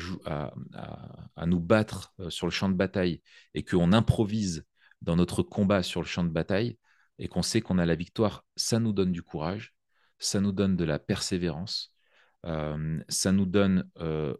à, 1.35 1.45
nous 1.45 1.59
battre 1.59 2.13
sur 2.29 2.47
le 2.47 2.51
champ 2.51 2.69
de 2.69 2.75
bataille, 2.75 3.21
et 3.53 3.63
qu'on 3.63 3.93
improvise 3.93 4.65
dans 5.01 5.15
notre 5.15 5.43
combat 5.43 5.83
sur 5.83 6.01
le 6.01 6.07
champ 6.07 6.23
de 6.23 6.29
bataille, 6.29 6.77
et 7.19 7.27
qu'on 7.27 7.41
sait 7.41 7.61
qu'on 7.61 7.77
a 7.77 7.85
la 7.85 7.95
victoire, 7.95 8.45
ça 8.55 8.79
nous 8.79 8.93
donne 8.93 9.11
du 9.11 9.23
courage, 9.23 9.73
ça 10.19 10.41
nous 10.41 10.51
donne 10.51 10.75
de 10.75 10.83
la 10.83 10.99
persévérance, 10.99 11.93
ça, 12.43 13.31
nous 13.31 13.45
donne, 13.45 13.89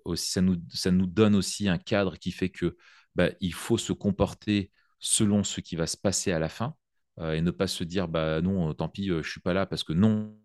aussi, 0.03 0.31
ça, 0.31 0.41
nous, 0.41 0.57
ça 0.69 0.91
nous 0.91 1.07
donne 1.07 1.35
aussi 1.35 1.67
un 1.67 1.77
cadre 1.77 2.17
qui 2.17 2.31
fait 2.31 2.49
que 2.49 2.77
bah, 3.15 3.29
il 3.39 3.53
faut 3.53 3.77
se 3.77 3.93
comporter 3.93 4.71
selon 5.05 5.43
ce 5.43 5.61
qui 5.61 5.75
va 5.75 5.87
se 5.87 5.97
passer 5.97 6.31
à 6.31 6.39
la 6.39 6.49
fin 6.49 6.75
euh, 7.19 7.33
et 7.33 7.41
ne 7.41 7.51
pas 7.51 7.67
se 7.67 7.83
dire 7.83 8.07
bah 8.07 8.41
non 8.41 8.73
tant 8.73 8.89
pis 8.89 9.07
je 9.07 9.29
suis 9.29 9.39
pas 9.39 9.53
là 9.53 9.65
parce 9.65 9.83
que 9.83 9.93
non 9.93 10.35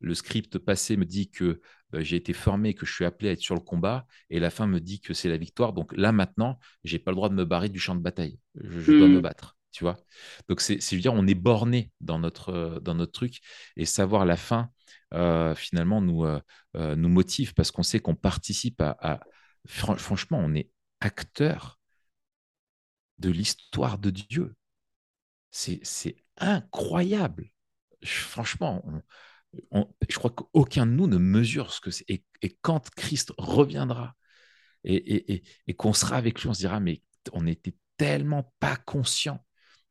le 0.00 0.14
script 0.14 0.58
passé 0.58 0.96
me 0.96 1.04
dit 1.04 1.30
que 1.30 1.60
bah, 1.90 2.02
j'ai 2.02 2.16
été 2.16 2.32
formé 2.32 2.74
que 2.74 2.86
je 2.86 2.92
suis 2.92 3.04
appelé 3.04 3.30
à 3.30 3.32
être 3.32 3.40
sur 3.40 3.54
le 3.54 3.60
combat 3.60 4.06
et 4.28 4.40
la 4.40 4.50
fin 4.50 4.66
me 4.66 4.80
dit 4.80 5.00
que 5.00 5.14
c'est 5.14 5.28
la 5.28 5.36
victoire. 5.36 5.72
Donc 5.72 5.96
là 5.96 6.12
maintenant 6.12 6.58
j'ai 6.84 6.98
pas 6.98 7.10
le 7.10 7.16
droit 7.16 7.28
de 7.28 7.34
me 7.34 7.44
barrer 7.44 7.68
du 7.68 7.78
champ 7.78 7.94
de 7.94 8.00
bataille. 8.00 8.38
Je, 8.54 8.92
dois 8.92 9.08
me 9.08 9.18
hmm. 9.18 9.22
battre 9.22 9.56
tu 9.72 9.84
vois. 9.84 9.96
Donc 10.48 10.60
c'est 10.60 10.96
dire 10.96 11.14
on 11.14 11.26
est 11.26 11.34
borné 11.34 11.90
dans 12.00 12.18
notre 12.18 12.80
dans 12.82 12.94
notre 12.94 13.12
truc 13.12 13.40
et 13.76 13.84
savoir 13.84 14.24
la 14.24 14.36
fin 14.36 14.70
euh, 15.12 15.54
finalement 15.56 16.00
nous, 16.00 16.24
euh, 16.24 16.40
euh, 16.76 16.94
nous 16.94 17.08
motive 17.08 17.54
parce 17.54 17.70
qu'on 17.70 17.82
sait 17.82 18.00
qu'on 18.00 18.14
participe 18.14 18.80
à, 18.80 19.20
franchement, 19.66 20.38
on 20.40 20.54
est 20.54 20.70
acteur 21.00 21.79
de 23.20 23.30
l'histoire 23.30 23.98
de 23.98 24.10
Dieu. 24.10 24.54
C'est 25.50 26.16
incroyable. 26.36 27.50
franchement, 28.04 28.84
je 30.08 30.18
crois 30.18 30.30
qu'aucun 30.30 30.86
de 30.86 30.92
nous 30.92 31.06
ne 31.06 31.18
mesure 31.18 31.72
ce 31.72 31.80
que 31.80 31.90
c'est. 31.90 32.04
Et, 32.08 32.24
quand 32.62 32.90
Christ 32.90 33.32
reviendra 33.36 34.14
et, 34.84 35.42
et 35.66 35.74
qu'on 35.74 35.92
sera 35.92 36.16
avec 36.16 36.40
lui, 36.40 36.48
on 36.48 36.54
se 36.54 36.60
dira, 36.60 36.80
mais 36.80 37.02
on 37.32 37.42
n'était 37.42 37.74
tellement 37.96 38.54
pas 38.60 38.76
conscient. 38.76 39.44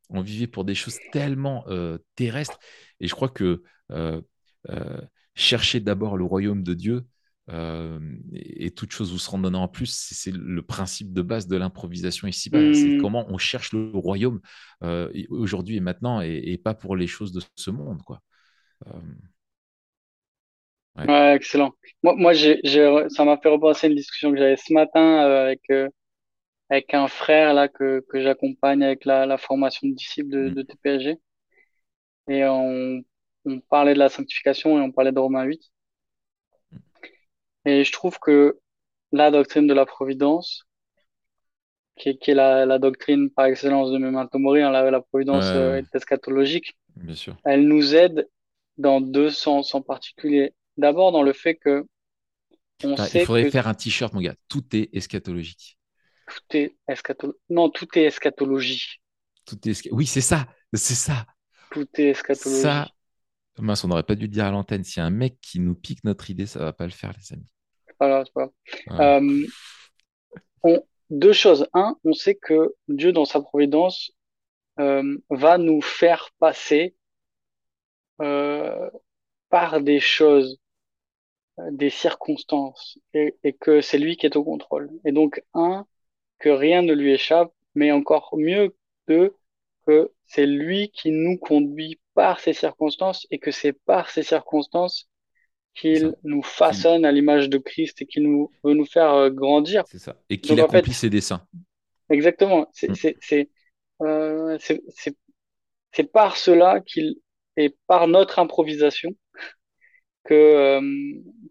On 0.09 0.21
vivait 0.21 0.47
pour 0.47 0.65
des 0.65 0.75
choses 0.75 0.97
tellement 1.11 1.65
terrestres. 2.15 2.59
Et 2.99 3.07
je 3.07 3.15
crois 3.15 3.29
que 3.29 3.63
euh, 4.69 5.01
chercher 5.35 5.79
d'abord 5.79 6.17
le 6.17 6.25
royaume 6.25 6.63
de 6.63 6.73
Dieu 6.73 7.07
euh, 7.49 7.99
et, 8.33 8.71
toute 8.71 8.91
chose 8.91 9.11
vous 9.11 9.19
se 9.19 9.31
donnant 9.37 9.63
en 9.63 9.67
plus. 9.67 9.89
C'est 9.91 10.31
le 10.31 10.61
principe 10.61 11.13
de 11.13 11.21
base 11.21 11.47
de 11.47 11.57
l'improvisation 11.57 12.27
ici. 12.27 12.49
C'est 12.51 12.57
mmh. 12.57 13.01
comment 13.01 13.25
on 13.29 13.37
cherche 13.37 13.73
le 13.73 13.91
royaume 13.93 14.41
euh, 14.83 15.11
aujourd'hui 15.29 15.77
et 15.77 15.79
maintenant 15.79 16.21
et, 16.21 16.59
pas 16.63 16.73
pour 16.73 16.95
les 16.95 17.07
choses 17.07 17.31
de 17.31 17.41
ce 17.55 17.71
monde. 17.71 18.01
Quoi. 18.03 18.21
Ouais. 20.97 21.35
excellent. 21.35 21.73
Moi, 22.03 22.15
moi 22.15 22.33
ça 22.33 23.25
m'a 23.25 23.37
fait 23.37 23.49
repenser 23.49 23.87
une 23.87 23.95
discussion 23.95 24.31
que 24.31 24.37
j'avais 24.37 24.57
ce 24.57 24.73
matin 24.73 25.19
avec, 25.19 25.61
avec 26.69 26.93
un 26.93 27.07
frère 27.07 27.53
là, 27.53 27.67
que, 27.67 28.03
que 28.09 28.21
j'accompagne 28.21 28.83
avec 28.83 29.05
la, 29.05 29.25
la, 29.25 29.37
formation 29.37 29.87
de 29.87 29.93
disciples 29.93 30.29
de, 30.29 30.49
mmh. 30.49 30.53
de 30.53 30.61
TPSG. 30.63 31.17
Et 32.27 32.45
on 32.45 33.01
on 33.45 33.59
parlait 33.59 33.93
de 33.93 33.99
la 33.99 34.09
sanctification 34.09 34.77
et 34.77 34.81
on 34.81 34.91
parlait 34.91 35.11
de 35.11 35.19
Romains 35.19 35.43
8. 35.43 35.61
Et 37.69 37.83
je 37.83 37.91
trouve 37.91 38.17
que 38.19 38.57
la 39.11 39.29
doctrine 39.29 39.67
de 39.67 39.75
la 39.75 39.85
providence, 39.85 40.63
qui 41.97 42.09
est, 42.09 42.33
la, 42.33 42.79
doctrine 42.79 43.29
par 43.29 43.45
excellence 43.45 43.91
de 43.91 43.99
Memento 43.99 44.39
Mori, 44.39 44.63
hein, 44.63 44.71
la, 44.71 45.01
providence 45.01 45.45
euh, 45.45 45.79
eschatologique, 45.93 46.75
elle 47.45 47.67
nous 47.67 47.93
aide 47.93 48.27
dans 48.77 49.01
deux 49.01 49.29
sens 49.29 49.75
en 49.75 49.83
particulier. 49.83 50.55
D'abord 50.77 51.11
dans 51.11 51.21
le 51.21 51.33
fait 51.33 51.55
que 51.55 51.85
on 52.83 52.95
il 53.13 53.25
faudrait 53.25 53.51
faire 53.51 53.67
un 53.67 53.75
t-shirt, 53.75 54.13
mon 54.13 54.21
gars. 54.21 54.35
Tout 54.47 54.63
est 54.75 54.89
eschatologique. 54.95 55.77
Tout 56.25 56.57
est 56.57 56.75
eschatologique. 56.87 57.41
Non, 57.49 57.69
tout 57.69 57.87
est 57.95 58.05
eschatologie. 58.05 58.99
Tout 59.45 59.57
est 59.67 59.91
Oui, 59.91 60.07
c'est 60.07 60.21
ça. 60.21 60.47
C'est 60.73 60.95
ça. 60.95 61.27
Tout 61.69 61.87
est 61.97 62.09
eschatologie. 62.11 62.61
Ça, 62.61 62.87
Mince, 63.59 63.83
on 63.83 63.89
n'aurait 63.89 64.03
pas 64.03 64.15
dû 64.15 64.23
le 64.23 64.31
dire 64.31 64.45
à 64.45 64.51
l'antenne. 64.51 64.83
S'il 64.83 65.01
y 65.01 65.03
a 65.03 65.05
un 65.05 65.11
mec 65.11 65.37
qui 65.41 65.59
nous 65.59 65.75
pique 65.75 66.03
notre 66.03 66.29
idée, 66.29 66.45
ça 66.45 66.59
va 66.59 66.73
pas 66.73 66.85
le 66.85 66.91
faire, 66.91 67.13
les 67.17 67.33
amis. 67.33 67.47
Voilà, 67.99 68.23
c'est 68.25 68.33
pas 68.33 68.49
euh, 68.99 69.45
deux 71.09 71.33
choses. 71.33 71.67
Un, 71.73 71.97
on 72.03 72.13
sait 72.13 72.35
que 72.35 72.75
Dieu, 72.87 73.11
dans 73.11 73.25
sa 73.25 73.41
providence, 73.41 74.11
euh, 74.79 75.17
va 75.29 75.57
nous 75.57 75.81
faire 75.81 76.29
passer 76.39 76.95
euh, 78.21 78.89
par 79.49 79.81
des 79.81 79.99
choses, 79.99 80.59
des 81.71 81.89
circonstances, 81.89 82.97
et, 83.13 83.35
et 83.43 83.53
que 83.53 83.81
c'est 83.81 83.97
lui 83.97 84.15
qui 84.15 84.25
est 84.25 84.35
au 84.35 84.43
contrôle. 84.43 84.89
Et 85.05 85.11
donc, 85.11 85.43
un, 85.53 85.85
que 86.37 86.49
rien 86.49 86.81
ne 86.81 86.93
lui 86.93 87.13
échappe, 87.13 87.51
mais 87.75 87.91
encore 87.91 88.35
mieux, 88.37 88.75
deux, 89.07 89.35
que 89.85 90.11
c'est 90.25 90.45
lui 90.45 90.89
qui 90.91 91.11
nous 91.11 91.37
conduit 91.37 91.99
par 92.13 92.39
ces 92.39 92.53
circonstances 92.53 93.27
et 93.31 93.39
que 93.39 93.51
c'est 93.51 93.73
par 93.73 94.09
ces 94.09 94.23
circonstances 94.23 95.09
qu'il 95.79 96.13
nous 96.23 96.43
façonne 96.43 97.05
à 97.05 97.11
l'image 97.11 97.49
de 97.49 97.57
Christ 97.57 98.01
et 98.01 98.05
qu'il 98.05 98.23
nous 98.23 98.51
veut 98.63 98.73
nous 98.73 98.85
faire 98.85 99.13
euh, 99.13 99.29
grandir. 99.29 99.83
C'est 99.87 99.99
ça. 99.99 100.15
Et 100.29 100.39
qu'il 100.39 100.59
accomplit 100.59 100.93
ses 100.93 101.09
desseins. 101.09 101.41
Exactement. 102.09 102.67
C'est 102.73 102.89
mm. 102.89 103.45
euh, 104.03 104.57
c'est 105.91 106.11
par 106.11 106.37
cela 106.37 106.81
qu'il 106.81 107.15
et 107.55 107.75
par 107.87 108.07
notre 108.07 108.39
improvisation 108.39 109.11
que 110.23 110.33
euh, 110.33 110.81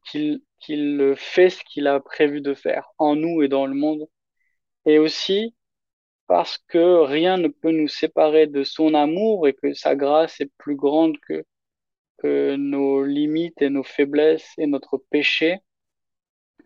qu'il 0.06 0.42
qu'il 0.60 1.14
fait 1.16 1.50
ce 1.50 1.62
qu'il 1.64 1.86
a 1.86 2.00
prévu 2.00 2.40
de 2.40 2.54
faire 2.54 2.88
en 2.98 3.14
nous 3.16 3.42
et 3.42 3.48
dans 3.48 3.66
le 3.66 3.74
monde. 3.74 4.06
Et 4.84 4.98
aussi 4.98 5.54
parce 6.26 6.58
que 6.68 7.00
rien 7.04 7.38
ne 7.38 7.48
peut 7.48 7.72
nous 7.72 7.88
séparer 7.88 8.46
de 8.46 8.62
son 8.62 8.94
amour 8.94 9.48
et 9.48 9.54
que 9.54 9.72
sa 9.72 9.96
grâce 9.96 10.40
est 10.40 10.50
plus 10.58 10.76
grande 10.76 11.16
que, 11.26 11.44
que 12.18 12.56
nos 12.56 13.04
limites 13.04 13.62
et 13.62 13.70
nos 13.70 13.82
faiblesses 13.82 14.52
et 14.58 14.66
notre 14.66 14.98
péché, 15.10 15.58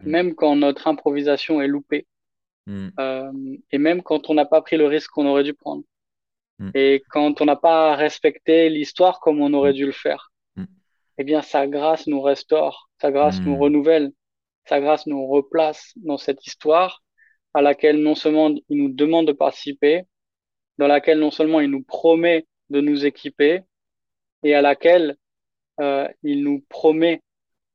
mm. 0.01 0.11
même 0.11 0.35
quand 0.35 0.57
notre 0.57 0.87
improvisation 0.89 1.61
est 1.61 1.69
loupée, 1.69 2.07
mm. 2.67 2.89
euh, 2.99 3.33
et 3.71 3.79
même 3.79 4.03
quand 4.03 4.31
on 4.31 4.35
n'a 4.35 4.47
pas 4.47 4.63
pris 4.63 4.77
le 4.77 4.87
risque 4.87 5.11
qu'on 5.11 5.27
aurait 5.27 5.45
dû 5.45 5.55
prendre, 5.55 5.85
mm. 6.59 6.71
et 6.75 7.03
quand 7.11 7.41
on 7.41 7.45
n'a 7.45 7.57
pas 7.57 7.95
respecté 7.97 8.69
l'histoire 8.69 9.21
comme 9.21 9.41
on 9.41 9.53
aurait 9.55 9.75
dû 9.75 9.87
le 9.87 9.93
faire. 9.93 10.31
Eh 11.19 11.25
bien, 11.25 11.43
sa 11.43 11.67
grâce 11.67 12.07
nous 12.07 12.23
restaure, 12.23 12.89
sa 13.01 13.13
grâce 13.13 13.39
nous 13.41 13.57
renouvelle, 13.59 14.13
sa 14.65 14.81
grâce 14.81 15.07
nous 15.07 15.27
replace 15.27 15.93
dans 15.97 16.17
cette 16.17 16.47
histoire 16.47 17.03
à 17.55 17.61
laquelle 17.61 18.03
non 18.03 18.15
seulement 18.15 18.49
il 18.69 18.79
nous 18.79 18.89
demande 18.89 19.27
de 19.27 19.33
participer, 19.33 20.05
dans 20.79 20.87
laquelle 20.87 21.19
non 21.19 21.31
seulement 21.31 21.61
il 21.61 21.71
nous 21.71 21.83
promet 21.83 22.47
de 22.71 22.81
nous 22.81 23.05
équiper, 23.05 23.61
et 24.43 24.55
à 24.55 24.63
laquelle 24.63 25.17
il 25.79 26.45
nous 26.45 26.65
promet 26.69 27.21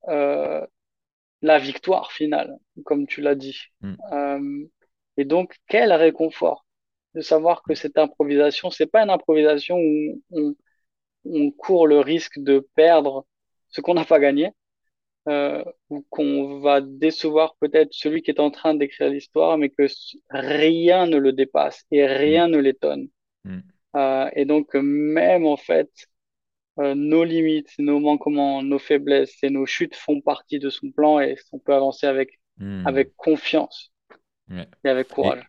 euh, 0.07 0.65
la 1.41 1.59
victoire 1.59 2.11
finale, 2.11 2.57
comme 2.85 3.05
tu 3.07 3.21
l'as 3.21 3.35
dit. 3.35 3.59
Mm. 3.81 3.95
Euh, 4.11 4.65
et 5.17 5.25
donc, 5.25 5.55
quel 5.67 5.93
réconfort 5.93 6.65
de 7.13 7.21
savoir 7.21 7.61
que 7.63 7.75
cette 7.75 7.97
improvisation, 7.97 8.71
c'est 8.71 8.87
pas 8.87 9.03
une 9.03 9.09
improvisation 9.09 9.77
où 9.77 10.21
on, 10.31 10.55
on 11.25 11.51
court 11.51 11.87
le 11.87 11.99
risque 11.99 12.39
de 12.39 12.67
perdre 12.75 13.25
ce 13.69 13.81
qu'on 13.81 13.93
n'a 13.93 14.05
pas 14.05 14.19
gagné, 14.19 14.51
euh, 15.27 15.63
ou 15.89 16.05
qu'on 16.09 16.59
va 16.59 16.81
décevoir 16.81 17.55
peut-être 17.59 17.93
celui 17.93 18.21
qui 18.21 18.31
est 18.31 18.39
en 18.39 18.49
train 18.49 18.73
d'écrire 18.73 19.09
l'histoire, 19.09 19.57
mais 19.57 19.69
que 19.69 19.87
rien 20.29 21.05
ne 21.05 21.17
le 21.17 21.33
dépasse 21.33 21.85
et 21.91 22.05
rien 22.05 22.47
mm. 22.47 22.51
ne 22.51 22.57
l'étonne. 22.57 23.07
Mm. 23.43 23.59
Euh, 23.95 24.29
et 24.33 24.45
donc 24.45 24.73
même 24.73 25.45
en 25.45 25.57
fait 25.57 25.89
nos 26.95 27.23
limites, 27.23 27.71
nos 27.79 27.99
manquements, 27.99 28.61
nos 28.63 28.79
faiblesses 28.79 29.37
et 29.43 29.49
nos 29.49 29.65
chutes 29.65 29.95
font 29.95 30.21
partie 30.21 30.59
de 30.59 30.69
son 30.69 30.91
plan 30.91 31.19
et 31.19 31.35
on 31.51 31.59
peut 31.59 31.73
avancer 31.73 32.07
avec, 32.07 32.39
Hmm. 32.57 32.85
avec 32.85 33.15
confiance 33.15 33.91
Ouais. 34.49 34.67
et 34.85 34.89
avec 34.89 35.09
courage. 35.09 35.43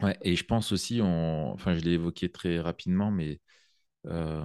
Ouais, 0.00 0.18
et 0.22 0.34
je 0.36 0.44
pense 0.44 0.72
aussi, 0.72 1.00
on... 1.02 1.52
enfin, 1.52 1.74
je 1.74 1.80
l'ai 1.80 1.92
évoqué 1.92 2.28
très 2.30 2.58
rapidement, 2.60 3.10
mais 3.10 3.40
euh, 4.06 4.42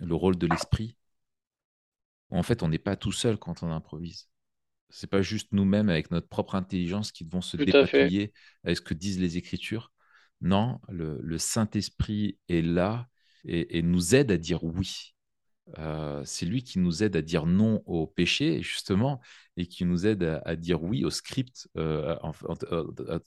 le 0.00 0.14
rôle 0.14 0.38
de 0.38 0.46
l'esprit. 0.48 0.96
En 2.30 2.42
fait, 2.42 2.62
on 2.62 2.68
n'est 2.68 2.78
pas 2.78 2.96
tout 2.96 3.12
seul 3.12 3.38
quand 3.38 3.62
on 3.62 3.70
improvise. 3.70 4.28
C'est 4.90 5.08
pas 5.10 5.22
juste 5.22 5.48
nous-mêmes 5.52 5.90
avec 5.90 6.10
notre 6.10 6.28
propre 6.28 6.54
intelligence 6.56 7.12
qui 7.12 7.24
devons 7.24 7.42
se 7.42 7.56
Tout 7.56 7.64
dépatouiller 7.66 8.32
avec 8.64 8.78
ce 8.78 8.82
que 8.82 8.94
disent 8.94 9.20
les 9.20 9.36
Écritures. 9.38 9.92
Non, 10.42 10.80
le, 10.88 11.20
le 11.22 11.38
Saint-Esprit 11.38 12.38
est 12.48 12.62
là 12.62 13.08
et, 13.46 13.82
nous 13.82 14.14
aide 14.14 14.30
à 14.30 14.38
dire 14.38 14.64
oui. 14.64 15.14
Euh, 15.78 16.22
c'est 16.24 16.46
lui 16.46 16.62
qui 16.62 16.78
nous 16.78 17.02
aide 17.02 17.16
à 17.16 17.22
dire 17.22 17.46
non 17.46 17.82
au 17.86 18.06
péché, 18.06 18.62
justement, 18.62 19.20
et 19.56 19.66
qui 19.66 19.84
nous 19.84 20.06
aide 20.06 20.40
à, 20.44 20.56
dire 20.56 20.82
oui 20.82 21.04
au 21.04 21.10
script, 21.10 21.68
euh, 21.76 22.16
en- 22.22 22.32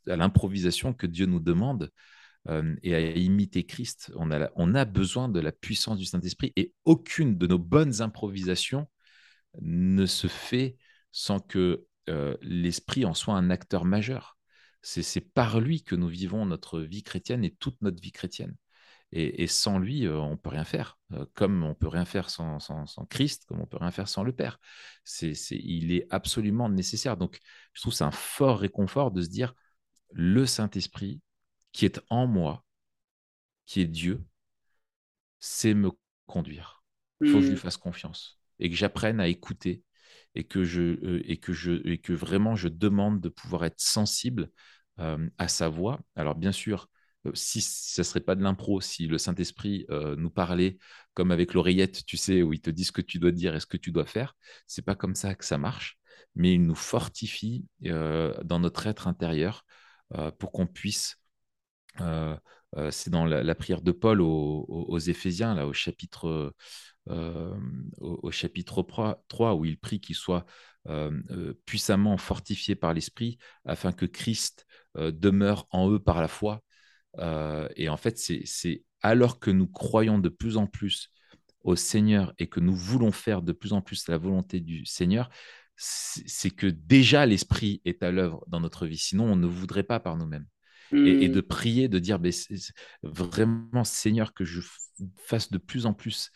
à, 0.08 0.16
l'improvisation 0.16 0.94
que 0.94 1.08
Dieu 1.08 1.26
nous 1.26 1.40
demande 1.41 1.91
euh, 2.48 2.76
et 2.84 2.96
à 2.96 3.00
imiter 3.00 3.66
Christ. 3.66 4.12
On 4.16 4.32
a, 4.32 4.50
on 4.56 4.76
a 4.76 4.86
besoin 4.86 5.30
de 5.30 5.40
la 5.40 5.52
puissance 5.52 5.98
du 5.98 6.06
Saint-Esprit 6.06 6.54
et 6.56 6.74
aucune 6.86 7.38
de 7.38 7.48
nos 7.48 7.60
bonnes 7.60 8.02
improvisations 8.02 8.88
ne 9.62 10.06
se 10.06 10.28
fait 10.28 10.78
sans 11.12 11.40
que 11.40 11.86
euh, 12.10 12.38
l'Esprit 12.41 13.06
en 13.06 13.14
soit 13.14 13.36
un 13.36 13.50
acteur 13.50 13.86
majeur. 13.86 14.38
C'est 14.82 15.22
par 15.22 15.60
lui 15.60 15.84
que 15.84 15.96
nous 15.96 16.08
vivons 16.08 16.46
notre 16.46 16.80
vie 16.80 17.04
chrétienne 17.04 17.44
et 17.44 17.52
toute 17.52 17.82
notre 17.82 18.02
vie 18.02 18.14
chrétienne. 18.14 18.56
Et, 19.11 19.44
et 19.44 19.48
sans 19.48 19.80
lui, 19.80 20.06
euh, 20.06 20.18
on 20.19 20.38
peut 20.38 20.49
rien 20.49 20.64
faire. 20.65 20.98
Euh, 21.14 21.26
comme 21.34 21.64
on 21.64 21.73
peut 21.76 21.88
rien 21.88 22.06
faire 22.06 22.30
sans, 22.30 22.60
sans- 22.60 22.86
sans 22.86 23.06
Christ, 23.06 23.45
comme 23.48 23.60
on 23.61 23.65
peut 23.65 23.77
rien 23.77 23.91
faire 23.91 24.07
sans 24.07 24.23
le 24.23 24.31
Père. 24.34 24.60
C'est, 25.03 25.34
c'est- 25.34 25.57
il 25.57 25.91
est 25.91 26.06
absolument 26.11 26.69
nécessaire. 26.69 27.18
Donc, 27.18 27.40
je 27.73 27.81
trouve 27.81 27.94
que 27.94 27.98
c'est 27.98 28.03
un 28.03 28.11
fort 28.11 28.60
réconfort 28.60 29.11
de 29.11 29.22
se 29.22 29.30
dire 29.30 29.53
le 30.14 30.45
Saint-Esprit 30.45 31.22
qui 31.73 31.86
est 31.86 32.02
en 32.10 32.27
moi, 32.27 32.65
qui 33.65 33.80
est 33.81 33.86
Dieu, 33.88 34.22
c'est 35.40 35.73
me 35.73 35.91
conduire. 36.27 36.84
Il 37.23 37.27
faut 37.30 37.40
que 37.40 37.45
je 37.45 37.49
lui 37.49 37.56
Hmm. 37.56 37.60
fasse 37.60 37.77
confiance 37.77 38.40
et 38.60 38.69
que 38.69 38.76
j'apprenne 38.76 39.19
à 39.19 39.27
écouter 39.27 39.84
et 40.36 40.44
que, 40.45 40.64
je, 40.64 40.81
euh, 40.81 41.22
et, 41.26 41.38
que 41.38 41.53
je, 41.53 41.86
et 41.88 41.98
que 41.98 42.14
vraiment 42.14 42.56
je 42.56 42.68
demande 42.68 43.22
de 43.22 43.30
pouvoir 43.30 43.65
être 43.65 43.80
sensible 43.80 44.52
euh, 44.99 45.30
à 45.38 45.48
sa 45.48 45.69
voix. 45.69 45.99
Alors 46.15 46.36
bien 46.36 46.52
sûr, 46.52 46.90
si 47.34 47.62
ça 47.62 48.02
ne 48.02 48.06
serait 48.06 48.20
pas 48.22 48.36
de 48.36 48.44
l'impro, 48.44 48.82
si 48.82 49.08
le 49.08 49.18
Saint-Esprit 49.18 49.86
euh, 49.90 50.16
nous 50.16 50.30
parlait 50.30 50.78
comme 51.14 51.32
avec 51.32 51.54
l'oreillette, 51.54 52.06
tu 52.06 52.18
sais, 52.18 52.41
où 52.41 52.54
il 52.54 52.62
te 52.62 52.70
dit 52.70 52.86
ce 52.86 52.91
que 52.91 53.02
tu 53.02 53.20
dois 53.20 53.32
dire 53.32 53.56
et 53.56 53.60
ce 53.60 53.66
que 53.66 53.78
tu 53.78 53.91
dois 53.91 54.06
faire, 54.06 54.36
c'est 54.68 54.84
pas 54.86 54.96
comme 54.96 55.16
ça 55.16 55.36
que 55.36 55.46
ça 55.46 55.58
marche, 55.58 56.00
mais 56.36 56.54
il 56.54 56.66
nous 56.66 56.76
fortifie 56.76 57.66
euh, 57.86 58.34
dans 58.44 58.60
notre 58.60 58.88
être 58.88 59.08
intérieur 59.08 59.66
euh, 60.16 60.32
pour 60.32 60.52
qu'on 60.52 60.68
puisse 60.68 61.18
euh, 62.02 62.36
euh, 62.78 62.91
c'est 62.91 63.10
dans 63.10 63.26
la, 63.26 63.56
prière 63.56 63.82
de 63.82 63.91
Paul 63.91 64.22
aux, 64.22 65.00
Éphésiens, 65.00 65.56
là, 65.56 65.66
au 65.66 65.74
chapitre, 65.74 66.54
euh, 67.10 67.56
au, 68.00 68.32
chapitre 68.32 68.84
3, 68.84 69.24
3, 69.28 69.56
où 69.56 69.66
il 69.66 69.80
prie 69.80 70.02
euh, 70.88 71.12
euh, 71.32 71.54
puissamment 71.66 72.18
fortifiés 72.18 72.76
par 72.76 72.94
l'Esprit, 72.94 73.38
afin 73.66 73.91
que 73.91 74.06
Christ 74.06 74.66
euh, 74.98 75.12
demeure 75.12 75.68
en 75.72 75.90
eux 75.91 76.00
par 76.00 76.22
la 76.22 76.28
foi. 76.28 76.62
Euh, 77.18 77.68
et 77.76 77.90
en 77.90 77.98
fait, 77.98 78.18
c'est 78.18 78.84
alors 79.02 79.40
que 79.40 79.52
nous 79.52 79.68
croyons 79.68 80.19
de 80.19 80.30
plus 80.30 80.57
en 80.57 80.68
plus 80.68 81.11
au 81.64 81.76
Seigneur 81.76 82.34
et 82.38 82.48
que 82.48 82.60
nous 82.60 82.76
voulons 82.76 83.11
faire 83.11 83.41
de 83.41 83.52
plus 83.52 83.73
en 83.73 83.81
plus 83.81 84.07
la 84.07 84.18
volonté 84.18 84.60
du 84.60 84.86
Seigneur, 84.86 85.30
c'est 85.76 86.52
que 86.52 86.68
déjà 86.68 87.26
l'Esprit 87.26 87.81
est 87.86 88.03
à 88.03 88.11
l'œuvre 88.11 88.44
dans 88.48 88.60
notre 88.60 88.86
vie. 88.86 88.98
Sinon, 88.98 89.26
on 89.26 89.36
ne 89.36 89.48
voudrait 89.48 89.84
pas 89.84 89.99
par 89.99 90.18
nous-mêmes 90.18 90.45
et, 91.03 91.26
et 91.26 91.30
Hmm. 91.30 91.30
de 91.30 91.41
prier, 91.41 91.88
de 91.90 91.99
dire 91.99 92.19
vraiment, 93.03 93.84
Seigneur, 93.84 94.34
que 94.34 94.45
je 94.45 94.61
fasse 95.18 95.52
de 95.52 95.57
plus 95.57 95.86
en 95.86 95.94
plus 95.94 96.31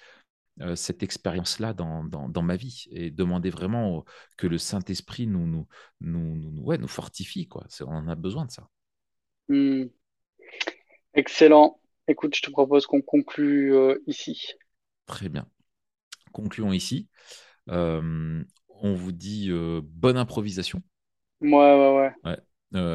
euh, 0.62 0.76
cette 0.76 1.04
expérience-là 1.04 1.74
dans, 1.74 2.04
dans, 2.04 2.30
dans 2.30 2.44
ma 2.44 2.56
vie 2.56 2.86
et 2.92 3.12
demander 3.12 3.50
vraiment 3.50 3.98
au- 3.98 4.06
que 4.38 4.48
le 4.48 4.58
Saint-Esprit 4.58 5.28
nous, 5.28 5.48
nous, 5.48 5.68
nous, 6.02 6.36
nous, 6.52 6.64
ouais, 6.64 6.78
nous 6.78 6.88
fortifie. 6.88 7.48
Quoi. 7.48 7.68
On 7.82 7.88
en 7.96 8.08
a 8.08 8.16
besoin 8.16 8.46
de 8.46 8.52
ça. 8.52 8.70
Hmm. 9.48 9.88
Excellent. 11.16 11.80
Écoute, 12.08 12.36
je 12.36 12.42
te 12.44 12.52
propose 12.52 12.86
qu'on 12.86 13.02
conclue 13.02 13.74
euh, 13.76 14.04
ici. 14.06 14.54
Très 15.06 15.30
bien. 15.30 15.48
Concluons 16.32 16.74
ici. 16.74 17.10
Euh, 17.70 18.44
on 18.70 18.94
vous 18.94 19.12
dit 19.12 19.48
euh, 19.52 19.82
bonne 19.84 20.18
improvisation. 20.18 20.82
Ouais, 21.42 21.50
ouais, 21.52 21.96
ouais. 21.98 22.12
Ouais. 22.24 22.38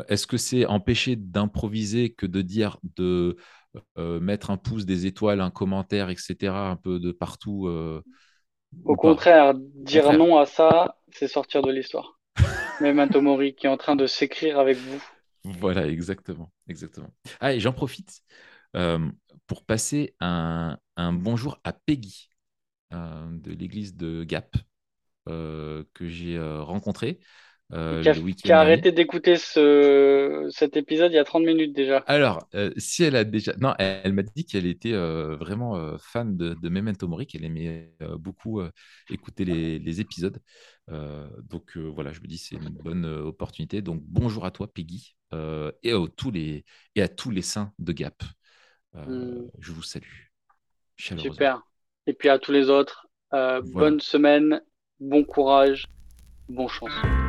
Est-ce 0.08 0.26
que 0.26 0.36
c'est 0.36 0.66
empêcher 0.66 1.14
d'improviser 1.16 2.10
que 2.12 2.26
de 2.26 2.42
dire 2.42 2.78
de 2.96 3.36
mettre 3.96 4.50
un 4.50 4.56
pouce, 4.56 4.86
des 4.86 5.06
étoiles, 5.06 5.40
un 5.40 5.50
commentaire, 5.50 6.10
etc., 6.10 6.68
un 6.70 6.76
peu 6.76 6.98
de 6.98 7.12
partout 7.12 7.68
Au 8.84 8.96
pas? 8.96 8.96
contraire, 8.96 9.54
dire 9.54 10.02
contraire. 10.02 10.18
non 10.18 10.36
à 10.36 10.44
ça, 10.44 10.96
c'est 11.12 11.28
sortir 11.28 11.62
de 11.62 11.70
l'histoire. 11.70 12.18
Memento 12.80 13.20
Mori 13.20 13.54
qui 13.54 13.66
est 13.66 13.70
en 13.70 13.76
train 13.76 13.96
de 13.96 14.06
s'écrire 14.06 14.58
avec 14.58 14.78
vous. 14.78 15.02
Voilà, 15.52 15.86
exactement, 15.88 16.52
exactement. 16.68 17.10
Ah, 17.40 17.54
et 17.54 17.60
j'en 17.60 17.72
profite 17.72 18.22
euh, 18.76 19.10
pour 19.46 19.64
passer 19.64 20.14
un, 20.20 20.78
un 20.96 21.12
bonjour 21.12 21.58
à 21.64 21.72
Peggy 21.72 22.28
euh, 22.94 23.28
de 23.32 23.52
l'église 23.52 23.96
de 23.96 24.24
Gap 24.24 24.56
euh, 25.28 25.84
que 25.94 26.08
j'ai 26.08 26.38
rencontré 26.40 27.20
euh, 27.72 28.02
Qui 28.02 28.08
a, 28.08 28.14
qui 28.34 28.52
arrêté 28.52 28.92
d'écouter 28.92 29.36
ce, 29.36 30.48
cet 30.50 30.76
épisode 30.76 31.12
il 31.12 31.16
y 31.16 31.18
a 31.18 31.24
30 31.24 31.44
minutes 31.44 31.72
déjà. 31.74 32.06
Alors, 32.06 32.48
euh, 32.54 32.72
si 32.78 33.04
elle 33.04 33.16
a 33.16 33.24
déjà... 33.24 33.52
Non, 33.58 33.74
elle, 33.78 34.00
elle 34.04 34.12
m'a 34.14 34.22
dit 34.22 34.46
qu'elle 34.46 34.66
était 34.66 34.92
euh, 34.94 35.36
vraiment 35.36 35.98
fan 35.98 36.36
de, 36.38 36.54
de 36.54 36.68
Memento 36.70 37.06
Mori, 37.06 37.26
qu'elle 37.26 37.44
aimait 37.44 37.94
beaucoup 38.18 38.62
écouter 39.10 39.44
les, 39.44 39.78
les 39.78 40.00
épisodes. 40.00 40.38
Donc 40.88 41.76
voilà, 41.76 42.12
je 42.12 42.20
me 42.20 42.26
dis 42.26 42.38
c'est 42.38 42.56
une 42.56 42.70
bonne 42.70 43.04
opportunité. 43.04 43.82
Donc 43.82 44.02
bonjour 44.06 44.46
à 44.46 44.50
toi, 44.50 44.72
Peggy, 44.72 45.16
euh, 45.34 45.70
et, 45.82 45.92
à 45.92 45.98
tous 46.16 46.30
les, 46.30 46.64
et 46.94 47.02
à 47.02 47.08
tous 47.08 47.30
les 47.30 47.42
saints 47.42 47.72
de 47.78 47.92
Gap. 47.92 48.22
Euh, 48.94 49.04
Hmm. 49.04 49.48
je 49.58 49.72
vous 49.72 49.82
salue. 49.82 50.28
Super. 50.96 51.62
Et 52.06 52.14
puis 52.14 52.28
à 52.28 52.38
tous 52.38 52.52
les 52.52 52.70
autres, 52.70 53.06
euh, 53.34 53.60
Voilà. 53.60 53.90
bonne 53.90 54.00
semaine, 54.00 54.62
bon 54.98 55.24
courage, 55.24 55.86
bon 56.48 56.68
chance. 56.68 57.27